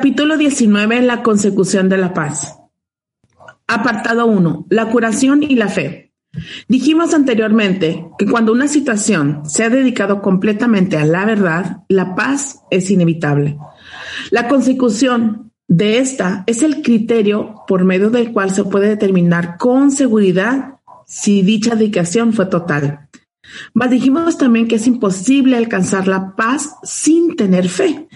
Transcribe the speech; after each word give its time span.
Capítulo 0.00 0.38
19. 0.38 1.02
La 1.02 1.22
consecución 1.22 1.90
de 1.90 1.98
la 1.98 2.14
paz. 2.14 2.56
Apartado 3.66 4.24
1. 4.24 4.68
La 4.70 4.86
curación 4.86 5.42
y 5.42 5.56
la 5.56 5.68
fe. 5.68 6.14
Dijimos 6.68 7.12
anteriormente 7.12 8.06
que 8.16 8.24
cuando 8.24 8.52
una 8.52 8.66
situación 8.66 9.42
se 9.44 9.62
ha 9.62 9.68
dedicado 9.68 10.22
completamente 10.22 10.96
a 10.96 11.04
la 11.04 11.26
verdad, 11.26 11.82
la 11.90 12.14
paz 12.14 12.62
es 12.70 12.90
inevitable. 12.90 13.58
La 14.30 14.48
consecución 14.48 15.52
de 15.68 15.98
esta 15.98 16.44
es 16.46 16.62
el 16.62 16.80
criterio 16.80 17.56
por 17.68 17.84
medio 17.84 18.08
del 18.08 18.32
cual 18.32 18.52
se 18.52 18.64
puede 18.64 18.88
determinar 18.88 19.58
con 19.58 19.90
seguridad 19.90 20.76
si 21.04 21.42
dicha 21.42 21.74
dedicación 21.74 22.32
fue 22.32 22.46
total. 22.46 23.09
Mas 23.74 23.90
dijimos 23.90 24.38
también 24.38 24.68
que 24.68 24.76
es 24.76 24.86
imposible 24.86 25.56
alcanzar 25.56 26.08
la 26.08 26.34
paz 26.36 26.76
sin 26.82 27.36
tener 27.36 27.68
fe, 27.68 28.08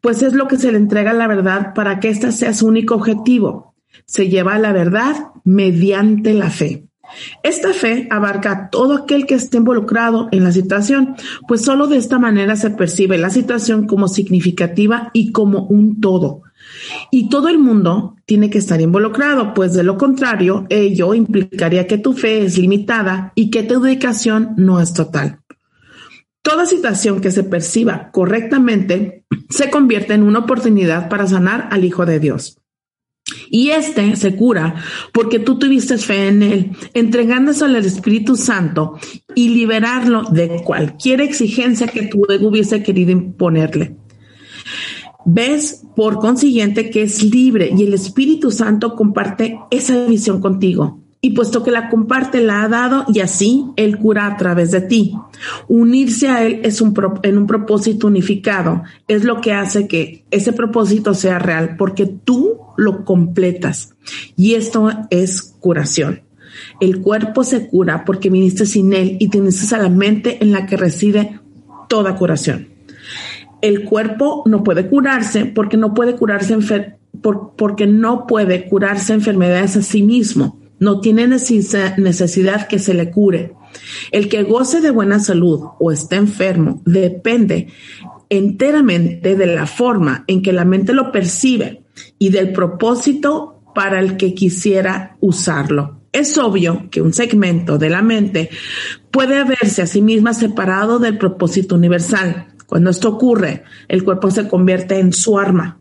pues 0.00 0.22
es 0.22 0.34
lo 0.34 0.48
que 0.48 0.56
se 0.56 0.72
le 0.72 0.78
entrega 0.78 1.10
a 1.12 1.14
la 1.14 1.26
verdad 1.26 1.74
para 1.74 2.00
que 2.00 2.08
ésta 2.08 2.32
sea 2.32 2.52
su 2.52 2.66
único 2.66 2.94
objetivo. 2.94 3.74
Se 4.06 4.28
lleva 4.28 4.54
a 4.54 4.58
la 4.58 4.72
verdad 4.72 5.14
mediante 5.44 6.34
la 6.34 6.50
fe. 6.50 6.88
Esta 7.42 7.72
fe 7.72 8.08
abarca 8.10 8.50
a 8.50 8.70
todo 8.70 8.94
aquel 8.94 9.26
que 9.26 9.34
esté 9.34 9.58
involucrado 9.58 10.28
en 10.32 10.44
la 10.44 10.52
situación, 10.52 11.14
pues 11.46 11.62
solo 11.62 11.86
de 11.86 11.98
esta 11.98 12.18
manera 12.18 12.56
se 12.56 12.70
percibe 12.70 13.18
la 13.18 13.30
situación 13.30 13.86
como 13.86 14.08
significativa 14.08 15.10
y 15.12 15.32
como 15.32 15.66
un 15.66 16.00
todo. 16.00 16.42
Y 17.10 17.28
todo 17.28 17.48
el 17.48 17.58
mundo 17.58 18.16
tiene 18.26 18.50
que 18.50 18.58
estar 18.58 18.80
involucrado, 18.80 19.54
pues 19.54 19.72
de 19.74 19.82
lo 19.82 19.96
contrario, 19.96 20.66
ello 20.70 21.14
implicaría 21.14 21.86
que 21.86 21.98
tu 21.98 22.12
fe 22.12 22.44
es 22.44 22.58
limitada 22.58 23.32
y 23.34 23.50
que 23.50 23.62
tu 23.62 23.80
dedicación 23.80 24.54
no 24.56 24.80
es 24.80 24.92
total. 24.92 25.40
Toda 26.42 26.66
situación 26.66 27.20
que 27.20 27.30
se 27.30 27.42
perciba 27.42 28.10
correctamente 28.12 29.24
se 29.48 29.70
convierte 29.70 30.12
en 30.14 30.22
una 30.22 30.40
oportunidad 30.40 31.08
para 31.08 31.26
sanar 31.26 31.68
al 31.70 31.84
Hijo 31.84 32.04
de 32.04 32.20
Dios. 32.20 32.58
Y 33.48 33.70
este 33.70 34.16
se 34.16 34.36
cura 34.36 34.74
porque 35.12 35.38
tú 35.38 35.58
tuviste 35.58 35.96
fe 35.96 36.28
en 36.28 36.42
él, 36.42 36.76
entregándose 36.92 37.64
al 37.64 37.76
Espíritu 37.76 38.36
Santo 38.36 38.98
y 39.34 39.48
liberarlo 39.48 40.24
de 40.24 40.62
cualquier 40.62 41.22
exigencia 41.22 41.86
que 41.86 42.10
ego 42.10 42.48
hubiese 42.48 42.82
querido 42.82 43.12
imponerle. 43.12 43.96
Ves, 45.24 45.84
por 45.96 46.18
consiguiente, 46.18 46.90
que 46.90 47.02
es 47.02 47.22
libre 47.22 47.72
y 47.76 47.84
el 47.84 47.94
Espíritu 47.94 48.50
Santo 48.50 48.94
comparte 48.94 49.58
esa 49.70 50.06
visión 50.06 50.40
contigo. 50.40 51.00
Y 51.22 51.30
puesto 51.30 51.62
que 51.62 51.70
la 51.70 51.88
comparte, 51.88 52.42
la 52.42 52.62
ha 52.62 52.68
dado 52.68 53.06
y 53.08 53.20
así 53.20 53.64
Él 53.76 53.96
cura 53.96 54.26
a 54.26 54.36
través 54.36 54.70
de 54.72 54.82
ti. 54.82 55.14
Unirse 55.68 56.28
a 56.28 56.44
Él 56.44 56.60
es 56.64 56.82
un 56.82 56.94
en 57.22 57.38
un 57.38 57.46
propósito 57.46 58.08
unificado. 58.08 58.82
Es 59.08 59.24
lo 59.24 59.40
que 59.40 59.54
hace 59.54 59.88
que 59.88 60.26
ese 60.30 60.52
propósito 60.52 61.14
sea 61.14 61.38
real 61.38 61.76
porque 61.78 62.04
tú 62.04 62.58
lo 62.76 63.06
completas. 63.06 63.94
Y 64.36 64.52
esto 64.54 64.90
es 65.08 65.40
curación. 65.40 66.20
El 66.78 67.00
cuerpo 67.00 67.42
se 67.42 67.68
cura 67.68 68.04
porque 68.04 68.28
viniste 68.28 68.66
sin 68.66 68.92
Él 68.92 69.16
y 69.18 69.28
tienes 69.28 69.72
a 69.72 69.78
la 69.78 69.88
mente 69.88 70.44
en 70.44 70.52
la 70.52 70.66
que 70.66 70.76
reside 70.76 71.40
toda 71.88 72.16
curación 72.16 72.73
el 73.64 73.84
cuerpo 73.84 74.42
no 74.44 74.62
puede 74.62 74.88
curarse 74.88 75.46
porque 75.46 75.78
no 75.78 75.94
puede 75.94 76.16
curarse 76.16 76.54
porque 77.56 77.86
no 77.86 78.26
puede 78.26 78.68
curarse 78.68 79.14
enfermedades 79.14 79.78
a 79.78 79.82
sí 79.82 80.02
mismo. 80.02 80.60
No 80.78 81.00
tiene 81.00 81.26
necesidad 81.26 82.68
que 82.68 82.78
se 82.78 82.92
le 82.92 83.10
cure. 83.10 83.54
El 84.12 84.28
que 84.28 84.42
goce 84.42 84.82
de 84.82 84.90
buena 84.90 85.18
salud 85.18 85.60
o 85.78 85.90
esté 85.90 86.16
enfermo 86.16 86.82
depende 86.84 87.68
enteramente 88.28 89.34
de 89.34 89.46
la 89.46 89.66
forma 89.66 90.24
en 90.26 90.42
que 90.42 90.52
la 90.52 90.66
mente 90.66 90.92
lo 90.92 91.10
percibe 91.10 91.84
y 92.18 92.28
del 92.28 92.52
propósito 92.52 93.62
para 93.74 93.98
el 93.98 94.18
que 94.18 94.34
quisiera 94.34 95.16
usarlo. 95.20 96.02
Es 96.12 96.36
obvio 96.36 96.88
que 96.90 97.00
un 97.00 97.14
segmento 97.14 97.78
de 97.78 97.88
la 97.88 98.02
mente 98.02 98.50
puede 99.10 99.42
verse 99.44 99.80
a 99.80 99.86
sí 99.86 100.02
misma 100.02 100.34
separado 100.34 100.98
del 100.98 101.16
propósito 101.16 101.76
universal 101.76 102.53
cuando 102.66 102.90
esto 102.90 103.08
ocurre, 103.08 103.64
el 103.88 104.04
cuerpo 104.04 104.30
se 104.30 104.48
convierte 104.48 104.98
en 104.98 105.12
su 105.12 105.38
arma, 105.38 105.78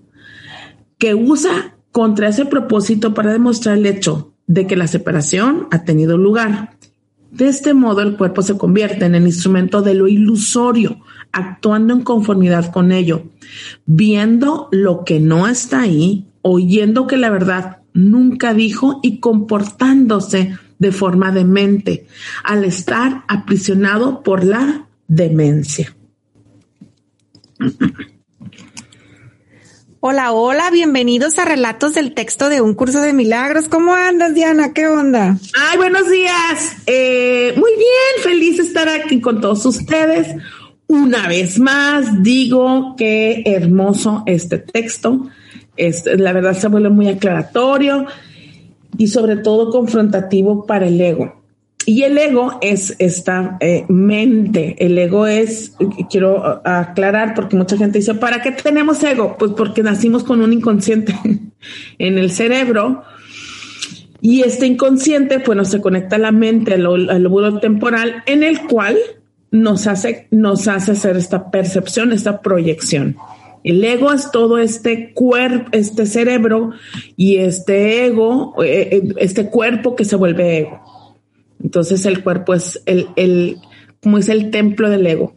que 0.97 1.15
usa 1.15 1.75
contra 1.91 2.29
ese 2.29 2.45
propósito 2.45 3.13
para 3.13 3.31
demostrar 3.31 3.77
el 3.77 3.85
hecho 3.85 4.33
de 4.47 4.67
que 4.67 4.75
la 4.75 4.87
separación 4.87 5.67
ha 5.71 5.83
tenido 5.83 6.17
lugar. 6.17 6.77
De 7.31 7.47
este 7.47 7.73
modo, 7.73 8.01
el 8.01 8.17
cuerpo 8.17 8.41
se 8.41 8.57
convierte 8.57 9.05
en 9.05 9.15
el 9.15 9.25
instrumento 9.25 9.81
de 9.81 9.95
lo 9.95 10.07
ilusorio, 10.07 10.99
actuando 11.31 11.93
en 11.93 12.01
conformidad 12.01 12.71
con 12.71 12.91
ello, 12.91 13.23
viendo 13.85 14.69
lo 14.71 15.03
que 15.03 15.19
no 15.19 15.47
está 15.47 15.81
ahí, 15.81 16.27
oyendo 16.41 17.07
que 17.07 17.17
la 17.17 17.29
verdad 17.29 17.77
nunca 17.93 18.53
dijo 18.53 18.99
y 19.01 19.19
comportándose 19.19 20.57
de 20.77 20.91
forma 20.91 21.31
demente, 21.31 22.07
al 22.43 22.65
estar 22.65 23.23
aprisionado 23.27 24.21
por 24.21 24.43
la 24.43 24.87
demencia. 25.07 25.95
Hola, 29.99 30.33
hola, 30.33 30.69
bienvenidos 30.69 31.39
a 31.39 31.45
Relatos 31.45 31.93
del 31.93 32.13
Texto 32.13 32.49
de 32.49 32.59
un 32.59 32.73
Curso 32.73 32.99
de 33.01 33.13
Milagros. 33.13 33.69
¿Cómo 33.69 33.93
andas, 33.93 34.33
Diana? 34.35 34.73
¿Qué 34.73 34.87
onda? 34.87 35.37
Ay, 35.57 35.77
buenos 35.77 36.09
días. 36.09 36.75
Eh, 36.87 37.53
muy 37.55 37.71
bien, 37.71 38.23
feliz 38.23 38.57
de 38.57 38.63
estar 38.63 38.89
aquí 38.89 39.21
con 39.21 39.39
todos 39.39 39.65
ustedes. 39.65 40.35
Una 40.87 41.27
vez 41.27 41.57
más, 41.57 42.21
digo 42.21 42.95
que 42.97 43.43
hermoso 43.45 44.23
este 44.25 44.57
texto. 44.57 45.29
la 45.77 46.33
verdad 46.33 46.57
se 46.57 46.67
vuelve 46.67 46.89
muy 46.89 47.07
aclaratorio 47.07 48.05
y 48.97 49.07
sobre 49.07 49.37
todo 49.37 49.71
confrontativo 49.71 50.65
para 50.65 50.87
el 50.87 50.99
ego. 50.99 51.42
Y 51.85 52.03
el 52.03 52.17
ego 52.17 52.59
es 52.61 52.95
esta 52.99 53.57
eh, 53.59 53.85
mente. 53.89 54.75
El 54.79 54.97
ego 54.97 55.27
es, 55.27 55.75
quiero 56.09 56.61
aclarar 56.65 57.33
porque 57.33 57.55
mucha 57.55 57.77
gente 57.77 57.99
dice, 57.99 58.15
¿para 58.15 58.41
qué 58.41 58.51
tenemos 58.51 59.03
ego? 59.03 59.35
Pues 59.37 59.51
porque 59.51 59.83
nacimos 59.83 60.23
con 60.23 60.41
un 60.41 60.53
inconsciente 60.53 61.15
en 61.97 62.17
el 62.17 62.31
cerebro. 62.31 63.03
Y 64.21 64.41
este 64.41 64.65
inconsciente, 64.67 65.41
pues 65.41 65.57
nos 65.57 65.67
se 65.67 65.81
conecta 65.81 66.15
a 66.15 66.19
la 66.19 66.31
mente, 66.31 66.75
al, 66.75 66.83
lóbulo 66.83 67.59
temporal, 67.59 68.23
en 68.25 68.43
el 68.43 68.61
cual 68.67 68.97
nos 69.51 69.85
hace, 69.85 70.27
nos 70.31 70.69
hace 70.69 70.93
hacer 70.93 71.17
esta 71.17 71.51
percepción, 71.51 72.13
esta 72.13 72.41
proyección. 72.41 73.17
El 73.65 73.83
ego 73.83 74.13
es 74.13 74.31
todo 74.31 74.59
este 74.59 75.13
cuerpo, 75.13 75.69
este 75.73 76.05
cerebro 76.05 76.71
y 77.17 77.37
este 77.37 78.05
ego, 78.05 78.55
eh, 78.63 78.89
eh, 78.91 79.13
este 79.17 79.49
cuerpo 79.49 79.95
que 79.95 80.05
se 80.05 80.15
vuelve 80.15 80.59
ego. 80.59 80.81
Entonces 81.63 82.05
el 82.05 82.23
cuerpo 82.23 82.53
es 82.53 82.81
el, 82.85 83.07
el 83.15 83.57
como 84.01 84.17
es 84.17 84.29
el 84.29 84.51
templo 84.51 84.89
del 84.89 85.07
ego. 85.07 85.33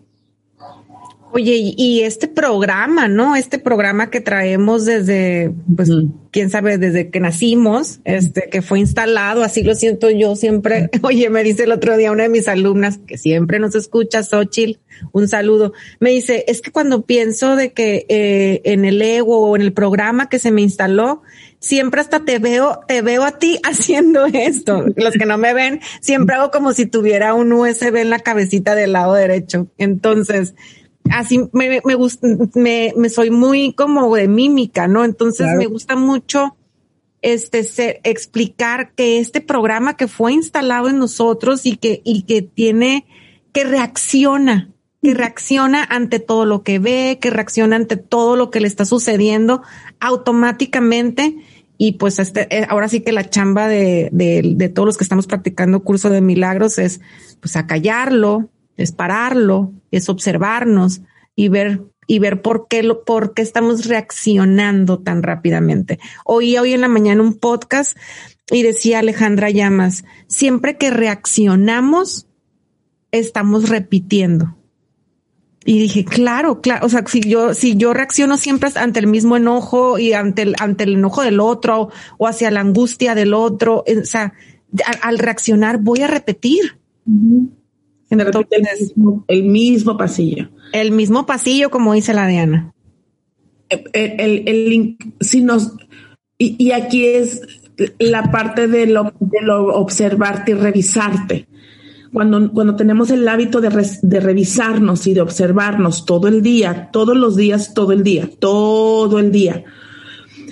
Oye, 1.33 1.75
y 1.77 2.01
este 2.01 2.29
programa, 2.29 3.09
¿no? 3.09 3.37
Este 3.37 3.59
programa 3.59 4.09
que 4.09 4.23
traemos 4.23 4.87
desde, 4.87 5.53
pues, 5.77 5.91
quién 6.31 6.49
sabe, 6.49 6.79
desde 6.79 7.11
que 7.11 7.21
nacimos, 7.21 8.01
este, 8.05 8.49
que 8.49 8.63
fue 8.63 8.79
instalado, 8.79 9.43
así 9.43 9.63
lo 9.63 9.75
siento 9.75 10.09
yo 10.09 10.35
siempre. 10.35 10.89
Oye, 11.03 11.29
me 11.29 11.43
dice 11.43 11.65
el 11.65 11.73
otro 11.73 11.99
día 11.99 12.11
una 12.11 12.23
de 12.23 12.29
mis 12.31 12.49
alumnas, 12.49 12.99
que 13.07 13.19
siempre 13.19 13.59
nos 13.59 13.75
escucha, 13.75 14.23
Xochitl, 14.23 14.79
un 15.13 15.29
saludo. 15.29 15.75
Me 16.01 16.09
dice, 16.09 16.45
es 16.49 16.63
que 16.63 16.71
cuando 16.71 17.03
pienso 17.03 17.55
de 17.55 17.73
que 17.73 18.07
eh, 18.09 18.63
en 18.65 18.87
el 18.87 19.03
ego 19.03 19.39
o 19.39 19.57
en 19.57 19.63
el 19.63 19.75
programa 19.75 20.31
que 20.31 20.39
se 20.39 20.53
me 20.53 20.63
instaló, 20.63 21.21
siempre 21.67 22.01
hasta 22.01 22.25
te 22.25 22.39
veo, 22.39 22.81
te 22.87 23.03
veo 23.03 23.25
a 23.25 23.39
ti 23.39 23.59
haciendo 23.65 24.27
esto. 24.27 24.85
Los 24.97 25.15
que 25.15 25.27
no 25.27 25.39
me 25.39 25.53
ven, 25.53 25.81
siempre 26.01 26.37
hago 26.37 26.51
como 26.51 26.73
si 26.73 26.87
tuviera 26.87 27.35
un 27.35 27.53
USB 27.53 27.97
en 27.97 28.11
la 28.11 28.21
cabecita 28.21 28.75
del 28.75 28.93
lado 28.93 29.15
derecho. 29.15 29.67
Entonces, 29.77 30.55
así 31.11 31.41
me, 31.53 31.81
me 31.85 31.95
gusta, 31.95 32.27
me, 32.55 32.93
me, 32.97 33.09
soy 33.09 33.31
muy 33.31 33.73
como 33.73 34.15
de 34.15 34.29
mímica, 34.29 34.89
¿no? 34.89 35.05
Entonces 35.05 35.47
me 35.57 35.67
gusta 35.67 35.97
mucho 35.97 36.57
este 37.23 37.65
ser, 37.65 38.01
explicar 38.05 38.93
que 38.95 39.19
este 39.19 39.41
programa 39.41 39.97
que 39.97 40.07
fue 40.07 40.33
instalado 40.33 40.89
en 40.89 40.99
nosotros 40.99 41.67
y 41.67 41.77
que, 41.77 42.01
y 42.05 42.23
que 42.23 42.43
tiene, 42.43 43.07
que 43.53 43.65
reacciona, 43.65 44.71
que 45.03 45.15
reacciona 45.15 45.85
ante 45.85 46.21
todo 46.21 46.45
lo 46.45 46.63
que 46.63 46.79
ve, 46.79 47.19
que 47.21 47.31
reacciona 47.31 47.77
ante 47.77 47.97
todo 47.97 48.37
lo 48.37 48.51
que 48.51 48.61
le 48.61 48.69
está 48.69 48.85
sucediendo 48.85 49.63
automáticamente. 49.99 51.37
Y 51.79 51.93
pues 51.93 52.19
este, 52.19 52.47
eh, 52.57 52.67
ahora 52.69 52.89
sí 52.89 53.01
que 53.01 53.13
la 53.13 53.29
chamba 53.29 53.69
de, 53.69 54.09
de, 54.13 54.69
todos 54.69 54.87
los 54.87 54.97
que 54.97 55.05
estamos 55.05 55.27
practicando 55.27 55.83
curso 55.83 56.11
de 56.11 56.21
milagros 56.21 56.79
es 56.79 57.01
pues 57.41 57.57
acallarlo, 57.57 58.49
es 58.77 58.93
pararlo, 58.93 59.73
es 59.91 60.09
observarnos 60.09 61.03
y 61.35 61.49
ver 61.49 61.83
y 62.07 62.19
ver 62.21 62.41
por 62.41 62.69
qué 62.69 62.83
lo, 62.83 63.05
por 63.05 63.35
qué 63.35 63.43
estamos 63.43 63.87
reaccionando 63.87 65.01
tan 65.01 65.23
rápidamente. 65.23 65.99
Oí 66.25 66.57
hoy 66.57 66.73
en 66.73 66.81
la 66.81 66.89
mañana 66.89 67.21
un 67.21 67.35
podcast 67.35 67.97
y 68.51 68.63
decía 68.63 69.01
Alejandra 69.01 69.51
Llamas, 69.51 70.05
siempre 70.29 70.77
que 70.77 70.91
reaccionamos, 70.91 72.29
estamos 73.11 73.69
repitiendo. 73.69 74.57
Y 75.69 75.81
dije, 75.81 76.05
claro, 76.05 76.61
claro, 76.61 76.87
o 76.87 76.89
sea, 76.89 77.05
si 77.07 77.21
yo, 77.21 77.53
si 77.53 77.77
yo 77.77 77.93
reacciono 77.93 78.37
siempre 78.37 78.71
ante 78.77 79.01
el 79.01 79.09
mismo 79.09 79.37
enojo 79.37 79.99
y 79.99 80.13
ante 80.13 80.43
el, 80.43 80.55
ante 80.61 80.85
el 80.85 80.95
enojo 80.95 81.23
del 81.23 81.41
otro 81.41 81.91
o 82.19 82.29
hacia 82.29 82.53
la 82.53 82.61
angustia 82.61 83.17
del 83.17 83.35
otro, 83.35 83.83
o 83.85 84.05
sea, 84.05 84.33
al, 85.03 85.19
reaccionar 85.19 85.79
voy 85.79 86.03
a 86.03 86.07
repetir. 86.07 86.79
Entonces, 88.09 88.47
el, 88.51 88.79
mismo, 88.79 89.25
el 89.27 89.43
mismo 89.43 89.97
pasillo. 89.97 90.49
El 90.73 90.93
mismo 90.93 91.27
pasillo, 91.27 91.69
como 91.71 91.95
dice 91.95 92.15
la 92.15 92.29
Diana. 92.29 92.73
El, 93.69 93.91
el, 93.93 94.49
el 94.49 94.97
si 95.21 95.41
nos, 95.41 95.73
y, 96.39 96.55
y, 96.65 96.71
aquí 96.71 97.07
es 97.07 97.43
la 97.99 98.31
parte 98.31 98.69
de 98.69 98.87
lo, 98.87 99.13
de 99.19 99.43
lo 99.43 99.75
observarte 99.75 100.53
y 100.53 100.55
revisarte. 100.55 101.49
Cuando, 102.13 102.53
cuando 102.53 102.77
tenemos 102.77 103.11
el 103.11 103.27
hábito 103.27 103.61
de, 103.61 104.21
revisarnos 104.21 105.07
y 105.07 105.15
de 105.15 105.21
observarnos 105.21 106.07
todo 106.07 106.29
el 106.29 106.43
día, 106.43 106.91
todos 106.93 107.17
los 107.17 107.37
días, 107.37 107.75
todo 107.75 107.93
el 107.93 108.03
día, 108.03 108.29
todo 108.39 109.19
el 109.19 109.33
día, 109.33 109.65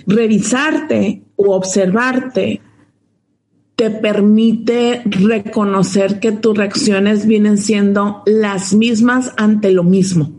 revisarte 0.06 1.22
o 1.36 1.54
observarte 1.54 2.60
te 3.76 3.90
permite 3.90 5.02
reconocer 5.04 6.20
que 6.20 6.32
tus 6.32 6.56
reacciones 6.56 7.26
vienen 7.26 7.58
siendo 7.58 8.22
las 8.26 8.72
mismas 8.72 9.32
ante 9.36 9.72
lo 9.72 9.82
mismo. 9.82 10.30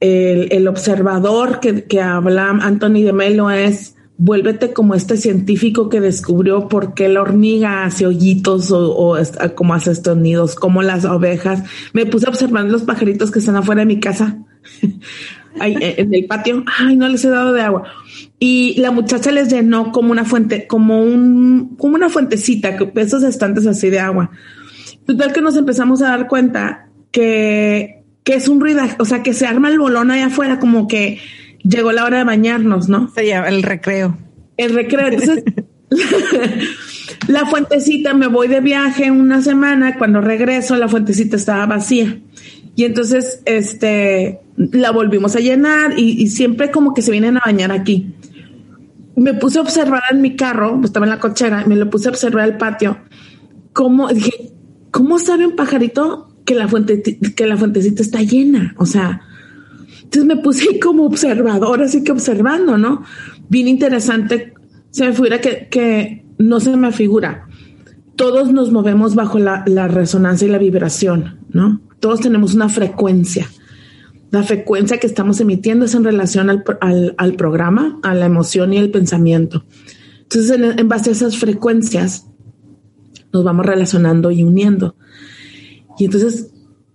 El, 0.00 0.48
el 0.50 0.66
observador 0.66 1.60
que, 1.60 1.84
que, 1.84 2.00
habla 2.00 2.48
Anthony 2.50 3.04
de 3.04 3.12
Melo 3.12 3.50
es 3.52 3.94
vuélvete 4.24 4.72
como 4.72 4.94
este 4.94 5.16
científico 5.16 5.88
que 5.88 6.00
descubrió 6.00 6.68
por 6.68 6.94
qué 6.94 7.08
la 7.08 7.22
hormiga 7.22 7.84
hace 7.84 8.06
hoyitos 8.06 8.70
o, 8.70 8.90
o 8.90 9.16
como 9.56 9.74
hace 9.74 9.90
estos 9.90 10.16
nidos, 10.16 10.54
como 10.54 10.82
las 10.82 11.04
ovejas. 11.04 11.64
Me 11.92 12.06
puse 12.06 12.26
a 12.26 12.30
observar 12.30 12.64
los 12.66 12.82
pajaritos 12.82 13.32
que 13.32 13.40
están 13.40 13.56
afuera 13.56 13.80
de 13.80 13.86
mi 13.86 13.98
casa, 13.98 14.38
Ahí, 15.60 15.76
en 15.80 16.14
el 16.14 16.24
patio. 16.26 16.64
Ay, 16.78 16.96
no 16.96 17.08
les 17.08 17.24
he 17.24 17.28
dado 17.28 17.52
de 17.52 17.60
agua 17.60 17.84
y 18.38 18.74
la 18.80 18.90
muchacha 18.90 19.30
les 19.30 19.52
llenó 19.52 19.92
como 19.92 20.10
una 20.10 20.24
fuente, 20.24 20.66
como 20.66 21.02
un, 21.02 21.76
como 21.76 21.94
una 21.94 22.08
fuentecita, 22.08 22.76
esos 22.96 23.22
estantes 23.22 23.66
así 23.66 23.90
de 23.90 24.00
agua. 24.00 24.30
Total 25.06 25.32
que 25.32 25.40
nos 25.40 25.56
empezamos 25.56 26.02
a 26.02 26.08
dar 26.08 26.26
cuenta 26.26 26.88
que, 27.10 28.02
que 28.24 28.34
es 28.34 28.48
un 28.48 28.60
ruido, 28.60 28.82
o 28.98 29.04
sea, 29.04 29.22
que 29.22 29.32
se 29.32 29.46
arma 29.46 29.68
el 29.68 29.78
bolón 29.78 30.10
allá 30.10 30.26
afuera, 30.26 30.58
como 30.58 30.88
que 30.88 31.20
llegó 31.64 31.92
la 31.92 32.04
hora 32.04 32.18
de 32.18 32.24
bañarnos, 32.24 32.88
¿no? 32.88 33.10
Se 33.14 33.26
llama 33.26 33.48
el 33.48 33.62
recreo. 33.62 34.16
El 34.56 34.74
recreo. 34.74 35.08
Entonces, 35.08 35.44
la 37.28 37.46
fuentecita, 37.46 38.14
me 38.14 38.26
voy 38.26 38.48
de 38.48 38.60
viaje 38.60 39.10
una 39.10 39.42
semana, 39.42 39.98
cuando 39.98 40.20
regreso, 40.20 40.76
la 40.76 40.88
fuentecita 40.88 41.36
estaba 41.36 41.66
vacía. 41.66 42.18
Y 42.74 42.84
entonces, 42.84 43.42
este, 43.44 44.40
la 44.56 44.90
volvimos 44.90 45.36
a 45.36 45.40
llenar 45.40 45.98
y, 45.98 46.22
y 46.22 46.28
siempre 46.28 46.70
como 46.70 46.94
que 46.94 47.02
se 47.02 47.10
vienen 47.10 47.36
a 47.36 47.42
bañar 47.44 47.72
aquí 47.72 48.14
me 49.16 49.34
puse 49.34 49.58
a 49.58 49.62
observar 49.62 50.02
en 50.10 50.20
mi 50.20 50.36
carro, 50.36 50.80
estaba 50.84 51.06
en 51.06 51.10
la 51.10 51.18
cochera, 51.18 51.64
me 51.66 51.76
lo 51.76 51.90
puse 51.90 52.08
a 52.08 52.12
observar 52.12 52.48
el 52.48 52.56
patio. 52.56 52.98
Cómo 53.72 54.08
dije, 54.08 54.52
¿cómo 54.90 55.18
sabe 55.18 55.46
un 55.46 55.56
pajarito 55.56 56.28
que 56.44 56.54
la 56.54 56.68
fuente, 56.68 57.02
que 57.02 57.46
la 57.46 57.56
fuentecita 57.56 58.02
está 58.02 58.22
llena? 58.22 58.74
O 58.78 58.86
sea, 58.86 59.22
entonces 60.12 60.36
me 60.36 60.42
puse 60.42 60.78
como 60.78 61.04
observador, 61.04 61.82
así 61.82 62.04
que 62.04 62.12
observando, 62.12 62.76
¿no? 62.76 63.02
Bien 63.48 63.66
interesante. 63.66 64.52
Se 64.90 65.06
me 65.06 65.12
figura 65.14 65.40
que, 65.40 65.68
que 65.70 66.26
no 66.38 66.60
se 66.60 66.76
me 66.76 66.92
figura. 66.92 67.46
Todos 68.14 68.52
nos 68.52 68.70
movemos 68.70 69.14
bajo 69.14 69.38
la, 69.38 69.64
la 69.66 69.88
resonancia 69.88 70.46
y 70.46 70.50
la 70.50 70.58
vibración, 70.58 71.38
¿no? 71.50 71.80
Todos 71.98 72.20
tenemos 72.20 72.54
una 72.54 72.68
frecuencia 72.68 73.48
la 74.32 74.42
frecuencia 74.42 74.98
que 74.98 75.06
estamos 75.06 75.40
emitiendo 75.40 75.84
es 75.84 75.94
en 75.94 76.04
relación 76.04 76.48
al, 76.48 76.64
al, 76.80 77.14
al 77.18 77.34
programa, 77.34 78.00
a 78.02 78.14
la 78.14 78.24
emoción 78.24 78.72
y 78.72 78.78
el 78.78 78.90
pensamiento. 78.90 79.66
Entonces, 80.22 80.50
en, 80.50 80.78
en, 80.78 80.88
base 80.88 81.10
a 81.10 81.12
esas 81.12 81.36
frecuencias, 81.36 82.26
nos 83.30 83.44
vamos 83.44 83.66
relacionando 83.66 84.30
y 84.30 84.42
uniendo. 84.42 84.96
Y 85.98 86.06
entonces 86.06 86.50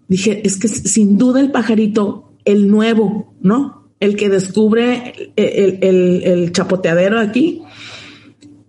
dije, 0.07 0.41
es 0.47 0.57
que 0.57 0.67
sin 0.67 1.19
duda 1.19 1.39
el 1.39 1.51
pajarito, 1.51 2.26
el 2.47 2.69
nuevo, 2.69 3.35
¿no? 3.41 3.91
El 3.99 4.15
que 4.15 4.29
descubre 4.29 5.31
el, 5.35 5.79
el, 5.81 6.23
el 6.23 6.51
chapoteadero 6.51 7.19
aquí, 7.19 7.61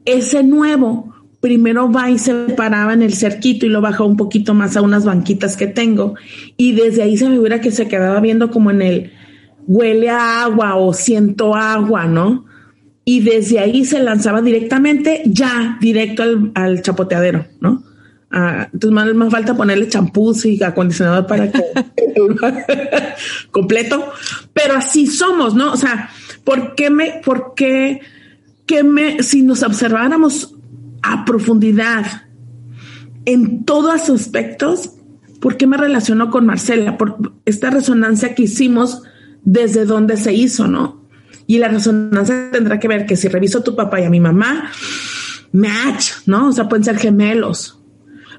ese 0.05 0.43
nuevo 0.43 1.15
primero 1.41 1.91
va 1.91 2.11
y 2.11 2.19
se 2.19 2.33
paraba 2.57 2.95
en 2.95 3.03
el 3.03 3.15
cerquito 3.15 3.65
y 3.65 3.69
lo 3.69 3.81
bajó 3.81 4.05
un 4.05 4.17
poquito 4.17 4.55
más 4.55 4.77
a 4.77 4.83
unas 4.83 5.05
banquitas 5.05 5.57
que 5.57 5.67
tengo. 5.67 6.15
Y 6.57 6.73
desde 6.73 7.03
ahí 7.03 7.17
se 7.17 7.29
me 7.29 7.39
hubiera 7.39 7.61
que 7.61 7.71
se 7.71 7.89
quedaba 7.89 8.21
viendo 8.21 8.51
como 8.51 8.71
en 8.71 8.83
el 8.83 9.13
huele 9.67 10.11
a 10.11 10.43
agua 10.45 10.77
o 10.77 10.93
siento 10.93 11.55
agua, 11.55 12.07
¿no? 12.07 12.47
Y 13.05 13.21
desde 13.21 13.61
ahí 13.61 13.85
se 13.85 14.01
lanzaba 14.01 14.43
directamente, 14.43 15.23
ya, 15.27 15.79
directo 15.81 16.23
al, 16.23 16.53
al 16.55 16.83
chapoteadero, 16.83 17.47
¿no? 17.61 17.85
Ah, 18.31 18.69
entonces 18.73 18.91
más, 18.91 19.15
más, 19.15 19.31
falta 19.31 19.57
ponerle 19.57 19.89
champús 19.89 20.45
y 20.45 20.63
acondicionador 20.63 21.27
para 21.27 21.51
que 21.51 21.63
completo, 23.51 24.13
pero 24.53 24.77
así 24.77 25.07
somos, 25.07 25.55
¿no? 25.55 25.73
O 25.73 25.77
sea, 25.77 26.11
¿por 26.45 26.75
qué 26.75 26.91
me, 26.91 27.23
por 27.25 27.55
qué, 27.55 28.01
que 28.67 28.83
me, 28.83 29.23
si 29.23 29.43
nos 29.43 29.63
observáramos 29.63 30.55
a 31.03 31.25
profundidad 31.25 32.05
en 33.25 33.65
todos 33.65 34.09
los 34.09 34.21
aspectos, 34.21 34.91
¿por 35.41 35.57
qué 35.57 35.67
me 35.67 35.79
relaciono 35.79 36.31
con 36.31 36.45
Marcela? 36.45 36.99
Por 36.99 37.33
esta 37.47 37.71
resonancia 37.71 38.35
que 38.35 38.43
hicimos 38.43 39.03
desde 39.43 39.87
donde 39.87 40.17
se 40.19 40.35
hizo, 40.35 40.67
¿no? 40.69 41.09
Y 41.47 41.59
la 41.59 41.69
resonancia 41.69 42.51
tendrá 42.53 42.79
que 42.79 42.89
ver 42.89 43.07
que 43.07 43.17
si 43.17 43.29
reviso 43.29 43.59
a 43.59 43.65
tu 43.65 43.75
papá 43.75 44.01
y 44.01 44.05
a 44.05 44.11
mi 44.11 44.21
mamá, 44.21 44.71
match, 45.53 46.13
¿no? 46.27 46.49
O 46.49 46.53
sea, 46.53 46.69
pueden 46.69 46.85
ser 46.85 46.99
gemelos. 46.99 47.78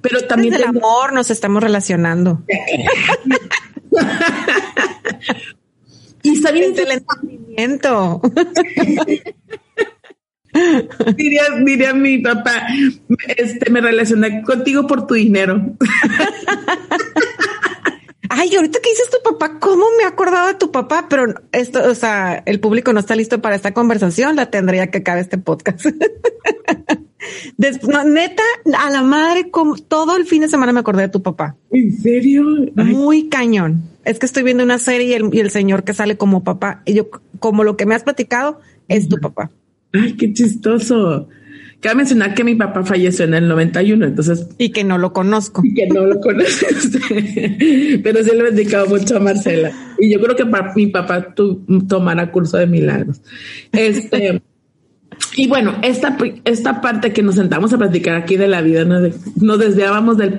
Pero 0.01 0.22
también 0.27 0.53
desde 0.53 0.65
el 0.65 0.70
amor 0.70 1.13
nos 1.13 1.29
estamos 1.29 1.62
relacionando. 1.62 2.44
y 6.24 6.34
está 6.34 6.51
bien 6.51 6.74
el 6.77 6.91
entendimiento. 6.91 8.22
diría, 11.15 11.44
diría 11.63 11.94
mi 11.94 12.18
papá, 12.20 12.68
este, 13.38 13.70
me 13.70 13.82
relacioné 13.82 14.41
contigo 14.44 14.88
por 14.88 15.06
tu 15.08 15.13
dinero. 15.15 15.62
Ay, 18.32 18.56
ahorita 18.56 18.79
que 18.79 18.91
dices 18.91 19.10
tu 19.10 19.18
papá, 19.24 19.58
¿cómo 19.60 19.86
me 19.98 20.03
he 20.03 20.06
acordado 20.06 20.48
de 20.48 20.53
tu 20.53 20.72
papá? 20.72 21.08
Pero 21.10 21.34
esto, 21.51 21.84
o 21.89 21.96
sea, 21.96 22.44
el 22.46 22.60
público 22.60 22.94
no 22.94 23.00
está 23.00 23.15
listo 23.15 23.41
para 23.41 23.56
esta 23.56 23.74
conversación, 23.74 24.36
la 24.36 24.51
tendría 24.51 24.91
que 24.91 25.00
acabar 25.00 25.20
este 25.20 25.39
podcast. 25.39 25.88
Después, 27.58 27.92
no, 27.92 28.04
neta, 28.04 28.44
a 28.78 28.90
la 28.90 29.02
madre, 29.02 29.50
como 29.50 29.76
todo 29.78 30.16
el 30.16 30.26
fin 30.26 30.42
de 30.42 30.48
semana 30.48 30.72
me 30.72 30.80
acordé 30.80 31.04
de 31.04 31.10
tu 31.10 31.22
papá. 31.22 31.56
¿En 31.72 31.96
serio? 31.98 32.46
Ay. 32.78 32.94
Muy 32.94 33.28
cañón. 33.30 33.84
es 34.06 34.20
que 34.20 34.26
estoy 34.26 34.44
viendo 34.44 34.64
una 34.64 34.80
serie 34.80 35.08
y 35.08 35.14
el, 35.14 35.30
y 35.34 35.40
el 35.40 35.52
señor 35.52 35.84
que 35.84 35.94
sale 35.94 36.18
como 36.18 36.44
papá, 36.44 36.82
y 36.86 36.94
yo, 36.94 37.10
como 37.40 37.64
lo 37.64 37.78
que 37.78 37.86
me 37.86 37.96
has 37.96 38.04
platicado, 38.04 38.62
es 38.88 39.10
tu 39.10 39.18
papá. 39.18 39.52
Ay, 39.94 40.14
qué 40.14 40.34
chistoso. 40.34 41.28
Cabe 41.82 41.96
mencionar 41.96 42.34
que 42.34 42.44
mi 42.44 42.56
papá 42.56 42.84
falleció 42.84 43.24
en 43.24 43.34
el 43.34 43.48
91, 43.48 44.06
entonces. 44.06 44.48
Y 44.58 44.72
que 44.72 44.84
no 44.84 44.98
lo 44.98 45.14
conozco. 45.14 45.62
Y 45.64 45.74
que 45.74 45.88
no 45.88 46.06
lo 46.06 46.20
conozco. 46.20 46.66
Pero 47.10 48.24
sí 48.24 48.32
le 48.36 48.40
he 48.40 48.52
dedicado 48.52 48.88
mucho 48.88 49.16
a 49.16 49.20
Marcela. 49.22 49.72
Y 49.98 50.12
yo 50.12 50.20
creo 50.20 50.36
que 50.36 50.46
mi 50.76 50.88
papá 50.88 51.34
tu, 51.34 51.66
tomará 51.88 52.32
curso 52.32 52.58
de 52.58 52.68
milagros. 52.68 53.22
Este. 53.72 54.42
Y 55.36 55.48
bueno, 55.48 55.76
esta, 55.84 56.18
esta 56.44 56.82
parte 56.82 57.14
que 57.14 57.22
nos 57.22 57.36
sentamos 57.36 57.72
a 57.72 57.78
platicar 57.78 58.16
aquí 58.16 58.36
de 58.36 58.48
la 58.48 58.62
vida, 58.62 58.84
nos, 58.84 59.14
nos 59.38 59.60
desviábamos 59.60 60.18
del 60.18 60.38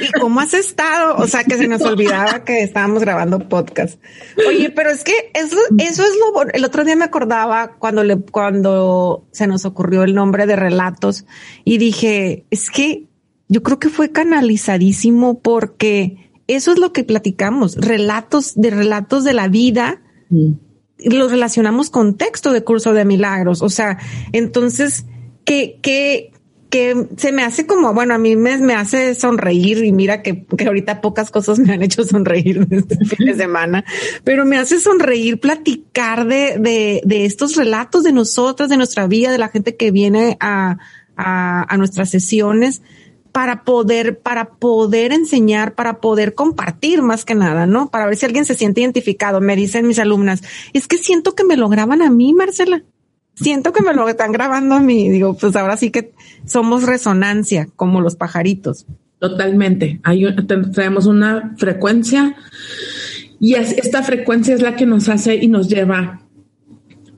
¿Y 0.00 0.12
cómo 0.20 0.40
has 0.40 0.54
estado? 0.54 1.16
O 1.16 1.26
sea, 1.26 1.44
que 1.44 1.56
se 1.56 1.66
nos 1.66 1.82
olvidaba 1.82 2.44
que 2.44 2.62
estábamos 2.62 3.00
grabando 3.00 3.48
podcast. 3.48 4.00
Oye, 4.46 4.70
pero 4.70 4.90
es 4.90 5.04
que 5.04 5.32
eso, 5.34 5.56
eso 5.78 6.02
es 6.04 6.10
lo 6.16 6.42
El 6.52 6.64
otro 6.64 6.84
día 6.84 6.96
me 6.96 7.04
acordaba 7.04 7.76
cuando 7.78 8.04
le, 8.04 8.20
cuando 8.20 9.26
se 9.32 9.46
nos 9.46 9.64
ocurrió 9.64 10.04
el 10.04 10.14
nombre 10.14 10.46
de 10.46 10.56
relatos 10.56 11.24
y 11.64 11.78
dije, 11.78 12.44
es 12.50 12.70
que 12.70 13.08
yo 13.48 13.62
creo 13.62 13.78
que 13.78 13.88
fue 13.88 14.12
canalizadísimo 14.12 15.40
porque 15.40 16.30
eso 16.46 16.72
es 16.72 16.78
lo 16.78 16.92
que 16.92 17.04
platicamos, 17.04 17.74
relatos 17.76 18.54
de 18.54 18.70
relatos 18.70 19.24
de 19.24 19.32
la 19.32 19.48
vida. 19.48 20.02
Mm 20.28 20.67
los 20.98 21.30
relacionamos 21.30 21.90
con 21.90 22.16
texto 22.16 22.52
de 22.52 22.64
curso 22.64 22.92
de 22.92 23.04
milagros. 23.04 23.62
O 23.62 23.68
sea, 23.68 23.98
entonces, 24.32 25.06
que, 25.44 25.78
que, 25.80 26.32
que 26.70 27.06
se 27.16 27.32
me 27.32 27.42
hace 27.42 27.66
como, 27.66 27.94
bueno, 27.94 28.14
a 28.14 28.18
mí 28.18 28.36
me, 28.36 28.58
me 28.58 28.74
hace 28.74 29.14
sonreír 29.14 29.84
y 29.84 29.92
mira 29.92 30.22
que, 30.22 30.44
que, 30.44 30.66
ahorita 30.66 31.00
pocas 31.00 31.30
cosas 31.30 31.58
me 31.58 31.72
han 31.72 31.82
hecho 31.82 32.04
sonreír 32.04 32.66
este 32.70 32.96
fin 33.04 33.26
de 33.26 33.34
semana, 33.34 33.84
pero 34.24 34.44
me 34.44 34.58
hace 34.58 34.80
sonreír 34.80 35.40
platicar 35.40 36.26
de, 36.26 36.58
de, 36.58 37.00
de 37.04 37.24
estos 37.24 37.56
relatos 37.56 38.02
de 38.04 38.12
nosotras, 38.12 38.68
de 38.68 38.76
nuestra 38.76 39.06
vida, 39.06 39.30
de 39.30 39.38
la 39.38 39.48
gente 39.48 39.76
que 39.76 39.90
viene 39.90 40.36
a, 40.40 40.78
a, 41.16 41.72
a 41.72 41.76
nuestras 41.76 42.10
sesiones 42.10 42.82
para 43.32 43.64
poder, 43.64 44.18
para 44.18 44.50
poder 44.50 45.12
enseñar, 45.12 45.74
para 45.74 46.00
poder 46.00 46.34
compartir 46.34 47.02
más 47.02 47.24
que 47.24 47.34
nada, 47.34 47.66
¿no? 47.66 47.90
Para 47.90 48.06
ver 48.06 48.16
si 48.16 48.26
alguien 48.26 48.44
se 48.44 48.54
siente 48.54 48.80
identificado. 48.80 49.40
Me 49.40 49.56
dicen 49.56 49.86
mis 49.86 49.98
alumnas, 49.98 50.42
es 50.72 50.86
que 50.86 50.98
siento 50.98 51.34
que 51.34 51.44
me 51.44 51.56
lo 51.56 51.68
graban 51.68 52.02
a 52.02 52.10
mí, 52.10 52.34
Marcela. 52.34 52.82
Siento 53.34 53.72
que 53.72 53.82
me 53.82 53.94
lo 53.94 54.08
están 54.08 54.32
grabando 54.32 54.74
a 54.74 54.80
mí. 54.80 55.08
Digo, 55.08 55.36
pues 55.36 55.54
ahora 55.54 55.76
sí 55.76 55.90
que 55.90 56.12
somos 56.44 56.82
resonancia, 56.82 57.68
como 57.76 58.00
los 58.00 58.16
pajaritos. 58.16 58.86
Totalmente. 59.18 60.00
Hay, 60.02 60.24
traemos 60.72 61.06
una 61.06 61.54
frecuencia 61.56 62.36
y 63.40 63.54
esta 63.54 64.02
frecuencia 64.02 64.54
es 64.54 64.62
la 64.62 64.74
que 64.74 64.86
nos 64.86 65.08
hace 65.08 65.36
y 65.36 65.48
nos 65.48 65.68
lleva 65.68 66.22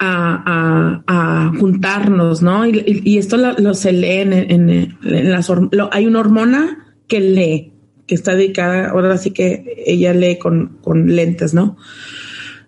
a, 0.00 1.52
juntarnos, 1.59 2.42
¿no? 2.42 2.66
Y, 2.66 3.19
esto 3.19 3.37
lo, 3.37 3.75
se 3.75 3.92
lee 3.92 4.21
en, 4.21 4.33
en, 4.33 4.99
las 5.02 5.50
hay 5.92 6.07
una 6.07 6.21
hormona 6.21 6.95
que 7.07 7.21
lee, 7.21 7.73
que 8.07 8.14
está 8.14 8.35
dedicada, 8.35 8.90
ahora 8.90 9.19
sí 9.19 9.33
que 9.33 9.83
ella 9.87 10.14
lee 10.14 10.38
con, 10.38 10.78
con 10.83 11.14
lentes, 11.14 11.54
¿no? 11.54 11.76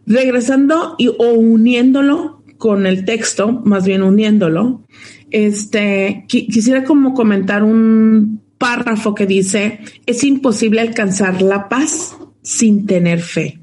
Regresando 0.07 0.95
y, 0.99 1.09
o 1.09 1.33
uniéndolo 1.35 2.43
con 2.59 2.87
el 2.87 3.05
texto, 3.05 3.63
más 3.65 3.85
bien 3.87 4.03
uniéndolo, 4.03 4.83
este, 5.31 6.25
quisiera 6.29 6.85
como 6.85 7.15
comentar 7.15 7.65
un 7.65 8.43
párrafo 8.59 9.15
que 9.15 9.27
dice, 9.27 9.81
es 10.07 10.23
imposible 10.23 10.81
alcanzar 10.81 11.43
la 11.43 11.69
paz 11.69 12.17
sin 12.43 12.87
tener 12.87 13.21
fe. 13.21 13.62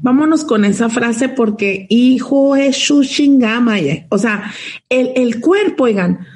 Vámonos 0.00 0.44
con 0.44 0.64
esa 0.64 0.88
frase 0.88 1.28
porque 1.28 1.86
hijo 1.88 2.56
es 2.56 2.76
shushingamaye. 2.76 4.06
O 4.10 4.18
sea, 4.18 4.52
el, 4.88 5.12
el 5.16 5.40
cuerpo, 5.40 5.84
oigan, 5.84 6.26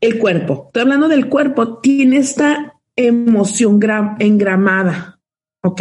el 0.00 0.18
cuerpo, 0.18 0.64
estoy 0.66 0.82
hablando 0.82 1.08
del 1.08 1.28
cuerpo, 1.28 1.78
tiene 1.78 2.16
esta 2.16 2.74
emoción 2.96 3.80
engramada, 4.18 5.20
¿ok? 5.62 5.80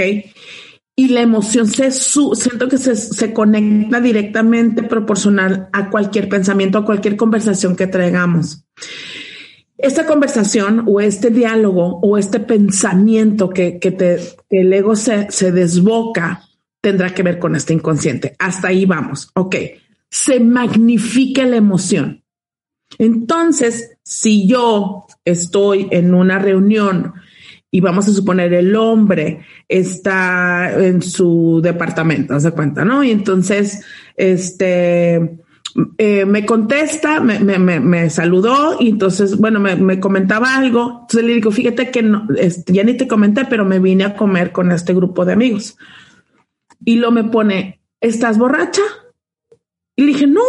Y 0.95 1.07
la 1.07 1.21
emoción 1.21 1.67
se 1.67 1.91
su, 1.91 2.35
siento 2.35 2.67
que 2.67 2.77
se, 2.77 2.95
se, 2.95 3.33
conecta 3.33 3.99
directamente 3.99 4.83
proporcional 4.83 5.69
a 5.73 5.89
cualquier 5.89 6.29
pensamiento, 6.29 6.77
a 6.77 6.85
cualquier 6.85 7.15
conversación 7.15 7.75
que 7.75 7.87
traigamos. 7.87 8.65
Esta 9.77 10.05
conversación 10.05 10.83
o 10.87 11.01
este 11.01 11.31
diálogo 11.31 11.99
o 12.03 12.17
este 12.17 12.39
pensamiento 12.39 13.49
que, 13.49 13.79
que, 13.79 13.91
te, 13.91 14.19
que 14.47 14.61
el 14.61 14.71
ego 14.71 14.95
se, 14.95 15.31
se 15.31 15.51
desboca 15.51 16.43
tendrá 16.81 17.13
que 17.13 17.23
ver 17.23 17.39
con 17.39 17.55
este 17.55 17.73
inconsciente. 17.73 18.35
Hasta 18.39 18.69
ahí 18.69 18.85
vamos. 18.85 19.31
Ok. 19.35 19.55
Se 20.09 20.39
magnifica 20.39 21.45
la 21.45 21.55
emoción. 21.55 22.23
Entonces, 22.97 23.97
si 24.03 24.47
yo 24.47 25.05
estoy 25.23 25.87
en 25.91 26.13
una 26.13 26.39
reunión 26.39 27.13
y 27.69 27.79
vamos 27.79 28.07
a 28.09 28.11
suponer 28.11 28.53
el 28.53 28.75
hombre 28.75 29.45
está 29.69 30.73
en 30.77 31.01
su 31.01 31.61
departamento, 31.63 32.37
se 32.39 32.51
cuenta, 32.51 32.83
¿no? 32.83 33.01
Y 33.01 33.11
entonces, 33.11 33.85
este, 34.17 35.39
eh, 35.97 36.25
me 36.25 36.45
contesta, 36.45 37.21
me, 37.21 37.39
me, 37.39 38.09
saludó 38.09 38.75
y 38.77 38.89
entonces, 38.89 39.37
bueno, 39.37 39.61
me, 39.61 39.99
comentaba 40.01 40.57
algo. 40.57 41.01
Entonces 41.01 41.23
le 41.23 41.33
digo, 41.35 41.51
fíjate 41.51 41.91
que 41.91 42.03
no, 42.03 42.27
este, 42.37 42.73
ya 42.73 42.83
ni 42.83 42.95
te 42.95 43.07
comenté, 43.07 43.45
pero 43.45 43.63
me 43.63 43.79
vine 43.79 44.03
a 44.03 44.15
comer 44.15 44.51
con 44.51 44.71
este 44.71 44.93
grupo 44.93 45.23
de 45.23 45.33
amigos. 45.33 45.77
Y 46.83 46.97
lo 46.97 47.11
me 47.11 47.23
pone, 47.23 47.81
¿estás 47.99 48.37
borracha? 48.37 48.81
Y 49.95 50.03
le 50.03 50.07
dije, 50.13 50.27
no. 50.27 50.41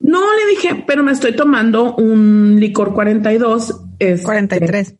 No, 0.00 0.20
le 0.20 0.46
dije, 0.50 0.84
pero 0.86 1.02
me 1.02 1.12
estoy 1.12 1.34
tomando 1.34 1.94
un 1.96 2.56
licor 2.58 2.92
42. 2.94 3.82
Es 3.98 4.22
43. 4.22 4.96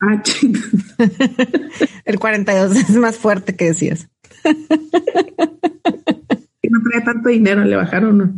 Ah, 0.00 0.22
El 2.04 2.18
42 2.18 2.76
es 2.76 2.96
más 2.96 3.16
fuerte 3.16 3.56
que 3.56 3.66
decías. 3.66 4.08
Que 6.62 6.68
no 6.70 6.82
traía 6.82 7.04
tanto 7.04 7.28
dinero, 7.28 7.64
le 7.64 7.76
bajaron. 7.76 8.36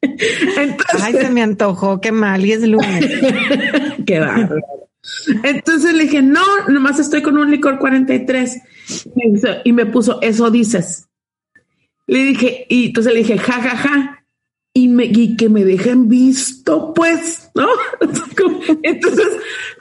Entonces, 0.00 1.02
Ay, 1.02 1.14
se 1.14 1.30
me 1.30 1.42
antojó, 1.42 2.00
qué 2.00 2.12
mal, 2.12 2.44
y 2.44 2.52
es 2.52 2.62
lunes. 2.62 3.06
qué 4.06 4.20
bárbaro. 4.20 4.60
Entonces 5.42 5.94
le 5.94 6.04
dije, 6.04 6.22
no, 6.22 6.44
nomás 6.68 6.98
estoy 6.98 7.22
con 7.22 7.36
un 7.36 7.50
licor 7.50 7.78
43. 7.78 8.60
Y 9.64 9.72
me 9.72 9.86
puso, 9.86 10.20
eso 10.22 10.50
dices. 10.50 11.08
Le 12.06 12.24
dije, 12.24 12.66
y 12.68 12.86
entonces 12.86 13.12
le 13.12 13.20
dije, 13.20 13.38
ja, 13.38 13.54
ja, 13.54 13.76
ja. 13.76 14.24
Y, 14.74 14.88
me, 14.88 15.04
y 15.04 15.36
que 15.36 15.48
me 15.48 15.64
dejen 15.64 16.08
visto, 16.08 16.94
pues, 16.94 17.50
¿no? 17.54 17.68
Entonces, 18.82 19.28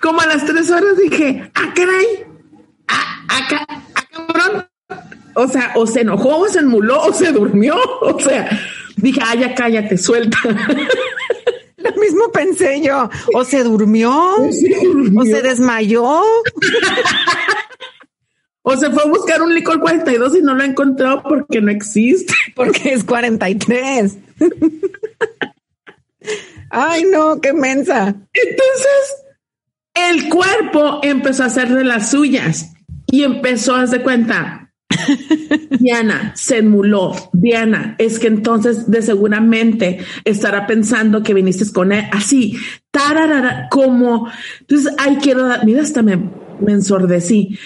como 0.01 0.19
a 0.19 0.25
las 0.25 0.45
tres 0.45 0.69
horas 0.69 0.97
dije, 0.97 1.49
ah, 1.55 1.73
caray, 1.73 2.05
ah, 2.89 3.25
acá, 3.29 3.65
ah, 3.69 3.83
ah, 3.95 4.03
cabrón. 4.11 4.67
O 5.35 5.47
sea, 5.47 5.71
o 5.75 5.87
se 5.87 6.01
enojó, 6.01 6.39
o 6.39 6.47
se 6.49 6.59
enmuló, 6.59 7.03
o 7.03 7.13
se 7.13 7.31
durmió. 7.31 7.75
O 8.01 8.19
sea, 8.19 8.49
dije, 8.97 9.21
ah, 9.23 9.35
ya 9.35 9.55
cállate, 9.55 9.97
suelta. 9.97 10.37
Lo 11.83 12.01
mismo 12.01 12.31
pensé 12.31 12.81
yo. 12.81 13.09
O 13.33 13.43
se 13.43 13.63
durmió, 13.63 14.11
o 14.11 15.25
se 15.25 15.41
desmayó. 15.41 16.05
o 18.63 18.77
se 18.77 18.91
fue 18.91 19.03
a 19.03 19.07
buscar 19.07 19.41
un 19.41 19.53
licor 19.53 19.79
42 19.79 20.37
y 20.37 20.41
no 20.41 20.55
lo 20.55 20.63
encontró 20.63 21.21
porque 21.23 21.61
no 21.61 21.71
existe. 21.71 22.33
Porque 22.55 22.93
es 22.93 23.03
43. 23.03 24.17
Ay, 26.69 27.05
no, 27.05 27.41
qué 27.41 27.53
mensa. 27.53 28.15
Entonces, 28.33 29.15
el 29.93 30.29
cuerpo 30.29 30.99
empezó 31.03 31.43
a 31.43 31.47
hacer 31.47 31.73
de 31.73 31.83
las 31.83 32.11
suyas 32.11 32.73
y 33.07 33.23
empezó 33.23 33.75
a 33.75 33.81
hacer 33.81 34.03
cuenta. 34.03 34.60
Diana 35.79 36.33
se 36.35 36.57
emuló. 36.57 37.15
Diana, 37.33 37.95
es 37.97 38.19
que 38.19 38.27
entonces 38.27 38.89
de 38.89 39.01
seguramente 39.01 39.99
estará 40.25 40.67
pensando 40.67 41.23
que 41.23 41.33
viniste 41.33 41.71
con 41.71 41.91
él 41.91 42.05
así, 42.11 42.57
tararara, 42.91 43.67
como. 43.69 44.29
Entonces, 44.61 44.93
ay, 44.97 45.17
quiero 45.21 45.47
dar, 45.47 45.65
mira, 45.65 45.81
hasta 45.81 46.01
me, 46.01 46.17
me 46.59 46.73
ensordecí. 46.73 47.57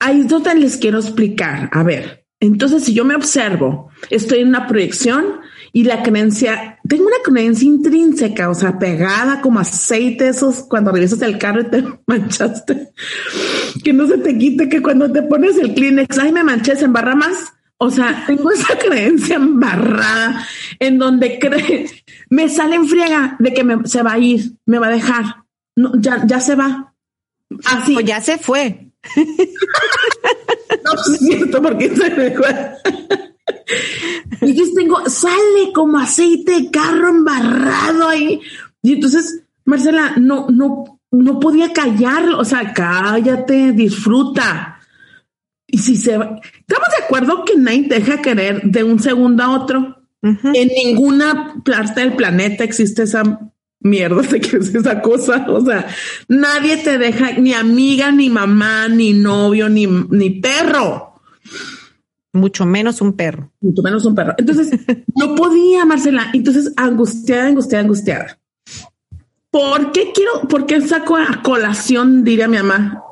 Ahí 0.00 0.20
es 0.20 0.28
donde 0.28 0.54
les 0.54 0.76
quiero 0.76 0.98
explicar. 0.98 1.68
A 1.72 1.82
ver, 1.82 2.26
entonces, 2.40 2.84
si 2.84 2.92
yo 2.92 3.04
me 3.04 3.14
observo, 3.14 3.90
estoy 4.10 4.40
en 4.40 4.48
una 4.48 4.66
proyección 4.66 5.41
y 5.74 5.84
la 5.84 6.02
creencia, 6.02 6.78
tengo 6.86 7.04
una 7.06 7.22
creencia 7.24 7.66
intrínseca, 7.66 8.50
o 8.50 8.54
sea, 8.54 8.78
pegada 8.78 9.40
como 9.40 9.58
aceite, 9.58 10.28
esos 10.28 10.64
cuando 10.64 10.92
regresas 10.92 11.22
el 11.22 11.38
carro 11.38 11.62
y 11.62 11.70
te 11.70 11.84
manchaste, 12.06 12.92
que 13.82 13.92
no 13.92 14.06
se 14.06 14.18
te 14.18 14.36
quite, 14.36 14.68
que 14.68 14.82
cuando 14.82 15.10
te 15.10 15.22
pones 15.22 15.56
el 15.56 15.74
Kleenex, 15.74 16.18
ay, 16.18 16.32
me 16.32 16.44
manché, 16.44 16.76
se 16.76 16.84
embarra 16.84 17.14
más. 17.14 17.54
O 17.78 17.90
sea, 17.90 18.24
tengo 18.26 18.52
esa 18.52 18.78
creencia 18.78 19.36
embarrada 19.36 20.46
en 20.78 20.98
donde 20.98 21.38
cree, 21.38 21.86
me 22.28 22.48
sale 22.48 22.76
en 22.76 22.86
friega 22.86 23.36
de 23.38 23.54
que 23.54 23.64
me, 23.64 23.88
se 23.88 24.02
va 24.02 24.12
a 24.12 24.18
ir, 24.18 24.52
me 24.66 24.78
va 24.78 24.88
a 24.88 24.92
dejar. 24.92 25.24
no, 25.74 25.92
ya, 25.98 26.24
ya 26.26 26.38
se 26.38 26.54
va. 26.54 26.94
Así. 27.64 27.96
O 27.96 28.00
ya 28.00 28.20
se 28.20 28.38
fue. 28.38 28.88
no, 30.84 30.92
es 30.94 31.18
cierto, 31.18 31.60
porque 31.60 31.88
se 31.94 32.10
me 32.10 32.30
fue. 32.30 32.72
Y 34.42 34.54
yo 34.54 34.64
tengo, 34.74 35.08
sale 35.08 35.72
como 35.72 35.98
aceite 35.98 36.52
de 36.52 36.70
carro 36.70 37.08
embarrado 37.08 38.08
ahí. 38.08 38.40
Y 38.82 38.94
entonces, 38.94 39.44
Marcela, 39.64 40.14
no, 40.16 40.46
no, 40.50 41.00
no 41.12 41.38
podía 41.38 41.72
callarlo. 41.72 42.38
O 42.38 42.44
sea, 42.44 42.72
cállate, 42.72 43.72
disfruta. 43.72 44.80
Y 45.66 45.78
si 45.78 45.96
se 45.96 46.18
va, 46.18 46.40
estamos 46.42 46.88
de 46.98 47.04
acuerdo 47.04 47.44
que 47.44 47.56
nadie 47.56 47.86
deja 47.88 48.20
querer 48.20 48.62
de 48.62 48.84
un 48.84 48.98
segundo 48.98 49.42
a 49.42 49.50
otro. 49.50 49.98
En 50.22 50.68
ninguna 50.68 51.56
parte 51.64 52.00
del 52.00 52.14
planeta 52.14 52.62
existe 52.62 53.02
esa 53.04 53.50
mierda 53.80 54.22
de 54.22 54.40
que 54.40 54.56
es 54.56 54.74
esa 54.74 55.00
cosa. 55.00 55.46
O 55.48 55.64
sea, 55.64 55.86
nadie 56.28 56.76
te 56.78 56.98
deja 56.98 57.32
ni 57.32 57.54
amiga, 57.54 58.12
ni 58.12 58.28
mamá, 58.28 58.88
ni 58.88 59.12
novio, 59.12 59.68
ni, 59.68 59.86
ni 59.86 60.30
perro. 60.30 61.11
Mucho 62.32 62.64
menos 62.64 63.00
un 63.00 63.12
perro. 63.12 63.52
Mucho 63.60 63.82
menos 63.82 64.04
un 64.04 64.14
perro. 64.14 64.34
Entonces, 64.38 64.70
no 65.14 65.34
podía, 65.34 65.84
Marcela. 65.84 66.30
Entonces, 66.32 66.72
angustiada, 66.76 67.46
angustiada, 67.46 67.84
angustiada. 67.84 68.38
¿Por 69.50 69.92
qué 69.92 70.12
quiero, 70.14 70.48
por 70.48 70.64
qué 70.64 70.80
saco 70.80 71.16
a 71.16 71.42
colación, 71.42 72.24
diría 72.24 72.48
mi 72.48 72.56
mamá, 72.56 73.02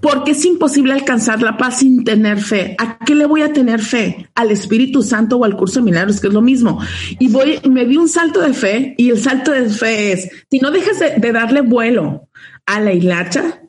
porque 0.00 0.32
es 0.32 0.44
imposible 0.44 0.92
alcanzar 0.92 1.42
la 1.42 1.56
paz 1.56 1.78
sin 1.78 2.04
tener 2.04 2.40
fe. 2.40 2.74
¿A 2.78 2.98
qué 2.98 3.14
le 3.14 3.26
voy 3.26 3.42
a 3.42 3.52
tener 3.52 3.80
fe? 3.80 4.28
Al 4.34 4.50
Espíritu 4.50 5.02
Santo 5.02 5.36
o 5.36 5.44
al 5.44 5.56
curso 5.56 5.80
de 5.80 5.84
milagros, 5.84 6.20
que 6.20 6.28
es 6.28 6.34
lo 6.34 6.42
mismo. 6.42 6.80
Y 7.18 7.28
voy, 7.28 7.60
me 7.68 7.84
di 7.84 7.96
un 7.96 8.08
salto 8.08 8.40
de 8.40 8.54
fe 8.54 8.94
y 8.96 9.10
el 9.10 9.18
salto 9.18 9.52
de 9.52 9.68
fe 9.68 10.12
es, 10.12 10.28
si 10.50 10.58
no 10.58 10.70
dejas 10.70 10.98
de, 10.98 11.32
darle 11.32 11.60
vuelo 11.60 12.28
a 12.66 12.80
la 12.80 12.92
hilacha, 12.92 13.59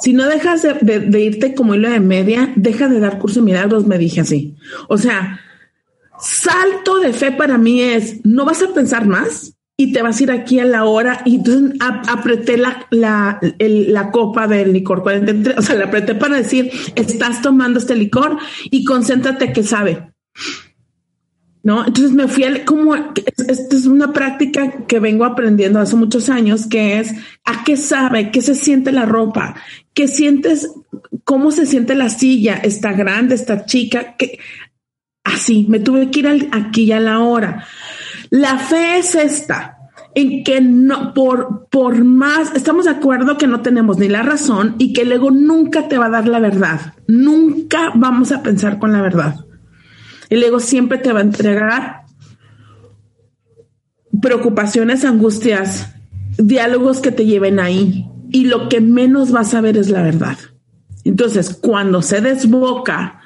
si 0.00 0.12
no 0.12 0.26
dejas 0.28 0.62
de, 0.62 1.20
irte 1.20 1.54
como 1.54 1.74
hilo 1.74 1.90
de 1.90 2.00
media, 2.00 2.52
deja 2.56 2.88
de 2.88 3.00
dar 3.00 3.18
curso 3.18 3.40
de 3.40 3.46
milagros, 3.46 3.86
me 3.86 3.98
dije 3.98 4.20
así. 4.20 4.54
O 4.88 4.98
sea, 4.98 5.40
salto 6.20 6.98
de 6.98 7.12
fe 7.12 7.32
para 7.32 7.58
mí 7.58 7.80
es, 7.80 8.24
no 8.24 8.44
vas 8.44 8.62
a 8.62 8.72
pensar 8.72 9.06
más, 9.06 9.54
y 9.76 9.92
te 9.92 10.02
vas 10.02 10.20
a 10.20 10.22
ir 10.22 10.30
aquí 10.30 10.60
a 10.60 10.64
la 10.64 10.84
hora 10.84 11.22
y 11.24 11.36
entonces 11.36 11.76
apreté 11.80 12.56
la, 12.56 12.86
la, 12.90 13.40
la 13.58 14.10
copa 14.12 14.46
del 14.46 14.72
licor 14.72 15.02
43, 15.02 15.58
o 15.58 15.62
sea, 15.62 15.74
la 15.74 15.86
apreté 15.86 16.14
para 16.14 16.36
decir, 16.36 16.70
estás 16.94 17.42
tomando 17.42 17.80
este 17.80 17.96
licor 17.96 18.38
y 18.70 18.84
concéntrate 18.84 19.52
que 19.52 19.64
sabe. 19.64 20.12
¿No? 21.64 21.84
Entonces 21.86 22.12
me 22.12 22.28
fui 22.28 22.44
a, 22.44 22.64
como, 22.64 22.94
esta 22.94 23.76
es 23.76 23.86
una 23.86 24.12
práctica 24.12 24.86
que 24.86 25.00
vengo 25.00 25.24
aprendiendo 25.24 25.80
hace 25.80 25.96
muchos 25.96 26.28
años, 26.28 26.66
que 26.66 27.00
es 27.00 27.12
a 27.44 27.64
qué 27.64 27.78
sabe, 27.78 28.30
qué 28.30 28.42
se 28.42 28.54
siente 28.54 28.92
la 28.92 29.06
ropa, 29.06 29.56
qué 29.94 30.06
sientes, 30.06 30.70
cómo 31.24 31.50
se 31.50 31.64
siente 31.64 31.94
la 31.94 32.10
silla, 32.10 32.56
está 32.56 32.92
grande, 32.92 33.34
está 33.34 33.64
chica, 33.64 34.14
que 34.16 34.38
así, 35.24 35.66
me 35.68 35.80
tuve 35.80 36.10
que 36.10 36.20
ir 36.20 36.48
aquí 36.52 36.84
y 36.84 36.92
a 36.92 37.00
la 37.00 37.20
hora. 37.20 37.66
La 38.28 38.58
fe 38.58 38.98
es 38.98 39.14
esta, 39.14 39.78
en 40.14 40.44
que 40.44 40.60
no, 40.60 41.12
por, 41.12 41.66
por 41.70 42.04
más, 42.04 42.54
estamos 42.54 42.84
de 42.84 42.92
acuerdo 42.92 43.36
que 43.36 43.46
no 43.46 43.62
tenemos 43.62 43.98
ni 43.98 44.08
la 44.08 44.22
razón 44.22 44.76
y 44.78 44.92
que 44.92 45.02
el 45.02 45.12
ego 45.12 45.30
nunca 45.30 45.88
te 45.88 45.98
va 45.98 46.06
a 46.06 46.10
dar 46.10 46.28
la 46.28 46.38
verdad. 46.38 46.94
Nunca 47.06 47.90
vamos 47.94 48.32
a 48.32 48.42
pensar 48.42 48.78
con 48.78 48.92
la 48.92 49.02
verdad. 49.02 49.43
El 50.30 50.42
ego 50.42 50.60
siempre 50.60 50.98
te 50.98 51.12
va 51.12 51.20
a 51.20 51.22
entregar 51.22 52.02
preocupaciones, 54.20 55.04
angustias, 55.04 55.94
diálogos 56.38 57.00
que 57.00 57.10
te 57.10 57.26
lleven 57.26 57.60
ahí. 57.60 58.08
Y 58.30 58.46
lo 58.46 58.68
que 58.68 58.80
menos 58.80 59.30
vas 59.30 59.54
a 59.54 59.60
ver 59.60 59.76
es 59.76 59.90
la 59.90 60.02
verdad. 60.02 60.38
Entonces, 61.04 61.54
cuando 61.54 62.02
se 62.02 62.20
desboca 62.20 63.20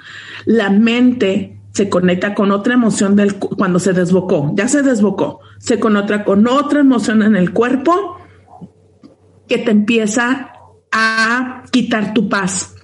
la 0.45 0.71
mente 0.71 1.61
se 1.73 1.89
conecta 1.89 2.35
con 2.35 2.51
otra 2.51 2.75
emoción 2.75 3.15
del 3.15 3.37
cuando 3.37 3.79
se 3.79 3.93
desbocó, 3.93 4.53
ya 4.57 4.67
se 4.67 4.83
desbocó, 4.83 5.41
se 5.59 5.79
conecta 5.79 6.25
con 6.25 6.49
otra 6.49 6.81
emoción 6.81 7.23
en 7.23 7.37
el 7.37 7.53
cuerpo 7.53 8.17
que 9.47 9.59
te 9.59 9.71
empieza 9.71 10.53
a 10.91 11.65
quitar 11.71 12.15
tu 12.15 12.29
paz. 12.29 12.75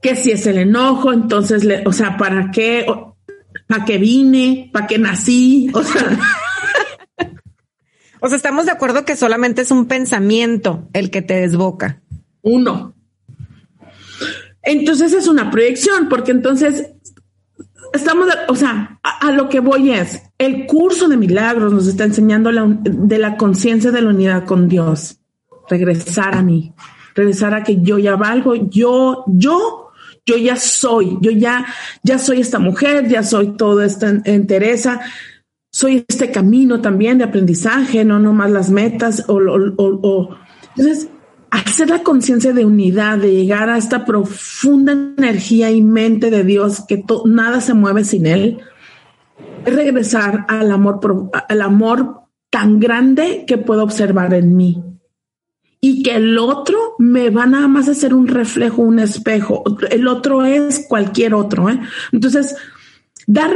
Que 0.00 0.16
si 0.16 0.30
es 0.30 0.46
el 0.46 0.58
enojo, 0.58 1.12
entonces, 1.12 1.64
le, 1.64 1.82
o 1.86 1.92
sea, 1.92 2.16
¿para 2.16 2.50
qué? 2.50 2.86
¿Para 3.66 3.84
qué 3.84 3.98
vine? 3.98 4.70
¿Para 4.72 4.86
qué 4.86 4.98
nací? 4.98 5.70
O 5.74 5.82
sea, 5.82 6.18
o 8.20 8.28
sea, 8.28 8.36
estamos 8.36 8.66
de 8.66 8.72
acuerdo 8.72 9.04
que 9.04 9.16
solamente 9.16 9.62
es 9.62 9.70
un 9.70 9.86
pensamiento 9.86 10.88
el 10.92 11.10
que 11.10 11.22
te 11.22 11.34
desboca. 11.34 12.00
Uno. 12.42 12.94
Entonces 14.62 15.12
es 15.12 15.28
una 15.28 15.50
proyección, 15.50 16.08
porque 16.08 16.32
entonces 16.32 16.92
estamos, 17.92 18.28
o 18.48 18.54
sea, 18.54 19.00
a, 19.02 19.30
lo 19.32 19.48
que 19.48 19.60
voy 19.60 19.92
es, 19.92 20.22
el 20.38 20.66
curso 20.66 21.08
de 21.08 21.16
milagros 21.16 21.72
nos 21.72 21.86
está 21.86 22.04
enseñando 22.04 22.50
de 22.52 23.18
la 23.18 23.36
conciencia 23.36 23.90
de 23.90 24.02
la 24.02 24.10
unidad 24.10 24.44
con 24.44 24.68
Dios. 24.68 25.18
Regresar 25.68 26.34
a 26.34 26.42
mí, 26.42 26.74
regresar 27.14 27.54
a 27.54 27.62
que 27.62 27.80
yo 27.80 27.98
ya 27.98 28.16
valgo, 28.16 28.54
yo, 28.54 29.24
yo, 29.28 29.89
yo 30.26 30.36
ya 30.36 30.56
soy, 30.56 31.18
yo 31.20 31.30
ya, 31.30 31.66
ya 32.02 32.18
soy 32.18 32.40
esta 32.40 32.58
mujer, 32.58 33.08
ya 33.08 33.22
soy 33.22 33.56
todo 33.56 33.82
esto 33.82 34.06
en, 34.06 34.46
Teresa, 34.46 35.00
soy 35.72 36.04
este 36.08 36.30
camino 36.30 36.80
también 36.80 37.18
de 37.18 37.24
aprendizaje, 37.24 38.04
no 38.04 38.18
nomás 38.18 38.50
las 38.50 38.70
metas 38.70 39.24
o, 39.28 39.34
o, 39.34 39.74
o 39.78 40.36
entonces 40.76 41.08
hacer 41.50 41.90
la 41.90 42.02
conciencia 42.02 42.52
de 42.52 42.64
unidad, 42.64 43.18
de 43.18 43.34
llegar 43.34 43.70
a 43.70 43.78
esta 43.78 44.04
profunda 44.04 44.92
energía 44.92 45.70
y 45.70 45.82
mente 45.82 46.30
de 46.30 46.44
Dios 46.44 46.84
que 46.86 47.04
nada 47.24 47.60
se 47.60 47.74
mueve 47.74 48.04
sin 48.04 48.26
él, 48.26 48.60
es 49.64 49.74
regresar 49.74 50.46
al 50.48 50.70
amor, 50.70 51.00
al 51.48 51.62
amor 51.62 52.20
tan 52.50 52.80
grande 52.80 53.44
que 53.46 53.58
puedo 53.58 53.82
observar 53.82 54.34
en 54.34 54.56
mí. 54.56 54.89
Y 55.80 56.02
que 56.02 56.16
el 56.16 56.38
otro 56.38 56.94
me 56.98 57.30
va 57.30 57.46
nada 57.46 57.66
más 57.66 57.88
a 57.88 57.94
ser 57.94 58.12
un 58.12 58.28
reflejo, 58.28 58.82
un 58.82 58.98
espejo. 58.98 59.64
El 59.90 60.08
otro 60.08 60.44
es 60.44 60.84
cualquier 60.86 61.32
otro. 61.32 61.70
¿eh? 61.70 61.80
Entonces, 62.12 62.54
dar, 63.26 63.50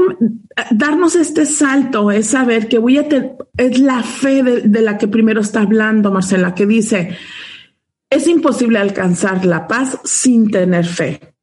darnos 0.70 1.16
este 1.16 1.44
salto 1.44 2.10
es 2.10 2.28
saber 2.28 2.68
que 2.68 2.78
voy 2.78 2.98
a 2.98 3.08
tener, 3.08 3.36
es 3.56 3.78
la 3.78 4.02
fe 4.02 4.42
de 4.42 4.80
la 4.80 4.96
que 4.96 5.08
primero 5.08 5.40
está 5.40 5.60
hablando 5.60 6.10
Marcela, 6.10 6.54
que 6.54 6.64
dice, 6.64 7.16
es 8.08 8.26
imposible 8.28 8.78
alcanzar 8.78 9.44
la 9.44 9.66
paz 9.66 9.98
sin 10.04 10.50
tener 10.50 10.86
fe, 10.86 11.34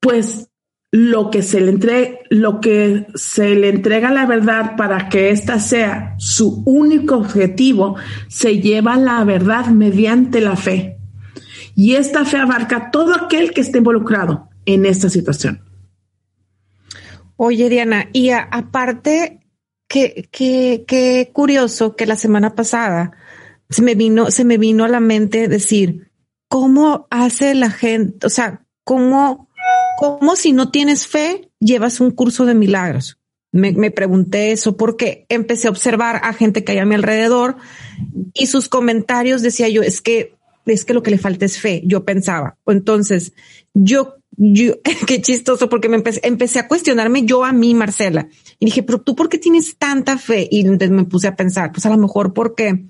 pues 0.00 0.48
lo 0.92 1.30
que 1.30 1.42
se 1.42 1.60
le 1.60 1.70
entrega, 1.70 2.18
lo 2.28 2.60
que 2.60 3.06
se 3.14 3.54
le 3.54 3.70
entrega 3.70 4.10
la 4.10 4.26
verdad 4.26 4.76
para 4.76 5.08
que 5.08 5.30
ésta 5.30 5.58
sea 5.58 6.14
su 6.18 6.62
único 6.66 7.16
objetivo, 7.16 7.96
se 8.28 8.60
lleva 8.60 8.98
la 8.98 9.24
verdad 9.24 9.68
mediante 9.68 10.42
la 10.42 10.54
fe. 10.54 10.98
Y 11.74 11.94
esta 11.94 12.26
fe 12.26 12.36
abarca 12.36 12.90
todo 12.90 13.14
aquel 13.14 13.52
que 13.52 13.62
esté 13.62 13.78
involucrado 13.78 14.50
en 14.66 14.84
esta 14.84 15.08
situación. 15.08 15.62
Oye, 17.36 17.70
Diana, 17.70 18.10
y 18.12 18.28
aparte, 18.28 19.40
qué, 19.88 20.28
qué, 20.30 20.84
qué 20.86 21.30
curioso 21.32 21.96
que 21.96 22.04
la 22.04 22.16
semana 22.16 22.54
pasada 22.54 23.12
se 23.70 23.80
me 23.80 23.94
vino, 23.94 24.30
se 24.30 24.44
me 24.44 24.58
vino 24.58 24.84
a 24.84 24.88
la 24.88 25.00
mente 25.00 25.48
decir, 25.48 26.10
¿cómo 26.48 27.06
hace 27.10 27.54
la 27.54 27.70
gente? 27.70 28.26
O 28.26 28.30
sea, 28.30 28.66
¿cómo, 28.84 29.48
cómo 29.98 30.36
si 30.36 30.52
no 30.52 30.70
tienes 30.70 31.06
fe 31.06 31.50
llevas 31.60 32.00
un 32.00 32.10
curso 32.10 32.46
de 32.46 32.54
milagros? 32.54 33.18
Me, 33.52 33.90
pregunté 33.90 34.52
eso 34.52 34.78
porque 34.78 35.26
empecé 35.28 35.68
a 35.68 35.70
observar 35.70 36.20
a 36.24 36.32
gente 36.32 36.64
que 36.64 36.72
hay 36.72 36.78
a 36.78 36.86
mi 36.86 36.94
alrededor 36.94 37.56
y 38.32 38.46
sus 38.46 38.68
comentarios 38.68 39.42
decía 39.42 39.68
yo, 39.68 39.82
es 39.82 40.00
que, 40.00 40.34
es 40.64 40.86
que 40.86 40.94
lo 40.94 41.02
que 41.02 41.10
le 41.10 41.18
falta 41.18 41.44
es 41.44 41.58
fe, 41.58 41.82
yo 41.84 42.06
pensaba. 42.06 42.56
Entonces, 42.66 43.34
yo, 43.74 44.14
yo, 44.30 44.76
qué 45.06 45.20
chistoso 45.20 45.68
porque 45.68 45.90
me 45.90 45.96
empecé, 45.96 46.20
empecé 46.24 46.60
a 46.60 46.68
cuestionarme 46.68 47.26
yo 47.26 47.44
a 47.44 47.52
mí, 47.52 47.74
Marcela, 47.74 48.28
y 48.58 48.66
dije, 48.66 48.82
pero 48.82 49.02
tú, 49.02 49.14
¿por 49.14 49.28
qué 49.28 49.36
tienes 49.36 49.76
tanta 49.76 50.16
fe? 50.16 50.48
Y 50.50 50.60
entonces 50.60 50.90
me 50.90 51.04
puse 51.04 51.26
a 51.26 51.36
pensar, 51.36 51.72
pues 51.72 51.84
a 51.84 51.90
lo 51.90 51.98
mejor 51.98 52.32
porque 52.32 52.86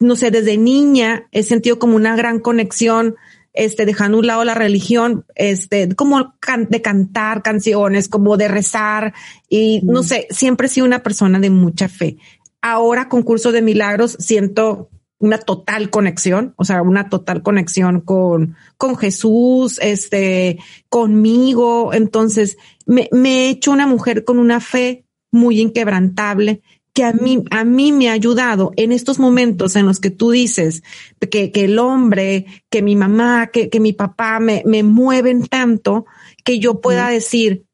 no 0.00 0.16
sé, 0.16 0.30
desde 0.30 0.56
niña 0.56 1.28
he 1.30 1.42
sentido 1.42 1.78
como 1.78 1.94
una 1.94 2.16
gran 2.16 2.40
conexión, 2.40 3.16
este, 3.52 3.86
dejando 3.86 4.18
un 4.18 4.26
lado 4.26 4.44
la 4.44 4.54
religión, 4.54 5.24
este, 5.34 5.94
como 5.94 6.34
de 6.68 6.82
cantar 6.82 7.42
canciones, 7.42 8.08
como 8.08 8.36
de 8.36 8.48
rezar 8.48 9.14
y 9.48 9.80
no 9.82 10.02
sé, 10.02 10.26
siempre 10.30 10.66
he 10.66 10.70
sido 10.70 10.86
una 10.86 11.02
persona 11.02 11.40
de 11.40 11.50
mucha 11.50 11.88
fe. 11.88 12.18
Ahora 12.62 13.08
con 13.08 13.22
curso 13.22 13.52
de 13.52 13.62
milagros 13.62 14.16
siento 14.20 14.90
una 15.18 15.38
total 15.38 15.90
conexión, 15.90 16.54
o 16.56 16.64
sea, 16.64 16.82
una 16.82 17.08
total 17.08 17.42
conexión 17.42 18.00
con, 18.00 18.56
con 18.78 18.96
Jesús, 18.96 19.78
este, 19.82 20.58
conmigo. 20.88 21.92
Entonces 21.92 22.56
me, 22.86 23.08
me 23.12 23.46
he 23.46 23.50
hecho 23.50 23.70
una 23.70 23.86
mujer 23.86 24.24
con 24.24 24.38
una 24.38 24.60
fe 24.60 25.04
muy 25.30 25.60
inquebrantable 25.60 26.62
que 27.00 27.04
a 27.04 27.14
mí, 27.14 27.42
a 27.50 27.64
mí 27.64 27.92
me 27.92 28.10
ha 28.10 28.12
ayudado 28.12 28.72
en 28.76 28.92
estos 28.92 29.18
momentos 29.18 29.74
en 29.74 29.86
los 29.86 30.00
que 30.00 30.10
tú 30.10 30.32
dices 30.32 30.82
que, 31.30 31.50
que 31.50 31.64
el 31.64 31.78
hombre, 31.78 32.44
que 32.68 32.82
mi 32.82 32.94
mamá, 32.94 33.46
que, 33.46 33.70
que 33.70 33.80
mi 33.80 33.94
papá 33.94 34.38
me, 34.38 34.62
me 34.66 34.82
mueven 34.82 35.46
tanto 35.46 36.04
que 36.44 36.58
yo 36.58 36.82
pueda 36.82 37.08
decir, 37.08 37.64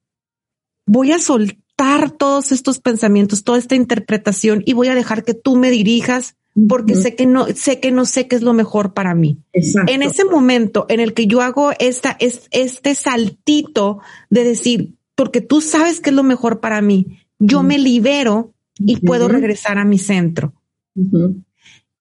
voy 0.86 1.10
a 1.10 1.18
soltar 1.18 2.12
todos 2.16 2.52
estos 2.52 2.78
pensamientos, 2.78 3.42
toda 3.42 3.58
esta 3.58 3.74
interpretación 3.74 4.62
y 4.64 4.74
voy 4.74 4.86
a 4.86 4.94
dejar 4.94 5.24
que 5.24 5.34
tú 5.34 5.56
me 5.56 5.70
dirijas 5.70 6.36
porque 6.68 6.94
sé 6.94 7.16
que 7.16 7.26
no 7.26 7.48
sé 7.48 7.80
que 7.80 7.90
no 7.90 8.04
sé 8.04 8.28
qué 8.28 8.36
es 8.36 8.42
lo 8.42 8.52
mejor 8.52 8.94
para 8.94 9.16
mí. 9.16 9.40
En 9.88 10.02
ese 10.02 10.24
momento 10.24 10.86
en 10.88 11.00
el 11.00 11.14
que 11.14 11.26
yo 11.26 11.40
hago 11.40 11.72
esta 11.80 12.16
es 12.20 12.46
este 12.52 12.94
saltito 12.94 13.98
de 14.30 14.44
decir, 14.44 14.94
porque 15.16 15.40
tú 15.40 15.60
sabes 15.60 16.00
qué 16.00 16.10
es 16.10 16.16
lo 16.16 16.22
mejor 16.22 16.60
para 16.60 16.80
mí, 16.80 17.18
yo 17.40 17.64
me 17.64 17.76
libero 17.76 18.54
y 18.78 18.98
puedo 18.98 19.28
regresar 19.28 19.78
a 19.78 19.84
mi 19.84 19.98
centro. 19.98 20.52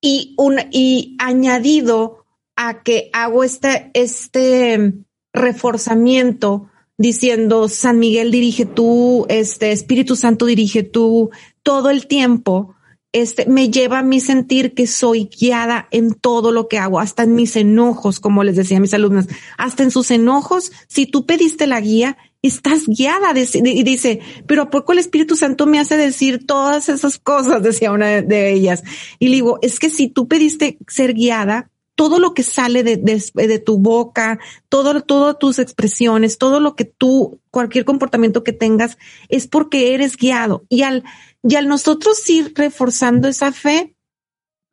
Y 0.00 0.34
un 0.36 0.58
y 0.70 1.16
añadido 1.18 2.24
a 2.56 2.82
que 2.82 3.10
hago 3.12 3.44
este 3.44 3.90
este 3.94 4.94
reforzamiento 5.32 6.70
diciendo 6.98 7.68
San 7.68 7.98
Miguel 7.98 8.30
dirige 8.30 8.64
tú, 8.64 9.26
este 9.28 9.72
Espíritu 9.72 10.16
Santo 10.16 10.46
dirige 10.46 10.82
tú, 10.82 11.30
todo 11.62 11.90
el 11.90 12.06
tiempo, 12.06 12.74
este 13.12 13.46
me 13.46 13.70
lleva 13.70 14.00
a 14.00 14.02
mí 14.02 14.20
sentir 14.20 14.74
que 14.74 14.86
soy 14.86 15.28
guiada 15.38 15.88
en 15.90 16.14
todo 16.14 16.52
lo 16.52 16.68
que 16.68 16.78
hago, 16.78 17.00
hasta 17.00 17.22
en 17.22 17.34
mis 17.34 17.56
enojos, 17.56 18.20
como 18.20 18.44
les 18.44 18.56
decía 18.56 18.78
a 18.78 18.80
mis 18.80 18.94
alumnas, 18.94 19.28
hasta 19.58 19.82
en 19.82 19.90
sus 19.90 20.10
enojos, 20.10 20.72
si 20.88 21.06
tú 21.06 21.26
pediste 21.26 21.66
la 21.66 21.80
guía, 21.80 22.16
estás 22.46 22.86
guiada 22.86 23.32
y 23.36 23.82
dice, 23.82 24.20
pero 24.46 24.62
¿a 24.62 24.70
poco 24.70 24.92
el 24.92 24.98
Espíritu 24.98 25.36
Santo 25.36 25.66
me 25.66 25.78
hace 25.78 25.96
decir 25.96 26.46
todas 26.46 26.88
esas 26.88 27.18
cosas? 27.18 27.62
Decía 27.62 27.92
una 27.92 28.22
de 28.22 28.52
ellas. 28.52 28.82
Y 29.18 29.28
le 29.28 29.36
digo, 29.36 29.58
es 29.62 29.78
que 29.78 29.90
si 29.90 30.08
tú 30.08 30.28
pediste 30.28 30.78
ser 30.88 31.14
guiada, 31.14 31.70
todo 31.96 32.18
lo 32.18 32.34
que 32.34 32.42
sale 32.42 32.84
de, 32.84 32.96
de, 32.98 33.58
tu 33.58 33.78
boca, 33.78 34.38
todo, 34.68 35.00
todas 35.00 35.38
tus 35.38 35.58
expresiones, 35.58 36.36
todo 36.36 36.60
lo 36.60 36.76
que 36.76 36.84
tú, 36.84 37.40
cualquier 37.50 37.86
comportamiento 37.86 38.44
que 38.44 38.52
tengas, 38.52 38.98
es 39.30 39.46
porque 39.48 39.94
eres 39.94 40.18
guiado. 40.18 40.64
Y 40.68 40.82
al, 40.82 41.04
y 41.42 41.56
al 41.56 41.68
nosotros 41.68 42.28
ir 42.28 42.52
reforzando 42.54 43.28
esa 43.28 43.50
fe, 43.50 43.95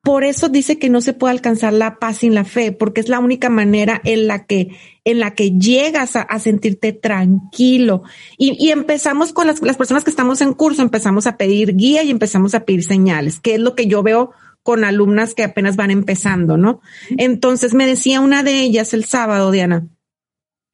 por 0.03 0.25
eso 0.25 0.49
dice 0.49 0.77
que 0.77 0.89
no 0.89 0.99
se 0.99 1.13
puede 1.13 1.31
alcanzar 1.31 1.71
la 1.71 1.97
paz 1.97 2.17
sin 2.17 2.35
la 2.35 2.43
fe, 2.43 2.73
porque 2.73 2.99
es 2.99 3.07
la 3.07 3.19
única 3.19 3.49
manera 3.49 4.01
en 4.03 4.27
la 4.27 4.45
que, 4.45 4.75
en 5.05 5.21
la 5.21 5.33
que 5.33 5.51
llegas 5.51 6.17
a, 6.17 6.39
sentirte 6.39 6.91
tranquilo. 6.91 8.03
Y, 8.37 8.57
y 8.59 8.71
empezamos 8.71 9.31
con 9.31 9.47
las, 9.47 9.61
las 9.61 9.77
personas 9.77 10.03
que 10.03 10.09
estamos 10.09 10.41
en 10.41 10.53
curso, 10.53 10.81
empezamos 10.81 11.25
a 11.25 11.37
pedir 11.37 11.77
guía 11.77 12.03
y 12.03 12.11
empezamos 12.11 12.53
a 12.53 12.65
pedir 12.65 12.83
señales, 12.83 13.39
que 13.39 13.55
es 13.55 13.61
lo 13.61 13.75
que 13.75 13.87
yo 13.87 14.03
veo 14.03 14.31
con 14.61 14.83
alumnas 14.83 15.35
que 15.35 15.43
apenas 15.43 15.77
van 15.77 15.89
empezando, 15.89 16.57
¿no? 16.57 16.81
Entonces 17.17 17.73
me 17.73 17.87
decía 17.87 18.19
una 18.19 18.43
de 18.43 18.59
ellas 18.59 18.93
el 18.93 19.05
sábado, 19.05 19.51
Diana, 19.51 19.87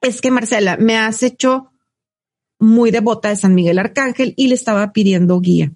es 0.02 0.22
que 0.22 0.32
Marcela, 0.32 0.78
me 0.78 0.98
has 0.98 1.22
hecho 1.22 1.72
muy 2.58 2.89
devota 2.89 3.30
de 3.30 3.36
San 3.36 3.54
Miguel 3.54 3.78
Arcángel 3.78 4.34
y 4.38 4.48
le 4.48 4.56
estaba 4.56 4.92
pidiendo 4.92 5.39
guía. 5.39 5.72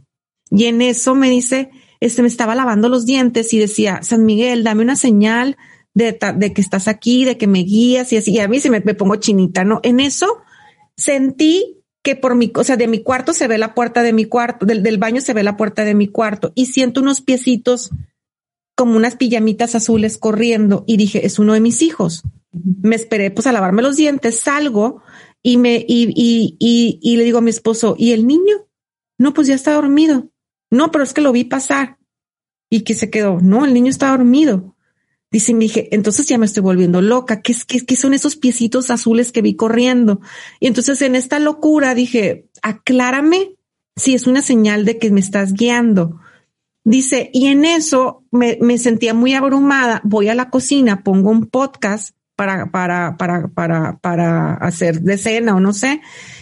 Y 0.50 0.66
en 0.66 0.82
eso 0.82 1.14
me 1.14 1.30
dice, 1.30 1.70
este 2.06 2.22
me 2.22 2.28
estaba 2.28 2.56
lavando 2.56 2.90
los 2.90 3.06
dientes 3.06 3.54
y 3.54 3.60
decía, 3.60 4.02
San 4.04 4.26
Miguel, 4.26 4.64
dame 4.64 4.84
una 4.84 4.96
señal 4.96 5.58
de, 5.94 6.18
de 6.36 6.54
que 6.54 6.62
estás 6.62 6.88
aquí, 6.88 7.26
de 7.26 7.38
que 7.38 7.48
me 7.48 7.60
guías 7.60 8.12
y 8.12 8.18
así. 8.18 8.32
Y 8.32 8.40
a 8.40 8.48
mí 8.48 8.60
se 8.60 8.70
me, 8.70 8.82
me 8.82 8.94
pongo 8.94 9.16
chinita, 9.16 9.64
¿no? 9.64 9.80
En 9.84 10.00
eso 10.00 10.42
sentí 10.98 11.84
que 12.04 12.16
por 12.16 12.36
mi, 12.36 12.52
o 12.56 12.64
sea, 12.64 12.76
de 12.76 12.88
mi 12.88 13.02
cuarto 13.02 13.34
se 13.34 13.48
ve 13.48 13.58
la 13.58 13.74
puerta 13.74 14.04
de 14.04 14.12
mi 14.12 14.26
cuarto, 14.26 14.66
del, 14.66 14.84
del 14.84 14.98
baño 14.98 15.22
se 15.22 15.34
ve 15.34 15.44
la 15.44 15.56
puerta 15.56 15.86
de 15.86 15.96
mi 15.96 16.08
cuarto 16.08 16.52
y 16.56 16.66
siento 16.66 17.00
unos 17.00 17.22
piecitos 17.22 17.92
como 18.76 18.98
unas 18.98 19.16
pijamitas 19.16 19.76
azules 19.76 20.18
corriendo 20.18 20.84
y 20.86 20.98
dije, 20.98 21.26
es 21.26 21.40
uno 21.40 21.54
de 21.54 21.62
mis 21.62 21.82
hijos. 21.82 22.24
Me 22.52 22.96
esperé 22.96 23.32
pues 23.32 23.48
a 23.48 23.54
lavarme 23.54 23.82
los 23.82 23.96
dientes, 23.96 24.40
salgo 24.40 25.02
y 25.42 25.58
me, 25.58 25.78
y, 25.88 26.12
y, 26.16 26.58
y, 26.60 27.00
y 27.02 27.18
le 27.18 27.24
digo 27.24 27.38
a 27.38 27.42
mi 27.42 27.50
esposo, 27.50 27.96
¿y 27.98 28.12
el 28.12 28.28
niño? 28.28 28.68
No, 29.18 29.34
pues 29.34 29.48
ya 29.48 29.56
está 29.56 29.74
dormido. 29.74 30.33
No, 30.74 30.92
pero 30.92 31.04
es 31.04 31.14
que 31.14 31.22
lo 31.22 31.32
vi 31.32 31.44
pasar 31.44 31.98
y 32.68 32.82
que 32.82 32.96
se 32.96 33.12
quedó. 33.12 33.40
No, 33.40 33.64
el 33.64 33.76
niño 33.76 33.92
está 33.92 34.10
dormido. 34.10 34.76
Dice, 35.30 35.54
dije, 35.54 35.90
entonces 35.92 36.28
ya 36.28 36.40
me 36.40 36.48
estoy 36.48 36.64
volviendo 36.64 37.00
loca. 37.00 37.42
¿Qué, 37.42 37.56
qué, 37.68 37.86
qué 37.86 37.96
son 37.96 38.16
esos 38.16 38.36
piecitos 38.36 38.90
azules 38.90 39.32
que 39.32 39.44
vi 39.44 39.56
corriendo? 39.56 40.20
Y 40.60 40.66
entonces 40.66 41.04
en 41.04 41.16
esta 41.16 41.38
locura 41.38 41.94
dije, 41.94 42.50
aclárame 42.64 43.56
si 43.96 44.16
es 44.16 44.26
una 44.26 44.42
señal 44.42 44.84
de 44.84 44.98
que 44.98 45.12
me 45.12 45.20
estás 45.20 45.54
guiando. 45.54 46.20
Dice, 46.84 47.30
y 47.34 47.48
en 47.48 47.66
eso 47.66 48.24
me, 48.32 48.58
me 48.60 48.80
sentía 48.80 49.14
muy 49.14 49.36
abrumada. 49.36 50.02
Voy 50.04 50.30
a 50.30 50.36
la 50.36 50.50
cocina, 50.50 51.04
pongo 51.04 51.30
un 51.30 51.46
podcast 51.46 52.16
para, 52.36 52.72
para, 52.72 53.16
para, 53.18 53.48
para, 53.50 53.98
para 54.00 54.56
hacer 54.56 55.02
de 55.02 55.20
cena 55.20 55.56
o 55.56 55.60
no 55.60 55.72
sé. 55.72 56.02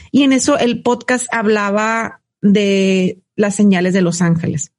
Y 0.09 0.23
en 0.23 0.31
eso 0.31 0.57
el 0.57 0.83
podcast 0.83 1.27
hablaba 1.33 2.20
de 2.41 3.21
las 3.35 3.55
señales 3.55 3.93
de 3.93 4.01
los 4.01 4.21
ángeles. 4.21 4.71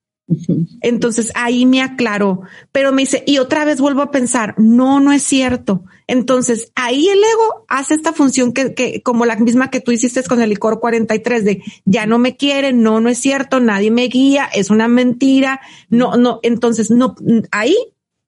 Entonces 0.81 1.33
ahí 1.35 1.67
me 1.67 1.83
aclaró, 1.83 2.43
pero 2.71 2.93
me 2.93 3.03
dice, 3.03 3.23
y 3.27 3.39
otra 3.39 3.65
vez 3.65 3.81
vuelvo 3.81 4.03
a 4.03 4.11
pensar, 4.11 4.55
no, 4.57 5.01
no 5.01 5.13
es 5.13 5.23
cierto. 5.23 5.85
Entonces 6.07 6.73
ahí 6.75 7.09
el 7.09 7.19
ego 7.19 7.65
hace 7.69 7.95
esta 7.95 8.13
función 8.13 8.53
que, 8.53 8.75
que 8.75 9.03
como 9.03 9.27
la 9.27 9.37
misma 9.37 9.71
que 9.71 9.81
tú 9.81 9.93
hiciste 9.93 10.23
con 10.23 10.41
el 10.41 10.51
licor 10.51 10.81
43 10.81 11.45
de 11.45 11.63
ya 11.85 12.07
no 12.07 12.19
me 12.19 12.37
quiere, 12.37 12.73
no, 12.73 13.01
no 13.01 13.09
es 13.09 13.19
cierto, 13.19 13.61
nadie 13.61 13.91
me 13.91 14.05
guía, 14.05 14.49
es 14.53 14.71
una 14.71 14.89
mentira, 14.89 15.61
no, 15.89 16.17
no, 16.17 16.41
entonces 16.43 16.91
no, 16.91 17.15
ahí 17.51 17.77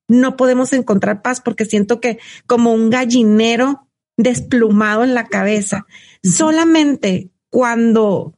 no 0.08 0.36
podemos 0.36 0.72
encontrar 0.72 1.22
paz 1.22 1.40
porque 1.40 1.64
siento 1.64 2.00
que 2.00 2.18
como 2.46 2.72
un 2.72 2.90
gallinero 2.90 3.88
desplumado 4.16 5.04
en 5.04 5.14
la 5.14 5.26
cabeza, 5.26 5.86
solamente 6.22 7.30
cuando 7.50 8.34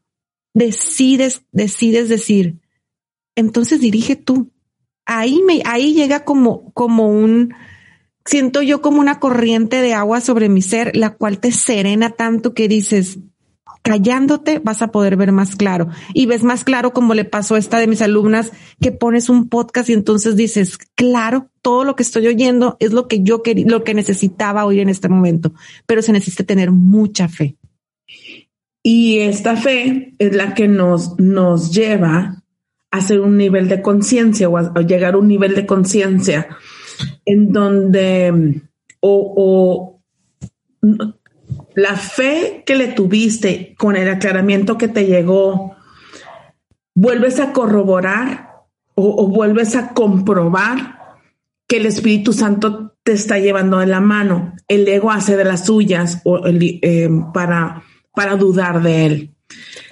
decides, 0.56 1.42
decides 1.52 2.08
decir, 2.08 2.56
entonces 3.36 3.78
dirige 3.78 4.16
tú. 4.16 4.50
Ahí 5.04 5.42
me, 5.46 5.60
ahí 5.66 5.92
llega 5.92 6.24
como, 6.24 6.72
como 6.72 7.10
un, 7.10 7.54
siento 8.24 8.62
yo 8.62 8.80
como 8.80 9.00
una 9.00 9.20
corriente 9.20 9.82
de 9.82 9.92
agua 9.92 10.22
sobre 10.22 10.48
mi 10.48 10.62
ser, 10.62 10.96
la 10.96 11.14
cual 11.14 11.40
te 11.40 11.52
serena 11.52 12.10
tanto 12.10 12.54
que 12.54 12.68
dices, 12.68 13.18
callándote 13.82 14.58
vas 14.58 14.80
a 14.80 14.90
poder 14.90 15.18
ver 15.18 15.30
más 15.30 15.56
claro. 15.56 15.88
Y 16.14 16.24
ves 16.24 16.42
más 16.42 16.64
claro 16.64 16.94
como 16.94 17.12
le 17.12 17.26
pasó 17.26 17.54
a 17.54 17.58
esta 17.58 17.78
de 17.78 17.86
mis 17.86 18.00
alumnas, 18.00 18.50
que 18.80 18.92
pones 18.92 19.28
un 19.28 19.50
podcast 19.50 19.90
y 19.90 19.92
entonces 19.92 20.36
dices, 20.36 20.78
claro, 20.94 21.50
todo 21.60 21.84
lo 21.84 21.96
que 21.96 22.02
estoy 22.02 22.28
oyendo 22.28 22.78
es 22.80 22.94
lo 22.94 23.08
que 23.08 23.22
yo 23.22 23.42
quería, 23.42 23.66
lo 23.68 23.84
que 23.84 23.92
necesitaba 23.92 24.64
oír 24.64 24.80
en 24.80 24.88
este 24.88 25.10
momento, 25.10 25.52
pero 25.84 26.00
se 26.00 26.12
necesita 26.12 26.44
tener 26.44 26.70
mucha 26.70 27.28
fe. 27.28 27.58
Y 28.88 29.18
esta 29.18 29.56
fe 29.56 30.14
es 30.16 30.36
la 30.36 30.54
que 30.54 30.68
nos, 30.68 31.18
nos 31.18 31.74
lleva 31.74 32.44
hacer 32.92 33.18
un 33.18 33.36
nivel 33.36 33.68
de 33.68 33.82
conciencia 33.82 34.48
o, 34.48 34.80
llegar 34.82 35.14
a 35.14 35.18
un 35.18 35.26
nivel 35.26 35.56
de 35.56 35.66
conciencia 35.66 36.46
en 37.24 37.50
donde 37.50 38.62
o, 39.00 40.00
la 41.74 41.96
fe 41.96 42.62
que 42.64 42.76
le 42.76 42.86
tuviste 42.86 43.74
con 43.76 43.96
el 43.96 44.08
aclaramiento 44.08 44.78
que 44.78 44.86
te 44.86 45.04
llegó, 45.04 45.74
vuelves 46.94 47.40
a 47.40 47.52
corroborar 47.52 48.50
o, 48.94 49.26
vuelves 49.26 49.74
a 49.74 49.94
comprobar 49.94 51.18
que 51.66 51.78
el 51.78 51.86
Espíritu 51.86 52.32
Santo 52.32 52.94
te 53.02 53.14
está 53.14 53.40
llevando 53.40 53.80
de 53.80 53.86
la 53.86 54.00
mano. 54.00 54.54
El 54.68 54.86
ego 54.86 55.10
hace 55.10 55.36
de 55.36 55.44
las 55.44 55.66
suyas 55.66 56.22
o 56.24 56.46
eh, 56.46 57.10
para, 57.34 57.82
para 58.16 58.34
dudar 58.34 58.82
de 58.82 59.06
él. 59.06 59.30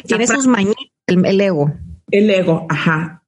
Tiene 0.07 0.27
sus 0.27 0.47
mañitas 0.47 0.87
el 1.07 1.41
ego. 1.43 1.75
El 2.11 2.31
ego, 2.31 2.67
ajá. 2.71 3.23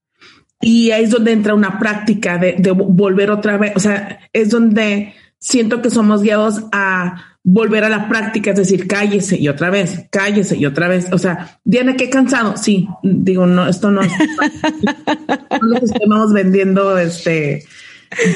Y 0.62 0.90
ahí 0.90 1.04
es 1.04 1.10
donde 1.10 1.32
entra 1.32 1.54
una 1.54 1.78
práctica 1.78 2.38
de, 2.38 2.56
volver 2.72 3.30
otra 3.30 3.58
vez, 3.58 3.72
o 3.76 3.80
sea, 3.80 4.20
es 4.32 4.48
donde 4.48 5.12
siento 5.38 5.82
que 5.82 5.90
somos 5.90 6.22
guiados 6.22 6.64
a 6.72 7.36
volver 7.44 7.84
a 7.84 7.90
la 7.90 8.08
práctica, 8.08 8.52
es 8.52 8.56
decir, 8.56 8.88
cállese 8.88 9.38
y 9.38 9.48
otra 9.48 9.68
vez, 9.68 10.06
cállese 10.10 10.56
y 10.56 10.64
otra 10.64 10.88
vez. 10.88 11.12
O 11.12 11.18
sea, 11.18 11.60
Diana, 11.62 11.94
qué 11.94 12.08
cansado. 12.08 12.56
Sí, 12.56 12.88
digo, 13.02 13.46
no, 13.46 13.68
esto 13.68 13.90
no 13.90 14.00
es 14.00 14.12
que 15.78 15.84
estamos 15.84 16.32
vendiendo 16.32 16.96
este 16.96 17.66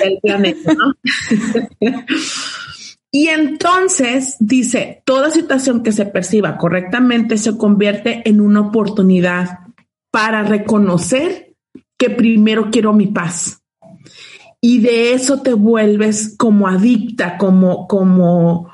del 0.04 0.18
planeta, 0.22 0.74
¿no? 0.74 0.94
y 3.12 3.28
entonces 3.28 4.36
dice, 4.38 5.02
toda 5.04 5.30
situación 5.30 5.82
que 5.82 5.92
se 5.92 6.06
perciba 6.06 6.56
correctamente 6.56 7.38
se 7.38 7.56
convierte 7.56 8.22
en 8.28 8.40
una 8.40 8.60
oportunidad 8.60 9.58
para 10.12 10.44
reconocer 10.44 11.56
que 11.98 12.10
primero 12.10 12.70
quiero 12.70 12.92
mi 12.92 13.08
paz. 13.08 13.62
Y 14.60 14.80
de 14.80 15.14
eso 15.14 15.40
te 15.40 15.54
vuelves 15.54 16.36
como 16.36 16.68
adicta, 16.68 17.36
como, 17.36 17.88
como, 17.88 18.70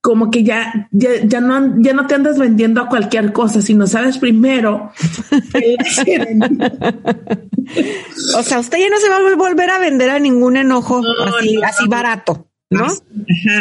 como 0.00 0.30
que 0.30 0.42
ya, 0.42 0.88
ya, 0.90 1.40
no, 1.40 1.80
ya 1.80 1.92
no 1.92 2.06
te 2.06 2.14
andas 2.14 2.38
vendiendo 2.38 2.80
a 2.80 2.88
cualquier 2.88 3.32
cosa, 3.32 3.62
sino 3.62 3.86
sabes 3.86 4.18
primero. 4.18 4.90
o 8.36 8.42
sea, 8.42 8.58
usted 8.58 8.78
ya 8.78 8.88
no 8.88 8.98
se 8.98 9.10
va 9.10 9.16
a 9.16 9.36
volver 9.36 9.70
a 9.70 9.78
vender 9.78 10.10
a 10.10 10.18
ningún 10.18 10.56
enojo 10.56 11.02
así, 11.62 11.86
barato. 11.86 12.48
¿No? 12.68 12.86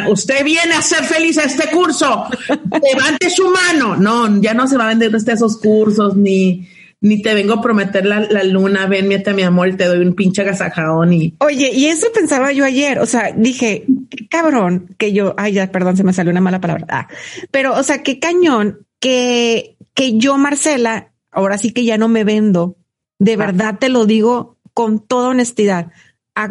Usted 0.10 0.44
viene 0.44 0.74
a 0.74 0.82
ser 0.82 1.04
feliz 1.04 1.38
a 1.38 1.44
este 1.44 1.70
curso. 1.70 2.26
Levante 2.50 3.30
su 3.30 3.50
mano. 3.50 3.96
No, 3.96 4.42
ya 4.42 4.54
no 4.54 4.68
se 4.68 4.78
va 4.78 4.86
a 4.86 4.90
vender 4.90 5.16
usted 5.16 5.34
esos 5.34 5.58
cursos 5.58 6.16
ni, 6.16 6.68
ni 7.02 7.22
te 7.22 7.36
vengo 7.36 7.54
a 7.54 7.62
prometer 7.62 8.06
la, 8.06 8.44
luna, 8.44 8.88
ven, 8.88 9.08
miete 9.08 9.34
mi 9.34 9.44
amor 9.44 9.68
y 9.68 9.78
te 9.78 9.86
doy 9.86 10.00
un 10.00 10.16
pinche 10.16 10.44
gasajón 10.44 11.14
y. 11.14 11.36
Oye, 11.40 11.72
y 11.72 11.86
eso 11.86 12.08
pensaba 12.14 12.52
yo 12.52 12.66
ayer. 12.66 12.98
O 12.98 13.06
sea, 13.06 13.32
dije, 13.32 13.86
cabrón, 14.30 14.96
que 14.98 15.14
yo, 15.14 15.36
ay, 15.38 15.54
ya, 15.54 15.72
perdón, 15.72 15.98
se 15.98 16.04
me 16.04 16.14
salió 16.14 16.32
una 16.32 16.42
mala 16.42 16.60
palabra. 16.60 16.88
Ah, 16.90 17.08
pero, 17.52 17.78
o 17.78 17.84
sea, 17.84 18.02
qué 18.02 18.18
cañón 18.18 18.88
que, 19.00 19.78
que 19.94 20.18
yo, 20.18 20.38
Marcela, 20.40 21.12
ahora 21.32 21.60
sí 21.60 21.72
que 21.72 21.86
ya 21.86 22.00
no 22.00 22.08
me 22.08 22.24
vendo. 22.24 22.78
De 23.20 23.34
ah. 23.34 23.38
verdad 23.38 23.78
te 23.80 23.90
lo 23.90 24.06
digo 24.06 24.58
con 24.74 25.00
toda 25.00 25.30
honestidad, 25.30 25.92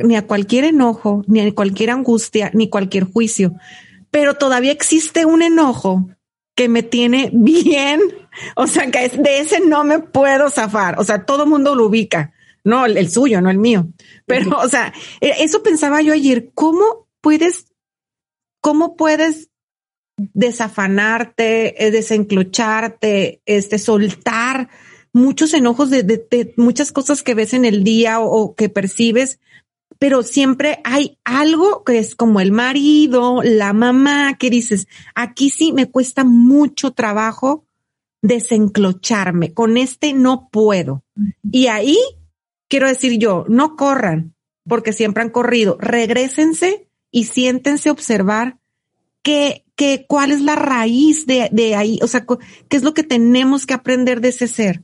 ni 0.03 0.16
a 0.16 0.27
cualquier 0.27 0.64
enojo, 0.64 1.25
ni 1.27 1.40
a 1.40 1.55
cualquier 1.55 1.90
angustia, 1.90 2.51
ni 2.55 2.68
cualquier 2.68 3.05
juicio. 3.05 3.55
Pero 4.11 4.35
todavía 4.35 4.73
existe 4.73 5.25
un 5.27 5.42
enojo 5.42 6.09
que 6.55 6.68
me 6.68 6.83
tiene 6.83 7.31
bien 7.35 8.01
o 8.57 8.66
sea, 8.66 8.90
que 8.90 9.09
de 9.09 9.40
ese 9.40 9.61
no 9.61 9.85
me 9.85 10.01
puedo 10.01 10.51
zafar. 10.51 10.99
O 10.99 11.05
sea, 11.05 11.25
todo 11.25 11.44
el 11.44 11.51
mundo 11.51 11.75
lo 11.75 11.87
ubica. 11.87 12.33
No, 12.64 12.87
el, 12.87 13.11
suyo, 13.11 13.40
no 13.40 13.51
el 13.51 13.59
mío. 13.59 13.88
Pero, 14.27 14.59
o 14.59 14.68
sea, 14.68 14.92
e, 15.20 15.35
eso 15.40 15.62
pensaba 15.62 16.01
yo 16.01 16.12
ayer. 16.12 16.51
¿Cómo 16.55 17.09
puedes, 17.20 17.66
cómo 18.61 18.97
puedes 18.97 19.51
desafanarte, 20.16 21.85
eh, 21.85 21.90
desenclocharte, 21.90 23.42
este, 23.47 23.79
soltar 23.79 24.68
muchos 25.12 25.53
enojos 25.55 25.90
de, 25.90 26.55
muchas 26.57 26.90
cosas 26.90 27.23
que 27.23 27.35
ves 27.35 27.53
en 27.53 27.64
el 27.64 27.85
día 27.85 28.20
o, 28.20 28.55
que 28.55 28.68
percibes, 28.68 29.40
pero 29.98 30.22
siempre 30.22 30.80
hay 30.85 31.18
algo 31.24 31.85
que 31.85 31.98
es 31.98 32.14
como 32.14 32.40
el 32.40 32.52
marido, 32.52 33.42
la 33.42 33.72
mamá, 33.72 34.37
que 34.38 34.50
dices, 34.50 34.87
aquí 35.14 35.50
sí 35.50 35.72
me 35.72 35.90
cuesta 35.90 36.24
mucho 36.24 36.92
trabajo 36.92 37.64
desenclocharme, 38.22 39.52
con 39.52 39.76
este 39.76 40.12
no 40.12 40.48
puedo. 40.50 41.04
Y 41.50 41.66
ahí 41.66 41.98
quiero 42.68 42.88
decir 42.88 43.18
yo, 43.18 43.44
no 43.48 43.76
corran, 43.76 44.35
porque 44.66 44.92
siempre 44.92 45.22
han 45.22 45.30
corrido, 45.30 45.76
regresense 45.78 46.88
y 47.11 47.24
siéntense 47.24 47.88
a 47.88 47.92
observar 47.92 48.59
qué, 49.22 49.64
qué, 49.76 50.07
cuál 50.09 50.33
es 50.33 50.40
la 50.40 50.57
raíz 50.57 51.26
de, 51.26 51.48
de 51.52 51.74
ahí, 51.74 51.98
o 52.02 52.07
sea, 52.07 52.24
qué 52.24 52.76
es 52.76 52.83
lo 52.83 52.94
que 52.94 53.02
tenemos 53.02 53.66
que 53.66 53.74
aprender 53.74 54.20
de 54.20 54.28
ese 54.28 54.48
ser. 54.48 54.83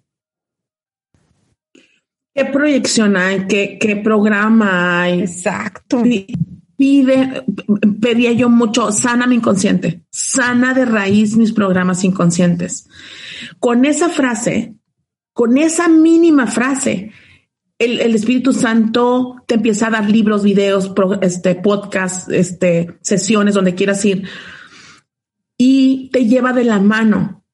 ¿Qué 2.34 2.44
proyección 2.46 3.16
hay? 3.16 3.46
¿Qué, 3.46 3.78
qué 3.80 3.96
programa 3.96 5.02
hay? 5.02 5.20
Exacto. 5.20 6.02
Pide, 6.76 7.44
pedía 8.00 8.32
yo 8.32 8.48
mucho, 8.48 8.90
sana 8.90 9.26
mi 9.26 9.36
inconsciente, 9.36 10.02
sana 10.10 10.72
de 10.72 10.86
raíz 10.86 11.36
mis 11.36 11.52
programas 11.52 12.04
inconscientes. 12.04 12.88
Con 13.58 13.84
esa 13.84 14.08
frase, 14.08 14.76
con 15.34 15.58
esa 15.58 15.88
mínima 15.88 16.46
frase, 16.46 17.12
el, 17.80 18.14
Espíritu 18.14 18.52
Santo 18.52 19.42
te 19.46 19.54
empieza 19.54 19.86
a 19.86 19.90
dar 19.90 20.10
libros, 20.10 20.44
videos, 20.44 20.92
este, 21.22 21.54
podcasts, 21.54 22.28
este, 22.30 22.98
sesiones, 23.00 23.54
donde 23.54 23.74
quieras 23.74 24.04
ir, 24.04 24.28
y 25.56 26.10
te 26.12 26.26
lleva 26.26 26.52
de 26.52 26.64
la 26.64 26.78
mano. 26.78 27.44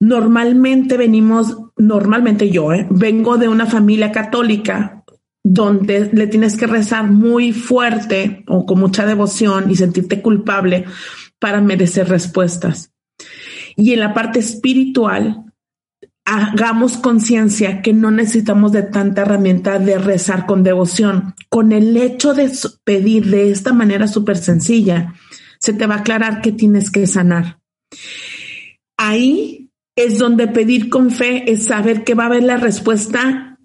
Normalmente 0.00 0.96
venimos, 0.96 1.58
normalmente 1.76 2.50
yo, 2.50 2.72
¿eh? 2.72 2.86
vengo 2.90 3.36
de 3.36 3.48
una 3.48 3.66
familia 3.66 4.12
católica 4.12 5.04
donde 5.44 6.10
le 6.12 6.26
tienes 6.26 6.56
que 6.56 6.66
rezar 6.66 7.08
muy 7.08 7.52
fuerte 7.52 8.44
o 8.48 8.66
con 8.66 8.80
mucha 8.80 9.06
devoción 9.06 9.70
y 9.70 9.76
sentirte 9.76 10.20
culpable 10.20 10.84
para 11.38 11.60
merecer 11.60 12.08
respuestas. 12.08 12.92
Y 13.76 13.92
en 13.92 14.00
la 14.00 14.12
parte 14.12 14.40
espiritual, 14.40 15.44
hagamos 16.24 16.96
conciencia 16.96 17.80
que 17.80 17.92
no 17.92 18.10
necesitamos 18.10 18.72
de 18.72 18.82
tanta 18.82 19.22
herramienta 19.22 19.78
de 19.78 19.98
rezar 19.98 20.46
con 20.46 20.64
devoción. 20.64 21.34
Con 21.48 21.70
el 21.70 21.96
hecho 21.96 22.34
de 22.34 22.50
pedir 22.82 23.26
de 23.26 23.50
esta 23.52 23.72
manera 23.72 24.08
súper 24.08 24.36
sencilla, 24.36 25.14
se 25.60 25.72
te 25.72 25.86
va 25.86 25.96
a 25.96 25.98
aclarar 25.98 26.40
que 26.42 26.50
tienes 26.50 26.90
que 26.90 27.06
sanar. 27.06 27.60
Ahí 28.96 29.65
es 29.96 30.18
donde 30.18 30.46
pedir 30.46 30.88
con 30.90 31.10
fe 31.10 31.50
es 31.50 31.66
saber 31.66 32.04
que 32.04 32.14
va 32.14 32.24
a 32.24 32.26
haber 32.26 32.44
la 32.44 32.58
respuesta 32.58 33.56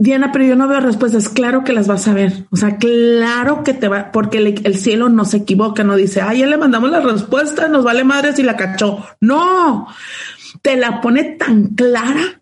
Diana, 0.00 0.32
pero 0.32 0.46
yo 0.46 0.56
no 0.56 0.66
veo 0.66 0.80
respuestas. 0.80 1.28
Claro 1.28 1.62
que 1.62 1.74
las 1.74 1.86
vas 1.86 2.08
a 2.08 2.14
ver. 2.14 2.46
O 2.50 2.56
sea, 2.56 2.78
claro 2.78 3.62
que 3.62 3.74
te 3.74 3.86
va, 3.86 4.10
porque 4.12 4.38
el, 4.38 4.76
cielo 4.76 5.10
no 5.10 5.26
se 5.26 5.36
equivoca, 5.36 5.84
no 5.84 5.94
dice, 5.94 6.22
ay, 6.22 6.38
ya 6.38 6.46
le 6.46 6.56
mandamos 6.56 6.90
la 6.90 7.02
respuesta, 7.02 7.68
nos 7.68 7.84
vale 7.84 8.02
madre 8.02 8.32
si 8.32 8.42
la 8.42 8.56
cachó. 8.56 9.04
No, 9.20 9.88
te 10.62 10.78
la 10.78 11.02
pone 11.02 11.24
tan 11.24 11.74
clara 11.74 12.40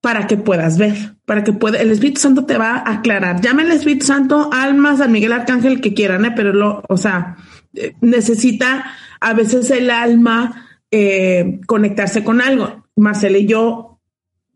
para 0.00 0.26
que 0.26 0.36
puedas 0.36 0.78
ver, 0.78 1.14
para 1.24 1.44
que 1.44 1.52
pueda, 1.52 1.80
el 1.80 1.92
Espíritu 1.92 2.20
Santo 2.20 2.44
te 2.44 2.58
va 2.58 2.78
a 2.78 2.94
aclarar. 2.94 3.40
Llame 3.40 3.62
el 3.62 3.70
Espíritu 3.70 4.06
Santo, 4.06 4.50
alma, 4.52 4.96
San 4.96 5.12
Miguel 5.12 5.32
Arcángel 5.34 5.80
que 5.80 5.94
quieran, 5.94 6.24
¿eh? 6.24 6.32
pero 6.34 6.52
lo, 6.52 6.82
o 6.88 6.96
sea, 6.96 7.36
eh, 7.74 7.94
necesita 8.00 8.84
a 9.20 9.32
veces 9.32 9.70
el 9.70 9.90
alma 9.90 10.67
eh, 10.90 11.60
conectarse 11.66 12.24
con 12.24 12.40
algo. 12.40 12.84
Marcela 12.96 13.38
y 13.38 13.46
yo 13.46 14.00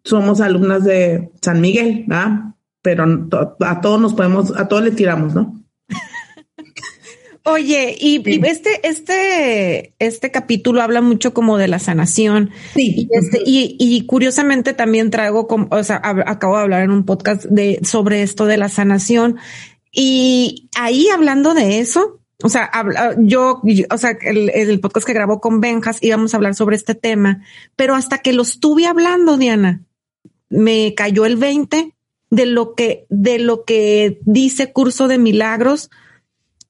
somos 0.04 0.40
alumnas 0.40 0.84
de 0.84 1.30
San 1.40 1.60
Miguel, 1.60 2.04
¿verdad? 2.06 2.54
Pero 2.82 3.04
a 3.60 3.80
todos 3.80 4.00
nos 4.00 4.14
podemos, 4.14 4.56
a 4.56 4.66
todos 4.66 4.82
le 4.82 4.90
tiramos, 4.90 5.34
¿no? 5.34 5.62
Oye, 7.44 7.96
y, 7.98 8.22
este, 8.46 8.86
este, 8.86 9.94
este 9.98 10.30
capítulo 10.30 10.80
habla 10.80 11.00
mucho 11.00 11.34
como 11.34 11.58
de 11.58 11.66
la 11.66 11.80
sanación. 11.80 12.50
Sí. 12.74 12.94
Y, 12.96 13.08
este, 13.10 13.42
y, 13.44 14.06
curiosamente 14.06 14.74
también 14.74 15.10
traigo, 15.10 15.48
como, 15.48 15.66
o 15.70 15.82
sea, 15.82 16.00
acabo 16.04 16.56
de 16.56 16.62
hablar 16.62 16.82
en 16.82 16.92
un 16.92 17.04
podcast 17.04 17.44
de, 17.44 17.80
sobre 17.82 18.22
esto 18.22 18.46
de 18.46 18.58
la 18.58 18.68
sanación. 18.68 19.38
Y 19.90 20.68
ahí 20.76 21.08
hablando 21.08 21.52
de 21.54 21.80
eso, 21.80 22.21
o 22.42 22.48
sea, 22.48 22.70
yo, 23.18 23.62
o 23.90 23.98
sea, 23.98 24.16
el, 24.22 24.80
podcast 24.80 25.06
que 25.06 25.12
grabó 25.12 25.40
con 25.40 25.60
Benjas 25.60 25.98
íbamos 26.02 26.32
a 26.32 26.36
hablar 26.36 26.54
sobre 26.54 26.76
este 26.76 26.94
tema, 26.94 27.42
pero 27.76 27.94
hasta 27.94 28.18
que 28.18 28.32
lo 28.32 28.42
estuve 28.42 28.86
hablando, 28.86 29.36
Diana, 29.36 29.82
me 30.48 30.94
cayó 30.94 31.24
el 31.24 31.36
20 31.36 31.94
de 32.30 32.46
lo 32.46 32.74
que, 32.74 33.06
de 33.08 33.38
lo 33.38 33.64
que 33.64 34.20
dice 34.22 34.72
curso 34.72 35.08
de 35.08 35.18
milagros. 35.18 35.90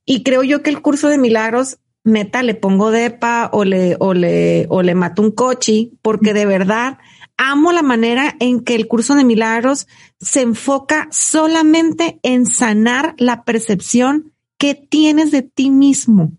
Y 0.04 0.22
creo 0.22 0.42
yo 0.42 0.62
que 0.62 0.70
el 0.70 0.82
curso 0.82 1.08
de 1.08 1.18
milagros, 1.18 1.78
neta, 2.04 2.42
le 2.42 2.54
pongo 2.54 2.90
depa 2.90 3.48
o 3.52 3.64
le, 3.64 3.96
o 3.98 4.14
le, 4.14 4.66
o 4.68 4.82
le 4.82 4.94
mato 4.94 5.22
un 5.22 5.30
coche, 5.30 5.90
porque 6.02 6.34
de 6.34 6.46
verdad 6.46 6.98
amo 7.36 7.72
la 7.72 7.82
manera 7.82 8.36
en 8.40 8.60
que 8.60 8.74
el 8.74 8.88
curso 8.88 9.14
de 9.14 9.24
milagros 9.24 9.86
se 10.20 10.42
enfoca 10.42 11.08
solamente 11.10 12.20
en 12.22 12.46
sanar 12.46 13.14
la 13.18 13.44
percepción 13.44 14.31
que 14.62 14.76
tienes 14.76 15.32
de 15.32 15.42
ti 15.42 15.70
mismo. 15.70 16.30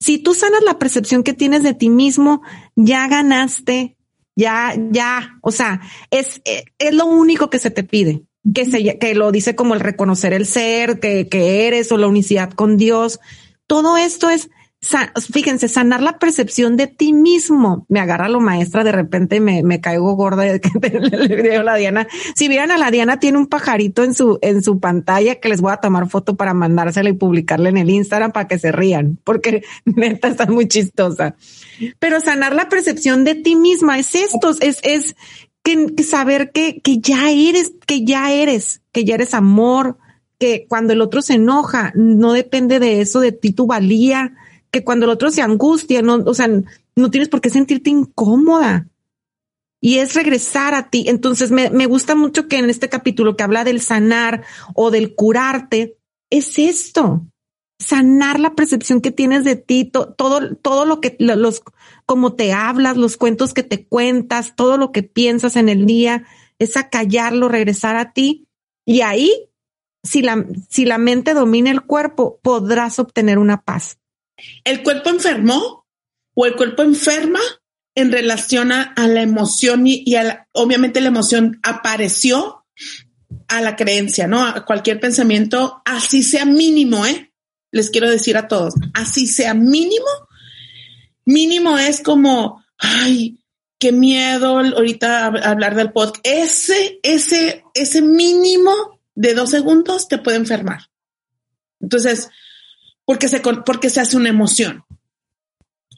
Si 0.00 0.16
tú 0.16 0.32
sanas 0.32 0.62
la 0.64 0.78
percepción 0.78 1.22
que 1.22 1.34
tienes 1.34 1.62
de 1.62 1.74
ti 1.74 1.90
mismo, 1.90 2.40
ya 2.76 3.06
ganaste 3.08 3.96
ya, 4.36 4.74
ya, 4.90 5.38
o 5.42 5.50
sea, 5.50 5.82
es, 6.10 6.40
es 6.44 6.94
lo 6.94 7.06
único 7.06 7.50
que 7.50 7.58
se 7.58 7.70
te 7.70 7.82
pide, 7.82 8.24
que 8.54 8.66
se, 8.66 8.98
que 8.98 9.14
lo 9.14 9.32
dice 9.32 9.54
como 9.54 9.74
el 9.74 9.80
reconocer 9.80 10.32
el 10.32 10.46
ser, 10.46 10.98
que, 10.98 11.28
que 11.28 11.66
eres 11.66 11.90
o 11.90 11.96
la 11.96 12.06
unicidad 12.06 12.50
con 12.50 12.78
Dios. 12.78 13.18
Todo 13.66 13.98
esto 13.98 14.30
es 14.30 14.50
fíjense, 15.32 15.68
sanar 15.68 16.02
la 16.02 16.18
percepción 16.18 16.76
de 16.76 16.86
ti 16.86 17.12
mismo. 17.12 17.86
Me 17.88 18.00
agarra 18.00 18.28
lo 18.28 18.40
maestra, 18.40 18.84
de 18.84 18.92
repente 18.92 19.40
me, 19.40 19.80
caigo 19.80 20.14
gorda 20.14 20.42
de 20.42 20.60
que 20.60 20.70
le 20.90 21.56
a 21.56 21.62
la 21.62 21.76
Diana. 21.76 22.06
Si 22.34 22.48
vieran 22.48 22.70
a 22.70 22.78
la 22.78 22.90
Diana, 22.90 23.18
tiene 23.18 23.38
un 23.38 23.46
pajarito 23.46 24.04
en 24.04 24.14
su, 24.14 24.38
en 24.42 24.62
su 24.62 24.78
pantalla 24.78 25.36
que 25.36 25.48
les 25.48 25.60
voy 25.60 25.72
a 25.72 25.78
tomar 25.78 26.08
foto 26.08 26.36
para 26.36 26.54
mandársela 26.54 27.08
y 27.08 27.14
publicarla 27.14 27.68
en 27.68 27.78
el 27.78 27.90
Instagram 27.90 28.32
para 28.32 28.48
que 28.48 28.58
se 28.58 28.72
rían, 28.72 29.18
porque 29.24 29.62
neta 29.84 30.28
está 30.28 30.46
muy 30.46 30.68
chistosa. 30.68 31.36
Pero 31.98 32.20
sanar 32.20 32.54
la 32.54 32.68
percepción 32.68 33.24
de 33.24 33.34
ti 33.34 33.56
misma 33.56 33.98
es 33.98 34.14
esto, 34.14 34.50
es, 34.60 34.80
es 34.82 35.16
saber 36.06 36.52
que, 36.52 36.80
que 36.80 36.98
ya 36.98 37.30
eres, 37.30 37.72
que 37.86 38.04
ya 38.04 38.32
eres, 38.32 38.82
que 38.92 39.04
ya 39.04 39.16
eres 39.16 39.34
amor, 39.34 39.98
que 40.38 40.66
cuando 40.68 40.92
el 40.92 41.00
otro 41.00 41.22
se 41.22 41.34
enoja, 41.34 41.92
no 41.94 42.32
depende 42.32 42.78
de 42.78 43.00
eso, 43.00 43.20
de 43.20 43.32
ti 43.32 43.52
tu 43.52 43.66
valía, 43.66 44.34
que 44.70 44.84
cuando 44.84 45.06
el 45.06 45.10
otro 45.10 45.30
se 45.30 45.42
angustia, 45.42 46.02
no, 46.02 46.16
o 46.16 46.34
sea, 46.34 46.48
no 46.48 47.10
tienes 47.10 47.28
por 47.28 47.40
qué 47.40 47.50
sentirte 47.50 47.90
incómoda. 47.90 48.88
Y 49.80 49.98
es 49.98 50.14
regresar 50.14 50.74
a 50.74 50.90
ti. 50.90 51.04
Entonces 51.06 51.50
me, 51.50 51.70
me 51.70 51.86
gusta 51.86 52.14
mucho 52.14 52.48
que 52.48 52.58
en 52.58 52.70
este 52.70 52.88
capítulo 52.88 53.36
que 53.36 53.44
habla 53.44 53.62
del 53.62 53.80
sanar 53.80 54.42
o 54.74 54.90
del 54.90 55.14
curarte, 55.14 55.98
es 56.30 56.58
esto. 56.58 57.26
sanar 57.78 58.40
la 58.40 58.54
percepción 58.54 59.00
que 59.00 59.10
tienes 59.10 59.44
de 59.44 59.56
ti, 59.56 59.84
todo, 59.84 60.56
todo 60.56 60.84
lo 60.86 61.00
que 61.00 61.16
los, 61.18 61.62
como 62.06 62.34
te 62.34 62.52
hablas, 62.52 62.96
los 62.96 63.16
cuentos 63.16 63.52
que 63.52 63.62
te 63.62 63.86
cuentas, 63.86 64.56
todo 64.56 64.78
lo 64.78 64.92
que 64.92 65.02
piensas 65.02 65.56
en 65.56 65.68
el 65.68 65.84
día, 65.84 66.24
es 66.58 66.76
acallarlo, 66.76 67.48
regresar 67.48 67.96
a 67.96 68.12
ti. 68.12 68.48
Y 68.86 69.02
ahí, 69.02 69.50
si 70.02 70.22
la, 70.22 70.46
si 70.70 70.86
la 70.86 70.98
mente 70.98 71.34
domina 71.34 71.70
el 71.70 71.82
cuerpo, 71.82 72.40
podrás 72.42 72.98
obtener 72.98 73.38
una 73.38 73.62
paz. 73.62 73.98
¿El 74.64 74.82
cuerpo 74.82 75.10
enfermó 75.10 75.86
o 76.34 76.46
el 76.46 76.54
cuerpo 76.54 76.82
enferma 76.82 77.40
en 77.94 78.12
relación 78.12 78.72
a, 78.72 78.92
la 79.08 79.22
emoción 79.22 79.86
y, 79.86 80.04
obviamente 80.52 81.00
la 81.00 81.08
emoción 81.08 81.58
apareció 81.62 82.66
a 83.48 83.60
la 83.62 83.74
creencia, 83.74 84.26
¿no? 84.26 84.44
A 84.44 84.66
cualquier 84.66 85.00
pensamiento, 85.00 85.82
así 85.86 86.22
sea 86.22 86.44
mínimo, 86.44 87.06
¿eh? 87.06 87.32
Les 87.72 87.90
quiero 87.90 88.10
decir 88.10 88.36
a 88.36 88.48
todos, 88.48 88.74
así 88.92 89.26
sea 89.26 89.54
mínimo, 89.54 90.06
mínimo 91.24 91.78
es 91.78 92.02
como, 92.02 92.62
ay, 92.78 93.40
qué 93.78 93.92
miedo 93.92 94.58
ahorita 94.58 95.26
hablar 95.26 95.74
del 95.74 95.92
podcast. 95.92 96.26
Ese, 96.26 97.00
ese, 97.02 97.64
ese 97.74 98.02
mínimo 98.02 99.00
de 99.14 99.34
dos 99.34 99.50
segundos 99.50 100.06
te 100.06 100.18
puede 100.18 100.36
enfermar. 100.36 100.90
Entonces, 101.80 102.28
porque 103.06 103.28
se, 103.28 103.40
porque 103.40 103.88
se 103.88 104.00
hace 104.00 104.18
una 104.18 104.28
emoción. 104.28 104.84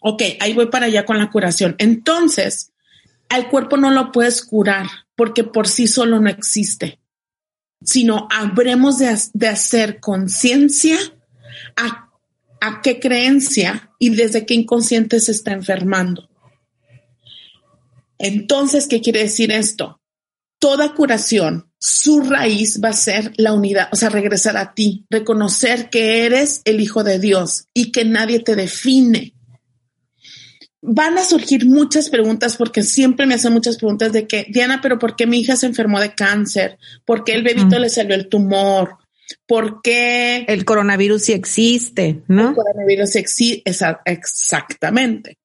Ok, 0.00 0.22
ahí 0.38 0.52
voy 0.52 0.66
para 0.66 0.86
allá 0.86 1.04
con 1.04 1.18
la 1.18 1.30
curación. 1.30 1.74
Entonces, 1.78 2.70
al 3.28 3.48
cuerpo 3.48 3.76
no 3.76 3.90
lo 3.90 4.12
puedes 4.12 4.44
curar 4.44 4.86
porque 5.16 5.42
por 5.42 5.66
sí 5.66 5.88
solo 5.88 6.20
no 6.20 6.30
existe, 6.30 7.00
sino 7.82 8.28
habremos 8.30 8.98
de, 8.98 9.18
de 9.32 9.48
hacer 9.48 9.98
conciencia 9.98 10.96
a, 11.74 12.10
a 12.60 12.80
qué 12.82 13.00
creencia 13.00 13.90
y 13.98 14.10
desde 14.10 14.46
qué 14.46 14.54
inconsciente 14.54 15.18
se 15.18 15.32
está 15.32 15.52
enfermando. 15.52 16.28
Entonces, 18.18 18.86
¿qué 18.86 19.00
quiere 19.00 19.20
decir 19.20 19.50
esto? 19.50 19.97
Toda 20.58 20.94
curación, 20.94 21.70
su 21.78 22.20
raíz 22.20 22.80
va 22.82 22.88
a 22.88 22.94
ser 22.94 23.32
la 23.36 23.52
unidad, 23.52 23.88
o 23.92 23.96
sea, 23.96 24.08
regresar 24.08 24.56
a 24.56 24.74
ti, 24.74 25.06
reconocer 25.08 25.88
que 25.90 26.26
eres 26.26 26.62
el 26.64 26.80
Hijo 26.80 27.04
de 27.04 27.20
Dios 27.20 27.66
y 27.72 27.92
que 27.92 28.04
nadie 28.04 28.40
te 28.40 28.56
define. 28.56 29.34
Van 30.80 31.18
a 31.18 31.24
surgir 31.24 31.66
muchas 31.66 32.08
preguntas 32.08 32.56
porque 32.56 32.82
siempre 32.82 33.26
me 33.26 33.34
hacen 33.34 33.52
muchas 33.52 33.76
preguntas 33.76 34.12
de 34.12 34.26
que, 34.26 34.46
Diana, 34.48 34.80
pero 34.80 34.98
¿por 34.98 35.14
qué 35.14 35.26
mi 35.26 35.40
hija 35.40 35.54
se 35.56 35.66
enfermó 35.66 36.00
de 36.00 36.14
cáncer? 36.14 36.78
¿Por 37.04 37.24
qué 37.24 37.34
el 37.34 37.44
bebito 37.44 37.78
le 37.78 37.88
salió 37.88 38.14
el 38.14 38.28
tumor? 38.28 38.98
¿Por 39.46 39.82
qué? 39.82 40.44
El 40.48 40.64
coronavirus 40.64 41.22
sí 41.22 41.32
existe, 41.32 42.22
¿no? 42.28 42.50
El 42.50 42.54
coronavirus 42.54 43.16
existe, 43.16 43.62
exactamente. 44.04 45.38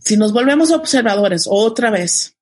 Si 0.00 0.16
nos 0.16 0.32
volvemos 0.32 0.70
observadores 0.70 1.46
otra 1.48 1.90
vez, 1.90 2.33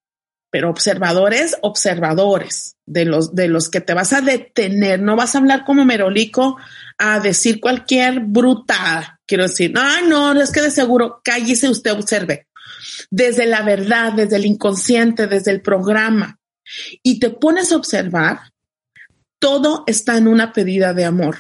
pero 0.53 0.71
observadores, 0.71 1.57
observadores 1.63 2.77
de 2.87 3.07
los, 3.07 3.35
de 3.35 3.49
los 3.49 3.71
que 3.71 3.81
te 3.81 3.95
vas 3.95 4.13
a 4.13 4.21
detener, 4.21 5.01
no 5.01 5.17
vas 5.17 5.35
a 5.35 5.39
hablar 5.39 5.65
como 5.65 5.85
merolico 5.85 6.59
a 6.99 7.19
decir 7.19 7.59
cualquier 7.59 8.21
brutada. 8.21 9.21
Quiero 9.27 9.45
decir, 9.45 9.73
no, 9.73 9.83
no, 10.07 10.41
es 10.41 10.53
que 10.53 10.61
de 10.61 10.71
seguro 10.71 11.23
cállese 11.25 11.69
usted, 11.69 11.93
observe 11.93 12.47
desde 13.11 13.47
la 13.47 13.63
verdad, 13.63 14.13
desde 14.13 14.37
el 14.37 14.47
inconsciente, 14.47 15.27
desde 15.27 15.51
el 15.51 15.61
programa 15.61 16.39
y 17.03 17.21
te 17.21 17.31
pones 17.31 17.73
a 17.73 17.77
observar, 17.77 18.41
todo 19.39 19.85
está 19.87 20.17
en 20.17 20.29
una 20.29 20.53
pedida 20.53 20.95
de 20.95 21.05
amor. 21.05 21.37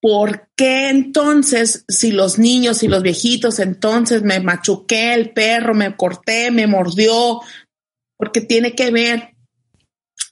¿Por 0.00 0.48
qué 0.54 0.90
entonces, 0.90 1.84
si 1.88 2.12
los 2.12 2.38
niños 2.38 2.82
y 2.82 2.88
los 2.88 3.02
viejitos, 3.02 3.58
entonces 3.58 4.22
me 4.22 4.38
machuqué 4.38 5.12
el 5.12 5.32
perro, 5.32 5.74
me 5.74 5.96
corté, 5.96 6.52
me 6.52 6.68
mordió? 6.68 7.40
Porque 8.16 8.40
tiene 8.40 8.74
que 8.74 8.92
ver 8.92 9.34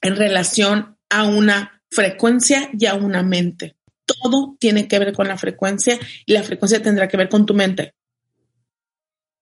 en 0.01 0.15
relación 0.15 0.97
a 1.09 1.25
una 1.25 1.81
frecuencia 1.91 2.69
y 2.77 2.85
a 2.85 2.93
una 2.93 3.23
mente. 3.23 3.75
Todo 4.05 4.55
tiene 4.57 4.87
que 4.87 4.99
ver 4.99 5.13
con 5.13 5.27
la 5.27 5.37
frecuencia 5.37 5.99
y 6.25 6.31
la 6.31 6.43
frecuencia 6.43 6.81
tendrá 6.81 7.09
que 7.09 7.17
ver 7.17 7.27
con 7.27 7.45
tu 7.45 7.53
mente. 7.53 7.93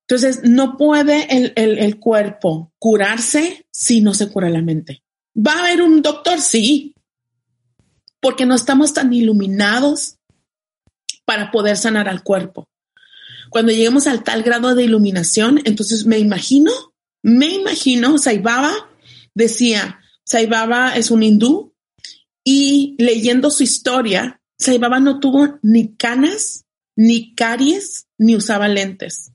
Entonces, 0.07 0.41
no 0.43 0.75
puede 0.75 1.27
el, 1.35 1.53
el 1.55 1.99
cuerpo 1.99 2.73
curarse 2.79 3.67
si 3.71 4.01
no 4.01 4.15
se 4.15 4.29
cura 4.29 4.49
la 4.49 4.61
mente. 4.61 5.03
¿Va 5.35 5.53
a 5.53 5.59
haber 5.65 5.81
un 5.83 6.01
doctor? 6.01 6.39
Sí, 6.39 6.94
porque 8.25 8.47
no 8.47 8.55
estamos 8.55 8.91
tan 8.91 9.13
iluminados 9.13 10.17
para 11.25 11.51
poder 11.51 11.77
sanar 11.77 12.09
al 12.09 12.23
cuerpo. 12.23 12.67
Cuando 13.51 13.71
lleguemos 13.71 14.07
al 14.07 14.23
tal 14.23 14.41
grado 14.41 14.73
de 14.73 14.83
iluminación, 14.83 15.61
entonces 15.63 16.07
me 16.07 16.17
imagino, 16.17 16.71
me 17.21 17.53
imagino, 17.53 18.17
Saibaba 18.17 18.73
decía, 19.35 19.99
Saibaba 20.23 20.95
es 20.95 21.11
un 21.11 21.21
hindú 21.21 21.75
y 22.43 22.95
leyendo 22.97 23.51
su 23.51 23.61
historia, 23.61 24.41
Saibaba 24.57 24.99
no 24.99 25.19
tuvo 25.19 25.59
ni 25.61 25.93
canas, 25.93 26.65
ni 26.95 27.35
caries, 27.35 28.07
ni 28.17 28.35
usaba 28.35 28.67
lentes 28.67 29.33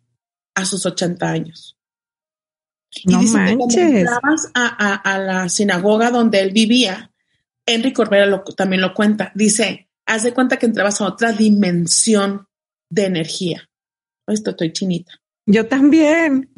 a 0.57 0.64
sus 0.64 0.85
80 0.85 1.31
años. 1.31 1.76
No 3.05 3.22
manches. 3.22 4.09
a, 4.53 4.94
a, 4.96 5.18
la 5.20 5.48
sinagoga 5.48 6.11
donde 6.11 6.40
él 6.40 6.50
vivía, 6.50 7.10
Henry 7.66 7.92
Corbera 7.92 8.42
también 8.57 8.83
lo 8.83 8.94
cuenta. 8.94 9.33
Dice, 9.35 9.88
haz 10.07 10.25
de 10.25 10.33
cuenta 10.33 10.59
que 10.59 10.66
entrabas 10.66 11.01
a 11.01 11.07
otra 11.07 11.33
dimensión 11.33 12.46
de 12.90 13.05
energía. 13.05 13.68
Esto 14.27 14.51
estoy 14.51 14.73
chinita. 14.73 15.12
Yo 15.46 15.66
también. 15.66 16.51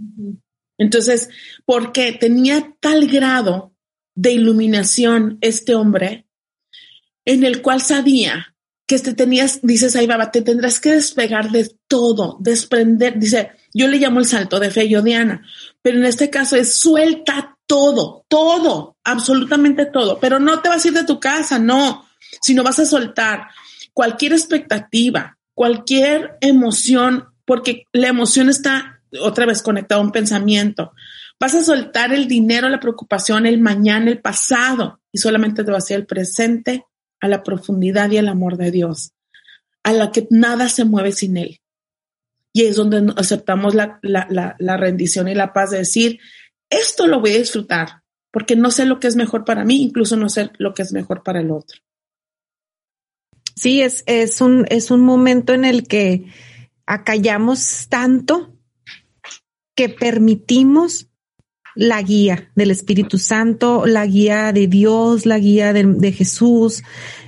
Entonces, 0.79 1.29
porque 1.65 2.13
tenía 2.13 2.75
tal 2.81 3.07
grado 3.07 3.75
de 4.15 4.33
iluminación 4.33 5.39
este 5.41 5.75
hombre, 5.75 6.27
en 7.25 7.45
el 7.45 7.63
cual 7.63 7.81
sabía 7.81 8.55
que 8.87 8.99
te 8.99 9.15
tenías, 9.15 9.61
dices 9.63 9.97
ahí, 9.97 10.07
Baba, 10.07 10.31
te 10.31 10.43
tendrás 10.43 10.81
que 10.81 10.93
despegar 10.93 11.51
de 11.51 11.71
todo, 11.89 12.37
desprender, 12.41 13.19
dice, 13.19 13.53
yo 13.73 13.89
le 13.89 13.99
llamo 13.99 14.19
el 14.19 14.27
salto 14.27 14.61
de 14.61 14.71
fe, 14.71 14.89
yo 14.89 15.01
Diana, 15.03 15.47
pero 15.81 15.99
en 15.99 16.05
este 16.05 16.29
caso 16.29 16.57
es 16.57 16.75
suelta 16.75 17.52
todo, 17.67 18.25
todo, 18.29 18.97
absolutamente 19.05 19.87
todo, 19.87 20.19
pero 20.19 20.39
no 20.39 20.61
te 20.61 20.69
vas 20.69 20.85
a 20.85 20.89
ir 20.89 20.95
de 20.95 21.05
tu 21.05 21.21
casa, 21.21 21.59
no, 21.59 22.07
sino 22.41 22.63
vas 22.63 22.79
a 22.79 22.87
soltar 22.87 23.49
cualquier 23.93 24.33
expectativa, 24.33 25.39
cualquier 25.55 26.37
emoción, 26.41 27.29
porque 27.45 27.87
la 27.93 28.09
emoción 28.09 28.49
está 28.49 29.03
otra 29.21 29.47
vez 29.47 29.63
conectada 29.63 30.01
a 30.01 30.05
un 30.05 30.13
pensamiento. 30.13 30.93
Vas 31.39 31.55
a 31.55 31.63
soltar 31.63 32.13
el 32.13 32.29
dinero, 32.29 32.69
la 32.69 32.81
preocupación, 32.81 33.47
el 33.47 33.61
mañana, 33.61 34.11
el 34.11 34.21
pasado, 34.21 35.01
y 35.13 35.19
solamente 35.19 35.65
te 35.65 35.71
vas 35.71 35.91
a 35.91 35.95
ir 35.95 36.01
al 36.01 36.07
presente, 36.07 36.87
a 37.21 37.29
la 37.29 37.43
profundidad 37.43 38.11
y 38.11 38.19
al 38.19 38.29
amor 38.29 38.57
de 38.57 38.71
Dios, 38.71 39.13
a 39.83 39.93
la 39.93 40.11
que 40.11 40.27
nada 40.31 40.69
se 40.69 40.85
mueve 40.85 41.13
sin 41.13 41.37
Él. 41.37 41.61
Y 42.53 42.65
es 42.65 42.77
donde 42.77 43.13
aceptamos 43.17 43.75
la, 43.75 43.99
rendición 44.77 45.29
y 45.29 45.35
la 45.35 45.53
paz 45.53 45.71
de 45.71 45.79
decir, 45.79 46.21
esto 46.73 47.07
lo 47.07 47.21
voy 47.21 47.35
a 47.35 47.39
disfrutar, 47.39 48.03
porque 48.31 48.57
no 48.57 48.71
sé 48.71 48.87
lo 48.87 48.99
que 48.99 49.07
es 49.07 49.17
mejor 49.17 49.45
para 49.45 49.65
mí, 49.65 49.83
incluso 49.83 50.17
no 50.17 50.29
sé 50.29 50.51
lo 50.59 50.75
que 50.75 50.83
es 50.83 50.93
mejor 50.93 51.23
para 51.23 51.41
el 51.41 51.51
otro. 51.51 51.79
Sí, 53.55 53.83
es, 53.83 54.03
es, 54.07 54.41
un, 54.41 54.67
es 54.71 54.91
un 54.91 55.03
momento 55.03 55.53
en 55.53 55.65
el 55.65 55.87
que 55.87 56.25
acallamos 56.87 57.87
tanto 57.89 58.57
que 59.75 59.89
permitimos 59.89 61.09
la 61.75 62.03
guía 62.03 62.51
del 62.55 62.71
Espíritu 62.71 63.19
Santo, 63.19 63.87
la 63.87 64.07
guía 64.07 64.53
de 64.53 64.67
Dios, 64.67 65.27
la 65.27 65.39
guía 65.39 65.73
de, 65.73 66.13
Jesús, 66.13 66.83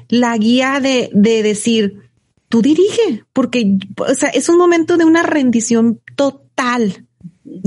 la 0.09 0.37
guía 0.37 0.81
de, 0.81 1.11
de, 1.13 1.43
decir, 1.43 2.11
tú 2.49 2.63
dirige, 2.63 3.25
porque 3.33 3.79
o 3.97 4.15
sea, 4.15 4.31
es 4.31 4.49
un 4.49 4.59
momento 4.59 4.97
de 4.97 5.05
una 5.05 5.23
rendición 5.23 6.01
total 6.17 7.07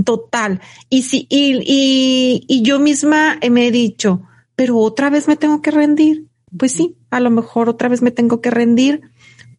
total. 0.03 0.61
Y 0.89 1.03
si, 1.03 1.27
y, 1.29 1.57
y, 1.65 2.45
y 2.47 2.61
yo 2.61 2.79
misma 2.79 3.39
me 3.49 3.67
he 3.67 3.71
dicho, 3.71 4.21
pero 4.55 4.77
otra 4.77 5.09
vez 5.09 5.27
me 5.27 5.35
tengo 5.35 5.61
que 5.61 5.71
rendir. 5.71 6.27
Pues 6.57 6.71
sí, 6.71 6.97
a 7.09 7.19
lo 7.19 7.29
mejor 7.29 7.69
otra 7.69 7.89
vez 7.89 8.01
me 8.01 8.11
tengo 8.11 8.41
que 8.41 8.49
rendir 8.49 9.01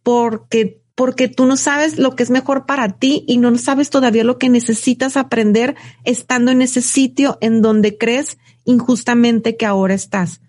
porque, 0.03 0.81
porque 0.95 1.27
tú 1.27 1.45
no 1.45 1.55
sabes 1.55 1.97
lo 1.99 2.15
que 2.15 2.23
es 2.23 2.29
mejor 2.29 2.65
para 2.65 2.97
ti 2.97 3.23
y 3.27 3.37
no 3.37 3.55
sabes 3.57 3.89
todavía 3.89 4.23
lo 4.23 4.37
que 4.37 4.49
necesitas 4.49 5.17
aprender 5.17 5.75
estando 6.03 6.51
en 6.51 6.61
ese 6.61 6.81
sitio 6.81 7.37
en 7.41 7.61
donde 7.61 7.97
crees 7.97 8.37
injustamente 8.65 9.55
que 9.55 9.65
ahora 9.65 9.93
estás. 9.93 10.41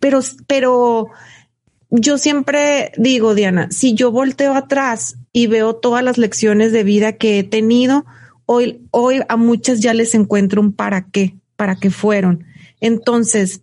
Pero, 0.00 0.20
pero 0.46 1.08
yo 1.90 2.18
siempre 2.18 2.92
digo, 2.96 3.34
Diana, 3.34 3.68
si 3.70 3.94
yo 3.94 4.10
volteo 4.10 4.54
atrás 4.54 5.16
y 5.32 5.46
veo 5.46 5.76
todas 5.76 6.02
las 6.02 6.18
lecciones 6.18 6.72
de 6.72 6.82
vida 6.82 7.12
que 7.12 7.38
he 7.38 7.44
tenido, 7.44 8.04
hoy, 8.46 8.86
hoy 8.90 9.20
a 9.28 9.36
muchas 9.36 9.80
ya 9.80 9.94
les 9.94 10.14
encuentro 10.14 10.60
un 10.60 10.72
para 10.72 11.06
qué, 11.06 11.36
para 11.56 11.76
qué 11.76 11.90
fueron. 11.90 12.44
Entonces, 12.80 13.62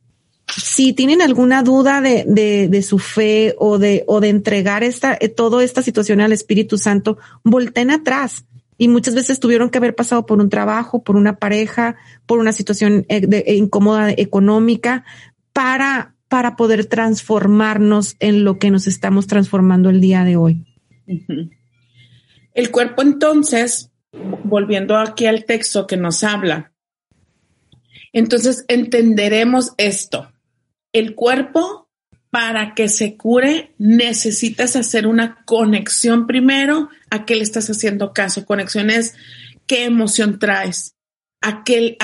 si 0.58 0.94
tienen 0.94 1.22
alguna 1.22 1.64
duda 1.64 2.02
de, 2.02 2.26
de, 2.28 2.68
de, 2.68 2.82
su 2.82 3.00
fe 3.00 3.56
o 3.58 3.78
de, 3.78 4.04
o 4.08 4.20
de 4.20 4.30
entregar 4.30 4.84
esta, 4.84 5.18
eh, 5.20 5.30
toda 5.30 5.64
esta 5.64 5.82
situación 5.82 6.22
al 6.22 6.34
Espíritu 6.34 6.78
Santo, 6.78 7.18
volteen 7.44 7.92
atrás. 7.92 8.46
Y 8.78 8.88
muchas 8.88 9.14
veces 9.14 9.40
tuvieron 9.40 9.70
que 9.70 9.78
haber 9.78 9.96
pasado 9.96 10.26
por 10.26 10.40
un 10.40 10.50
trabajo, 10.50 11.04
por 11.04 11.16
una 11.16 11.38
pareja, 11.38 11.98
por 12.26 12.40
una 12.40 12.52
situación 12.52 13.06
eh, 13.10 13.22
de, 13.22 13.44
de, 13.44 13.54
incómoda 13.54 14.12
económica 14.12 15.06
para, 15.54 16.16
para 16.28 16.56
poder 16.56 16.86
transformarnos 16.86 18.16
en 18.20 18.44
lo 18.44 18.58
que 18.58 18.72
nos 18.72 18.88
estamos 18.88 19.28
transformando 19.28 19.90
el 19.90 20.02
día 20.02 20.24
de 20.24 20.36
hoy. 20.36 20.66
El 22.54 22.72
cuerpo 22.72 23.02
entonces, 23.04 23.91
volviendo 24.12 24.98
aquí 24.98 25.26
al 25.26 25.46
texto 25.46 25.88
que 25.88 25.98
nos 25.98 26.24
habla, 26.24 26.74
entonces 28.14 28.66
entenderemos 28.68 29.72
esto 29.78 30.32
el 30.94 31.16
cuerpo 31.16 31.90
para 32.30 32.76
que 32.76 32.88
se 32.88 33.18
cure 33.18 33.74
necesitas 33.78 34.76
hacer 34.76 35.06
una 35.06 35.44
conexión 35.46 36.28
primero 36.28 36.90
a 37.10 37.26
qué 37.26 37.36
le 37.36 37.44
estás 37.44 37.70
haciendo 37.70 38.14
caso. 38.14 38.46
Conexión 38.46 38.90
es 38.90 39.16
qué 39.68 39.86
emoción 39.86 40.40
traes. 40.40 40.96
Aquel, 41.42 41.98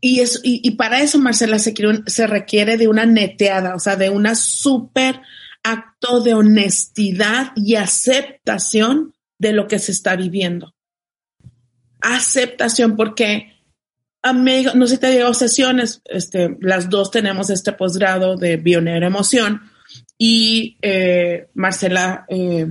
y, 0.00 0.20
es, 0.20 0.40
y, 0.42 0.70
para 0.72 1.00
eso, 1.00 1.18
Marcela, 1.18 1.58
se, 1.58 1.74
se 2.06 2.26
requiere 2.26 2.76
de 2.76 2.88
una 2.88 3.06
neteada, 3.06 3.74
o 3.74 3.78
sea, 3.78 3.96
de 3.96 4.10
una 4.10 4.34
súper 4.34 5.22
acto 5.62 6.20
de 6.20 6.34
honestidad 6.34 7.52
y 7.56 7.76
aceptación 7.76 9.14
de 9.38 9.52
lo 9.52 9.66
que 9.66 9.78
se 9.78 9.92
está 9.92 10.14
viviendo. 10.16 10.74
Aceptación, 12.00 12.96
porque 12.96 13.58
amigo, 14.22 14.72
no 14.74 14.86
sé 14.86 14.94
si 14.94 15.00
te 15.00 15.10
digo 15.10 15.34
sesiones, 15.34 16.00
este, 16.06 16.56
las 16.60 16.88
dos 16.88 17.10
tenemos 17.10 17.50
este 17.50 17.72
posgrado 17.72 18.36
de 18.36 18.56
bioneuroemoción 18.56 19.60
y 20.16 20.78
eh, 20.82 21.48
Marcela 21.54 22.24
eh, 22.28 22.66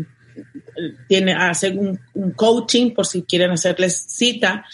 tiene, 1.07 1.34
hace 1.34 1.69
un, 1.69 1.99
un, 2.13 2.32
coaching 2.32 2.93
por 2.93 3.05
si 3.05 3.23
quieren 3.23 3.51
hacerles 3.51 4.05
cita. 4.07 4.65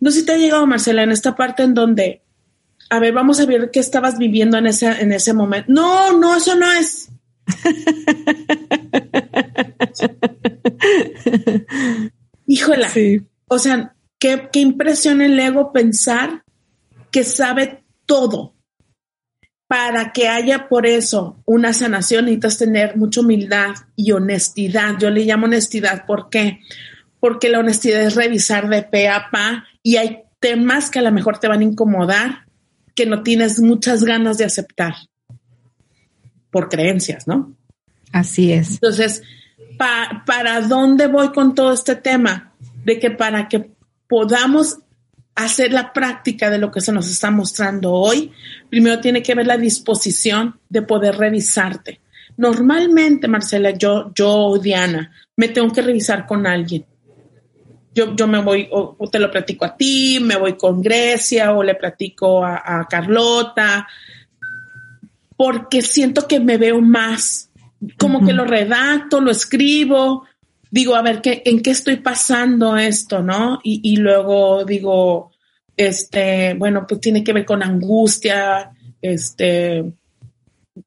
No 0.00 0.10
sé 0.10 0.20
si 0.20 0.26
te 0.26 0.32
ha 0.32 0.36
llegado, 0.36 0.66
Marcela, 0.66 1.02
en 1.02 1.12
esta 1.12 1.34
parte 1.36 1.62
en 1.62 1.72
donde, 1.74 2.22
a 2.90 2.98
ver, 2.98 3.14
vamos 3.14 3.40
a 3.40 3.46
ver 3.46 3.70
qué 3.72 3.80
estabas 3.80 4.18
viviendo 4.18 4.58
en 4.58 4.66
ese, 4.66 4.88
en 4.88 5.12
ese 5.12 5.32
momento. 5.32 5.72
No, 5.72 6.18
no, 6.18 6.36
eso 6.36 6.54
no 6.56 6.70
es. 6.72 7.08
Híjola. 12.46 12.88
Sí. 12.88 13.22
O 13.48 13.58
sea, 13.58 13.96
Qué, 14.18 14.48
qué 14.50 14.60
impresión 14.60 15.20
el 15.20 15.38
ego 15.38 15.72
pensar 15.72 16.44
que 17.10 17.24
sabe 17.24 17.84
todo. 18.06 18.54
Para 19.68 20.12
que 20.12 20.28
haya 20.28 20.68
por 20.68 20.86
eso 20.86 21.42
una 21.44 21.72
sanación 21.72 22.26
necesitas 22.26 22.58
tener 22.58 22.96
mucha 22.96 23.20
humildad 23.20 23.74
y 23.96 24.12
honestidad. 24.12 24.96
Yo 24.98 25.10
le 25.10 25.24
llamo 25.24 25.46
honestidad. 25.46 26.06
¿Por 26.06 26.30
qué? 26.30 26.60
Porque 27.18 27.48
la 27.48 27.58
honestidad 27.58 28.02
es 28.02 28.14
revisar 28.14 28.68
de 28.68 28.84
pe 28.84 29.08
a 29.08 29.28
pa 29.30 29.64
y 29.82 29.96
hay 29.96 30.22
temas 30.38 30.88
que 30.88 31.00
a 31.00 31.02
lo 31.02 31.10
mejor 31.10 31.38
te 31.38 31.48
van 31.48 31.60
a 31.60 31.64
incomodar 31.64 32.46
que 32.94 33.06
no 33.06 33.24
tienes 33.24 33.60
muchas 33.60 34.04
ganas 34.04 34.38
de 34.38 34.44
aceptar 34.44 34.94
por 36.50 36.68
creencias, 36.68 37.26
¿no? 37.26 37.56
Así 38.12 38.52
es. 38.52 38.74
Entonces, 38.74 39.22
¿para 39.76 40.60
dónde 40.60 41.08
voy 41.08 41.32
con 41.32 41.56
todo 41.56 41.72
este 41.72 41.96
tema? 41.96 42.45
De 42.86 43.00
que 43.00 43.10
para 43.10 43.48
que 43.48 43.72
podamos 44.08 44.78
hacer 45.34 45.72
la 45.72 45.92
práctica 45.92 46.50
de 46.50 46.58
lo 46.58 46.70
que 46.70 46.80
se 46.80 46.92
nos 46.92 47.10
está 47.10 47.32
mostrando 47.32 47.92
hoy, 47.92 48.30
primero 48.70 49.00
tiene 49.00 49.24
que 49.24 49.32
haber 49.32 49.48
la 49.48 49.58
disposición 49.58 50.60
de 50.68 50.82
poder 50.82 51.16
revisarte. 51.16 52.00
Normalmente, 52.36 53.26
Marcela, 53.26 53.70
yo, 53.70 54.12
yo, 54.14 54.56
Diana, 54.62 55.10
me 55.34 55.48
tengo 55.48 55.72
que 55.72 55.82
revisar 55.82 56.26
con 56.26 56.46
alguien. 56.46 56.86
Yo, 57.92 58.14
yo 58.14 58.28
me 58.28 58.40
voy, 58.40 58.68
o, 58.70 58.96
te 59.10 59.18
lo 59.18 59.28
platico 59.28 59.64
a 59.64 59.76
ti, 59.76 60.20
me 60.22 60.36
voy 60.36 60.54
con 60.54 60.80
Grecia, 60.80 61.52
o 61.54 61.62
le 61.64 61.74
platico 61.74 62.44
a, 62.44 62.86
Carlota, 62.88 63.88
porque 65.36 65.82
siento 65.82 66.28
que 66.28 66.38
me 66.38 66.56
veo 66.56 66.80
más, 66.80 67.50
como 67.98 68.24
que 68.24 68.32
lo 68.32 68.44
redacto, 68.44 69.20
lo 69.20 69.32
escribo, 69.32 70.24
digo, 70.70 70.94
a 70.94 71.02
ver, 71.02 71.20
¿qué, 71.20 71.42
¿en 71.44 71.62
qué 71.62 71.70
estoy 71.70 71.96
pasando 71.96 72.76
esto, 72.76 73.22
no? 73.22 73.60
Y, 73.62 73.80
y, 73.82 73.96
luego 73.96 74.64
digo, 74.64 75.32
este, 75.76 76.54
bueno, 76.54 76.86
pues 76.86 77.00
tiene 77.00 77.22
que 77.22 77.32
ver 77.32 77.44
con 77.44 77.62
angustia, 77.62 78.72
este, 79.00 79.84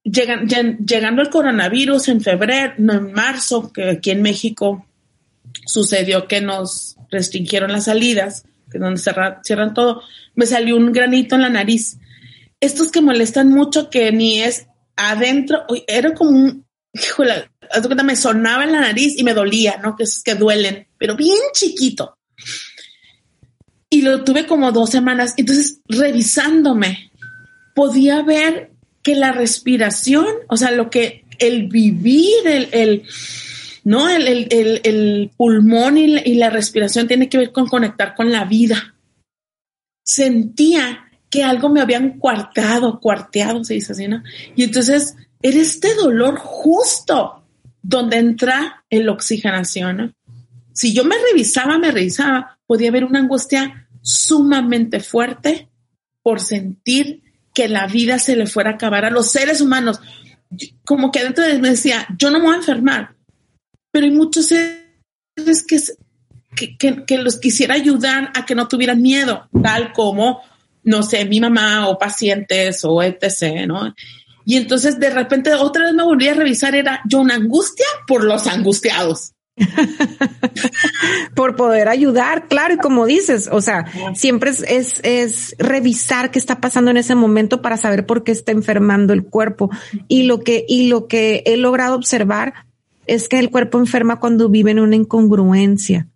llegan, 0.03 0.47
llegando 0.47 1.21
el 1.21 1.30
coronavirus 1.30 2.09
en 2.09 2.21
febrero, 2.21 2.73
no, 2.77 2.93
en 2.93 3.13
marzo, 3.13 3.71
que 3.71 3.89
aquí 3.89 4.11
en 4.11 4.21
México 4.21 4.86
sucedió 5.65 6.27
que 6.27 6.41
nos 6.41 6.95
restringieron 7.11 7.71
las 7.71 7.86
salidas, 7.86 8.45
que 8.71 8.80
donde 8.80 9.01
cierran 9.43 9.73
todo, 9.73 10.03
me 10.36 10.45
salió 10.45 10.75
un 10.75 10.91
granito 10.91 11.36
en 11.36 11.41
la 11.41 11.49
nariz. 11.49 11.97
Estos 12.59 12.91
que 12.91 13.01
molestan 13.01 13.49
mucho, 13.49 13.89
que 13.89 14.11
ni 14.11 14.41
es 14.41 14.67
adentro, 14.95 15.65
era 15.88 16.13
como 16.13 16.32
un, 16.32 16.65
híjole, 16.93 17.49
me 18.03 18.15
sonaba 18.15 18.63
en 18.63 18.72
la 18.72 18.82
nariz 18.82 19.17
y 19.17 19.24
me 19.24 19.34
dolía, 19.34 19.80
¿no? 19.82 19.95
Que 19.95 20.03
es 20.03 20.24
que 20.24 20.36
duelen, 20.36 20.88
pero 20.97 21.15
bien 21.15 21.38
chiquito. 21.53 22.17
Y 23.89 24.01
lo 24.01 24.24
tuve 24.24 24.45
como 24.45 24.72
dos 24.72 24.89
semanas. 24.89 25.34
Entonces, 25.38 25.80
revisándome, 25.88 27.11
podía 27.74 28.22
ver 28.22 28.72
que 29.01 29.15
la 29.15 29.32
respiración, 29.32 30.28
o 30.47 30.57
sea, 30.57 30.72
lo 30.72 30.89
que 30.89 31.26
el 31.39 31.67
vivir, 31.67 32.45
el, 32.45 32.70
el 32.72 33.03
¿no? 33.84 34.09
El, 34.09 34.28
el, 34.28 34.82
el, 34.84 35.32
pulmón 35.36 35.97
y 35.97 36.07
la, 36.07 36.22
y 36.26 36.36
la 36.36 36.49
respiración 36.49 37.07
tiene 37.07 37.30
que 37.30 37.38
ver 37.38 37.51
con 37.51 37.67
conectar 37.67 38.15
con 38.15 38.32
la 38.32 38.45
vida. 38.45 38.95
Sentía 40.03 41.05
que 41.30 41.43
algo 41.43 41.70
me 41.70 41.82
habían 41.82 42.20
cuartado, 42.20 42.99
cuarteado, 42.99 43.63
se 43.63 43.76
dice 43.76 43.93
así, 43.93 44.07
¿no? 44.07 44.24
Y 44.55 44.63
entonces 44.63 45.15
era 45.41 45.57
este 45.57 45.95
dolor 45.95 46.38
justo 46.38 47.38
donde 47.82 48.17
entra 48.17 48.86
la 48.89 49.11
oxigenación. 49.11 50.15
Si 50.73 50.93
yo 50.93 51.03
me 51.03 51.15
revisaba, 51.32 51.77
me 51.77 51.91
revisaba, 51.91 52.59
podía 52.65 52.89
haber 52.89 53.03
una 53.03 53.19
angustia 53.19 53.89
sumamente 54.01 54.99
fuerte 54.99 55.69
por 56.23 56.39
sentir 56.39 57.23
que 57.53 57.67
la 57.67 57.88
vida 57.88 58.19
se 58.19 58.36
le 58.36 58.45
fuera 58.45 58.71
a 58.71 58.73
acabar 58.75 59.05
a 59.05 59.09
los 59.09 59.32
seres 59.32 59.61
humanos. 59.61 59.99
Como 60.86 61.11
que 61.11 61.19
adentro 61.19 61.43
de 61.43 61.59
mí 61.59 61.69
decía, 61.69 62.07
yo 62.17 62.30
no 62.30 62.39
me 62.39 62.45
voy 62.45 62.53
a 62.55 62.59
enfermar, 62.59 63.15
pero 63.91 64.05
hay 64.05 64.11
muchos 64.11 64.47
seres 64.47 65.65
que, 65.67 66.77
que, 66.77 67.05
que 67.05 67.17
los 67.17 67.38
quisiera 67.39 67.75
ayudar 67.75 68.32
a 68.36 68.45
que 68.45 68.55
no 68.55 68.67
tuvieran 68.67 69.01
miedo, 69.01 69.49
tal 69.61 69.93
como, 69.93 70.41
no 70.84 71.03
sé, 71.03 71.25
mi 71.25 71.39
mamá 71.39 71.88
o 71.88 71.97
pacientes 71.97 72.84
o 72.84 73.01
etc., 73.03 73.65
¿no? 73.67 73.93
Y 74.49 74.57
entonces 74.57 74.99
de 74.99 75.11
repente 75.11 75.53
otra 75.53 75.83
vez 75.83 75.93
me 75.93 76.01
volví 76.01 76.27
a 76.27 76.33
revisar, 76.33 76.73
era 76.73 77.01
yo 77.05 77.19
una 77.19 77.35
angustia 77.35 77.85
por 78.07 78.23
los 78.23 78.47
angustiados. 78.47 79.35
por 81.35 81.55
poder 81.55 81.87
ayudar, 81.87 82.47
claro, 82.47 82.73
y 82.73 82.77
como 82.77 83.05
dices, 83.05 83.47
o 83.51 83.61
sea, 83.61 83.85
siempre 84.15 84.49
es, 84.49 84.63
es, 84.67 85.01
es, 85.03 85.55
revisar 85.59 86.31
qué 86.31 86.39
está 86.39 86.59
pasando 86.61 86.89
en 86.89 86.97
ese 86.97 87.13
momento 87.13 87.61
para 87.61 87.77
saber 87.77 88.07
por 88.07 88.23
qué 88.23 88.31
está 88.31 88.51
enfermando 88.51 89.13
el 89.13 89.23
cuerpo. 89.23 89.69
Y 90.07 90.23
lo 90.23 90.39
que, 90.39 90.65
y 90.67 90.87
lo 90.87 91.05
que 91.05 91.43
he 91.45 91.55
logrado 91.55 91.95
observar 91.95 92.55
es 93.05 93.29
que 93.29 93.37
el 93.37 93.51
cuerpo 93.51 93.77
enferma 93.77 94.19
cuando 94.19 94.49
vive 94.49 94.71
en 94.71 94.79
una 94.79 94.95
incongruencia. 94.95 96.07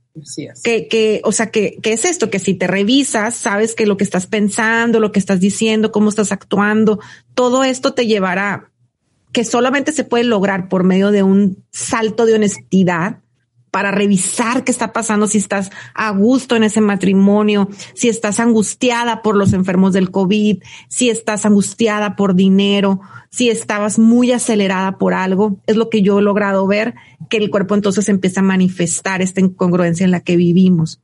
Que, 0.64 0.88
que, 0.88 1.22
o 1.24 1.32
sea, 1.32 1.50
que, 1.50 1.78
que 1.82 1.94
es 1.94 2.06
esto, 2.06 2.30
que 2.30 2.40
si 2.40 2.54
te 2.54 2.68
revisas, 2.68 3.36
sabes 3.36 3.74
que 3.74 3.88
lo 3.88 3.98
que 3.98 4.04
estás 4.04 4.28
pensando, 4.28 5.00
lo 5.00 5.12
que 5.12 5.20
estás 5.20 5.40
diciendo, 5.40 5.92
cómo 5.92 6.10
estás 6.10 6.32
actuando, 6.32 7.00
todo 7.34 7.64
esto 7.64 7.94
te 7.94 8.06
llevará, 8.06 8.72
que 9.32 9.44
solamente 9.44 9.92
se 9.92 10.04
puede 10.04 10.24
lograr 10.24 10.70
por 10.70 10.84
medio 10.84 11.10
de 11.10 11.24
un 11.24 11.64
salto 11.72 12.26
de 12.26 12.36
honestidad 12.36 13.23
para 13.74 13.90
revisar 13.90 14.64
qué 14.64 14.72
está 14.72 14.94
pasando, 14.94 15.26
si 15.26 15.40
estás 15.40 15.72
a 15.96 16.12
gusto 16.12 16.56
en 16.56 16.62
ese 16.62 16.80
matrimonio, 16.80 17.70
si 17.96 18.08
estás 18.08 18.40
angustiada 18.40 19.24
por 19.24 19.36
los 19.36 19.52
enfermos 19.52 19.94
del 19.94 20.12
COVID, 20.12 20.62
si 20.90 21.10
estás 21.10 21.44
angustiada 21.44 22.16
por 22.16 22.36
dinero, 22.36 23.02
si 23.32 23.50
estabas 23.50 23.98
muy 23.98 24.32
acelerada 24.32 25.00
por 25.00 25.16
algo. 25.16 25.60
Es 25.66 25.76
lo 25.76 25.90
que 25.90 26.04
yo 26.04 26.20
he 26.20 26.22
logrado 26.22 26.68
ver, 26.68 26.94
que 27.32 27.38
el 27.38 27.50
cuerpo 27.50 27.74
entonces 27.74 28.10
empieza 28.10 28.42
a 28.42 28.44
manifestar 28.44 29.24
esta 29.24 29.42
incongruencia 29.42 30.04
en 30.04 30.12
la 30.12 30.20
que 30.20 30.38
vivimos. 30.38 31.02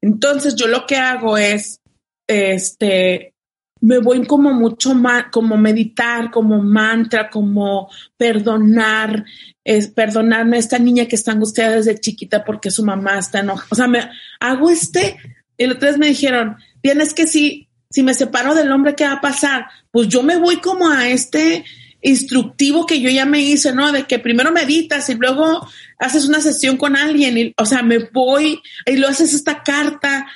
Entonces 0.00 0.54
yo 0.54 0.68
lo 0.68 0.86
que 0.86 0.96
hago 0.96 1.36
es, 1.36 1.82
este, 2.26 3.34
me 3.80 3.98
voy 3.98 4.26
como 4.26 4.52
mucho 4.52 4.94
más, 4.94 5.26
como 5.30 5.56
meditar, 5.56 6.30
como 6.30 6.62
mantra, 6.62 7.30
como 7.30 7.88
perdonar, 8.16 9.24
es 9.64 9.88
perdonarme 9.88 10.56
a 10.56 10.60
esta 10.60 10.78
niña 10.78 11.06
que 11.06 11.16
está 11.16 11.32
angustiada 11.32 11.76
desde 11.76 11.98
chiquita 11.98 12.44
porque 12.44 12.70
su 12.70 12.84
mamá 12.84 13.18
está 13.18 13.40
enojada. 13.40 13.68
O 13.70 13.74
sea, 13.74 13.86
me 13.86 14.08
hago 14.40 14.70
este, 14.70 15.16
y 15.56 15.66
los 15.66 15.78
tres 15.78 15.98
me 15.98 16.08
dijeron, 16.08 16.56
tienes 16.80 17.14
que 17.14 17.26
sí, 17.26 17.68
Si 17.90 18.02
me 18.02 18.14
separo 18.14 18.54
del 18.54 18.70
hombre, 18.70 18.94
¿qué 18.94 19.04
va 19.04 19.14
a 19.14 19.20
pasar? 19.20 19.66
Pues 19.90 20.08
yo 20.08 20.22
me 20.22 20.36
voy 20.36 20.56
como 20.56 20.90
a 20.90 21.08
este 21.08 21.64
instructivo 22.00 22.86
que 22.86 23.00
yo 23.00 23.10
ya 23.10 23.24
me 23.24 23.40
hice, 23.40 23.72
¿no? 23.72 23.90
De 23.92 24.04
que 24.04 24.18
primero 24.18 24.52
meditas 24.52 25.08
y 25.08 25.14
luego 25.14 25.66
haces 25.98 26.28
una 26.28 26.40
sesión 26.40 26.76
con 26.76 26.96
alguien, 26.96 27.38
y, 27.38 27.54
o 27.56 27.66
sea, 27.66 27.82
me 27.82 27.98
voy 27.98 28.60
y 28.86 28.96
lo 28.96 29.08
haces 29.08 29.34
esta 29.34 29.62
carta, 29.62 30.26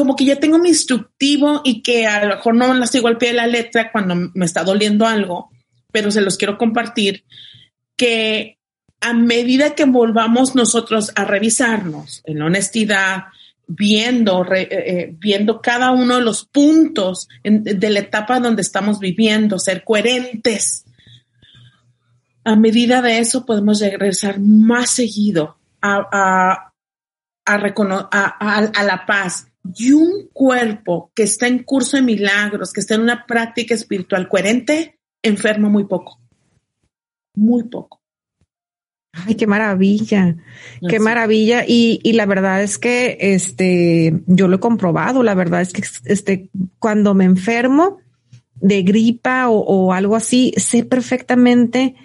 como 0.00 0.16
que 0.16 0.24
ya 0.24 0.36
tengo 0.36 0.58
mi 0.58 0.70
instructivo 0.70 1.60
y 1.62 1.82
que 1.82 2.06
a 2.06 2.24
lo 2.24 2.36
mejor 2.36 2.54
no 2.54 2.72
la 2.72 2.86
sigo 2.86 3.06
al 3.06 3.18
pie 3.18 3.28
de 3.28 3.34
la 3.34 3.46
letra 3.46 3.92
cuando 3.92 4.30
me 4.32 4.46
está 4.46 4.64
doliendo 4.64 5.06
algo, 5.06 5.50
pero 5.92 6.10
se 6.10 6.22
los 6.22 6.38
quiero 6.38 6.56
compartir, 6.56 7.24
que 7.96 8.58
a 9.02 9.12
medida 9.12 9.74
que 9.74 9.84
volvamos 9.84 10.54
nosotros 10.54 11.12
a 11.16 11.26
revisarnos 11.26 12.22
en 12.24 12.40
honestidad, 12.40 13.24
viendo, 13.66 14.42
eh, 14.54 14.68
eh, 14.70 15.14
viendo 15.18 15.60
cada 15.60 15.90
uno 15.90 16.16
de 16.16 16.22
los 16.22 16.46
puntos 16.46 17.28
de 17.44 17.90
la 17.90 18.00
etapa 18.00 18.40
donde 18.40 18.62
estamos 18.62 19.00
viviendo, 19.00 19.58
ser 19.58 19.84
coherentes. 19.84 20.86
A 22.42 22.56
medida 22.56 23.02
de 23.02 23.18
eso 23.18 23.44
podemos 23.44 23.80
regresar 23.80 24.40
más 24.40 24.88
seguido 24.90 25.58
a, 25.82 26.72
a 27.44 28.82
la 28.82 29.04
paz. 29.06 29.49
Y 29.74 29.92
un 29.92 30.28
cuerpo 30.32 31.12
que 31.14 31.22
está 31.22 31.46
en 31.46 31.62
curso 31.62 31.96
de 31.96 32.02
milagros, 32.02 32.72
que 32.72 32.80
está 32.80 32.94
en 32.94 33.02
una 33.02 33.26
práctica 33.26 33.74
espiritual 33.74 34.28
coherente, 34.28 34.98
enferma 35.22 35.68
muy 35.68 35.84
poco. 35.84 36.20
Muy 37.34 37.64
poco. 37.64 38.00
Ay, 39.12 39.34
qué 39.34 39.46
maravilla, 39.46 40.36
qué 40.88 41.00
maravilla. 41.00 41.64
Y, 41.66 42.00
y, 42.02 42.12
la 42.12 42.26
verdad 42.26 42.62
es 42.62 42.78
que 42.78 43.18
este, 43.20 44.22
yo 44.26 44.46
lo 44.46 44.56
he 44.56 44.60
comprobado. 44.60 45.22
La 45.22 45.34
verdad 45.34 45.62
es 45.62 45.72
que 45.72 45.82
este, 46.04 46.48
cuando 46.78 47.14
me 47.14 47.24
enfermo 47.24 47.98
de 48.54 48.82
gripa 48.82 49.48
o, 49.48 49.58
o 49.58 49.92
algo 49.92 50.14
así, 50.14 50.52
sé 50.56 50.84
perfectamente 50.84 51.96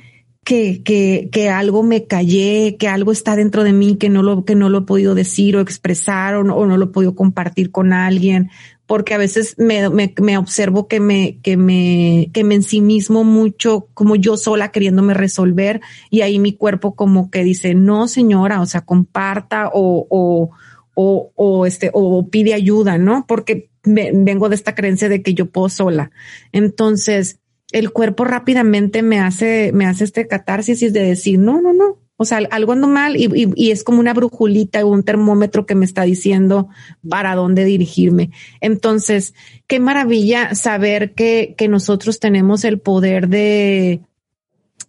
que, 0.46 0.84
que, 0.84 1.30
que 1.32 1.50
algo 1.50 1.82
me 1.82 2.06
callé, 2.06 2.78
que 2.78 2.88
algo 2.88 3.12
está 3.12 3.36
dentro 3.36 3.64
de 3.64 3.74
mí 3.74 3.98
que 3.98 4.10
no 4.10 4.22
lo, 4.22 4.46
que 4.46 4.54
no 4.54 4.70
lo 4.70 4.78
he 4.78 4.82
podido 4.84 5.16
decir 5.16 5.58
o 5.58 5.60
expresar 5.60 6.36
o 6.36 6.44
no, 6.44 6.78
lo 6.78 6.86
he 6.86 6.90
podido 6.90 7.16
compartir 7.16 7.72
con 7.72 7.92
alguien 7.92 8.52
porque 8.86 9.16
a 9.16 9.18
veces 9.18 9.56
me, 9.58 9.90
me, 9.90 10.14
me, 10.22 10.38
observo 10.38 10.88
que 10.88 11.00
me, 11.00 11.40
que 11.42 11.58
me, 11.58 12.30
que 12.32 12.44
me 12.44 12.54
en 12.54 12.62
sí 12.62 12.80
mismo 12.80 13.24
mucho, 13.24 13.88
como 13.96 14.16
yo 14.16 14.38
sola 14.38 14.72
queriéndome 14.72 15.16
resolver, 15.16 15.82
y 16.12 16.22
ahí 16.22 16.38
mi 16.38 16.54
cuerpo 16.54 16.94
como 16.94 17.32
que 17.32 17.44
dice, 17.44 17.74
no 17.74 18.08
señora, 18.08 18.62
o 18.62 18.68
sea, 18.68 18.82
comparta 18.82 19.72
o, 19.74 20.06
o, 20.08 20.52
o, 20.94 21.32
o 21.34 21.66
este, 21.66 21.90
o 21.92 22.30
pide 22.30 22.54
ayuda, 22.54 23.00
¿no? 23.00 23.26
Porque 23.28 23.72
vengo 23.84 24.50
de 24.50 24.56
esta 24.56 24.76
creencia 24.76 25.10
de 25.10 25.24
que 25.24 25.34
yo 25.34 25.48
puedo 25.48 25.70
sola. 25.70 26.12
Entonces, 26.52 27.40
el 27.76 27.92
cuerpo 27.92 28.24
rápidamente 28.24 29.02
me 29.02 29.20
hace, 29.20 29.72
me 29.74 29.86
hace 29.86 30.06
este 30.06 30.28
catarsis 30.28 30.80
de 30.80 31.04
decir, 31.04 31.40
no, 31.40 31.62
no, 31.62 31.74
no, 31.74 32.00
o 32.16 32.24
sea, 32.24 32.38
algo 32.52 32.72
ando 32.72 32.88
mal 32.88 33.18
y, 33.18 33.52
y, 33.54 33.72
es 33.72 33.84
como 33.84 34.00
una 34.00 34.14
brujulita 34.14 34.86
o 34.86 34.94
un 34.94 35.04
termómetro 35.04 35.66
que 35.66 35.76
me 35.76 35.84
está 35.84 36.04
diciendo 36.04 36.70
para 37.10 37.36
dónde 37.36 37.66
dirigirme. 37.66 38.32
Entonces, 38.62 39.34
qué 39.68 39.82
maravilla 39.82 40.56
saber 40.56 41.16
que, 41.16 41.54
que 41.58 41.68
nosotros 41.68 42.22
tenemos 42.22 42.64
el 42.64 42.80
poder 42.80 43.28
de, 43.28 44.00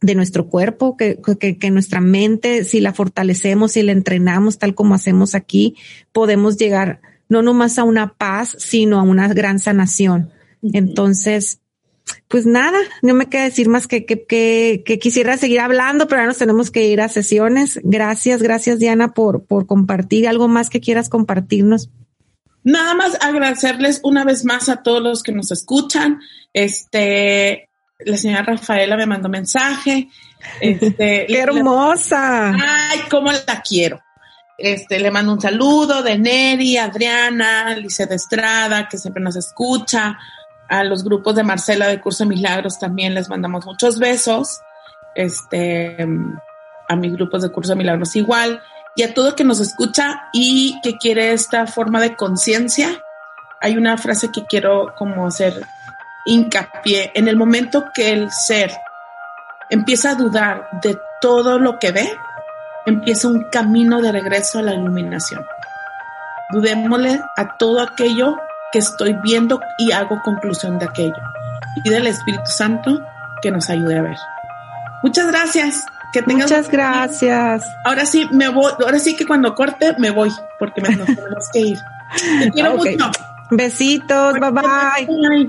de 0.00 0.14
nuestro 0.14 0.48
cuerpo, 0.48 0.96
que, 0.96 1.18
que, 1.40 1.58
que, 1.58 1.70
nuestra 1.72 2.00
mente, 2.00 2.62
si 2.62 2.78
la 2.78 2.92
fortalecemos, 2.92 3.72
si 3.72 3.82
la 3.82 3.90
entrenamos 3.90 4.58
tal 4.58 4.76
como 4.76 4.94
hacemos 4.94 5.34
aquí, 5.34 5.74
podemos 6.12 6.56
llegar 6.56 7.00
no 7.28 7.42
nomás 7.42 7.80
a 7.80 7.82
una 7.82 8.14
paz, 8.14 8.54
sino 8.60 9.00
a 9.00 9.02
una 9.02 9.26
gran 9.26 9.58
sanación. 9.58 10.30
Entonces, 10.62 11.58
pues 12.28 12.46
nada, 12.46 12.78
no 13.02 13.14
me 13.14 13.26
queda 13.26 13.44
decir 13.44 13.68
más 13.68 13.86
que, 13.86 14.04
que, 14.04 14.26
que, 14.84 14.98
quisiera 14.98 15.36
seguir 15.36 15.60
hablando, 15.60 16.06
pero 16.06 16.20
ahora 16.20 16.28
nos 16.28 16.38
tenemos 16.38 16.70
que 16.70 16.86
ir 16.86 17.00
a 17.00 17.08
sesiones. 17.08 17.80
Gracias, 17.82 18.42
gracias 18.42 18.78
Diana 18.78 19.12
por, 19.12 19.44
por 19.44 19.66
compartir. 19.66 20.28
¿Algo 20.28 20.48
más 20.48 20.70
que 20.70 20.80
quieras 20.80 21.08
compartirnos? 21.08 21.90
Nada 22.64 22.94
más 22.94 23.16
agradecerles 23.20 24.00
una 24.02 24.24
vez 24.24 24.44
más 24.44 24.68
a 24.68 24.82
todos 24.82 25.02
los 25.02 25.22
que 25.22 25.32
nos 25.32 25.52
escuchan. 25.52 26.20
Este, 26.52 27.68
la 28.00 28.16
señora 28.16 28.42
Rafaela 28.42 28.96
me 28.96 29.06
mandó 29.06 29.28
mensaje. 29.28 30.08
Este, 30.60 31.26
¡Qué 31.28 31.38
hermosa! 31.38 32.50
ay, 32.52 33.00
cómo 33.08 33.30
la 33.30 33.62
quiero. 33.62 34.00
Este, 34.58 34.98
le 34.98 35.10
mando 35.10 35.34
un 35.34 35.40
saludo 35.40 36.02
de 36.02 36.18
Neri, 36.18 36.78
Adriana, 36.78 37.76
Lice 37.76 38.06
de 38.06 38.14
Estrada, 38.14 38.88
que 38.88 38.96
siempre 38.96 39.22
nos 39.22 39.36
escucha, 39.36 40.18
a 40.68 40.84
los 40.84 41.04
grupos 41.04 41.34
de 41.36 41.42
Marcela 41.42 41.88
de 41.88 42.00
Curso 42.00 42.24
de 42.24 42.30
Milagros 42.30 42.78
también 42.78 43.14
les 43.14 43.28
mandamos 43.28 43.66
muchos 43.66 43.98
besos. 43.98 44.60
Este, 45.14 46.06
a 46.88 46.96
mis 46.96 47.12
grupos 47.12 47.42
de 47.42 47.50
Curso 47.50 47.72
de 47.72 47.76
Milagros 47.76 48.16
igual. 48.16 48.62
Y 48.94 49.02
a 49.02 49.14
todo 49.14 49.36
que 49.36 49.44
nos 49.44 49.60
escucha 49.60 50.28
y 50.32 50.80
que 50.82 50.96
quiere 50.96 51.32
esta 51.32 51.66
forma 51.66 52.00
de 52.00 52.16
conciencia. 52.16 53.02
Hay 53.60 53.76
una 53.76 53.98
frase 53.98 54.30
que 54.32 54.44
quiero 54.46 54.94
como 54.96 55.26
hacer 55.26 55.66
hincapié. 56.24 57.12
En 57.14 57.28
el 57.28 57.36
momento 57.36 57.86
que 57.94 58.12
el 58.12 58.30
ser 58.30 58.72
empieza 59.70 60.10
a 60.10 60.14
dudar 60.14 60.68
de 60.82 60.98
todo 61.20 61.58
lo 61.58 61.78
que 61.78 61.92
ve, 61.92 62.10
empieza 62.86 63.28
un 63.28 63.44
camino 63.50 64.00
de 64.00 64.12
regreso 64.12 64.58
a 64.58 64.62
la 64.62 64.74
iluminación. 64.74 65.44
Dudémosle 66.50 67.20
a 67.36 67.56
todo 67.56 67.80
aquello 67.80 68.36
que 68.76 68.80
estoy 68.80 69.14
viendo 69.22 69.58
y 69.78 69.92
hago 69.92 70.20
conclusión 70.22 70.78
de 70.78 70.84
aquello. 70.84 71.16
Y 71.82 71.88
del 71.88 72.06
Espíritu 72.06 72.44
Santo 72.44 73.00
que 73.40 73.50
nos 73.50 73.70
ayude 73.70 73.98
a 73.98 74.02
ver. 74.02 74.18
Muchas 75.02 75.28
gracias. 75.28 75.86
Que 76.12 76.20
Muchas 76.22 76.70
gracias. 76.70 77.64
Ahora 77.84 78.04
sí 78.04 78.28
me 78.32 78.50
voy, 78.50 78.72
ahora 78.78 78.98
sí 78.98 79.16
que 79.16 79.24
cuando 79.26 79.54
corte 79.54 79.94
me 79.98 80.10
voy 80.10 80.30
porque 80.58 80.82
me 80.82 80.88
tenemos 80.94 81.48
que 81.52 81.60
ir. 81.60 81.78
Te 82.38 82.50
quiero 82.50 82.76
mucho. 82.76 83.10
Besitos, 83.50 84.34
bye 84.34 84.50
bye. 84.50 85.48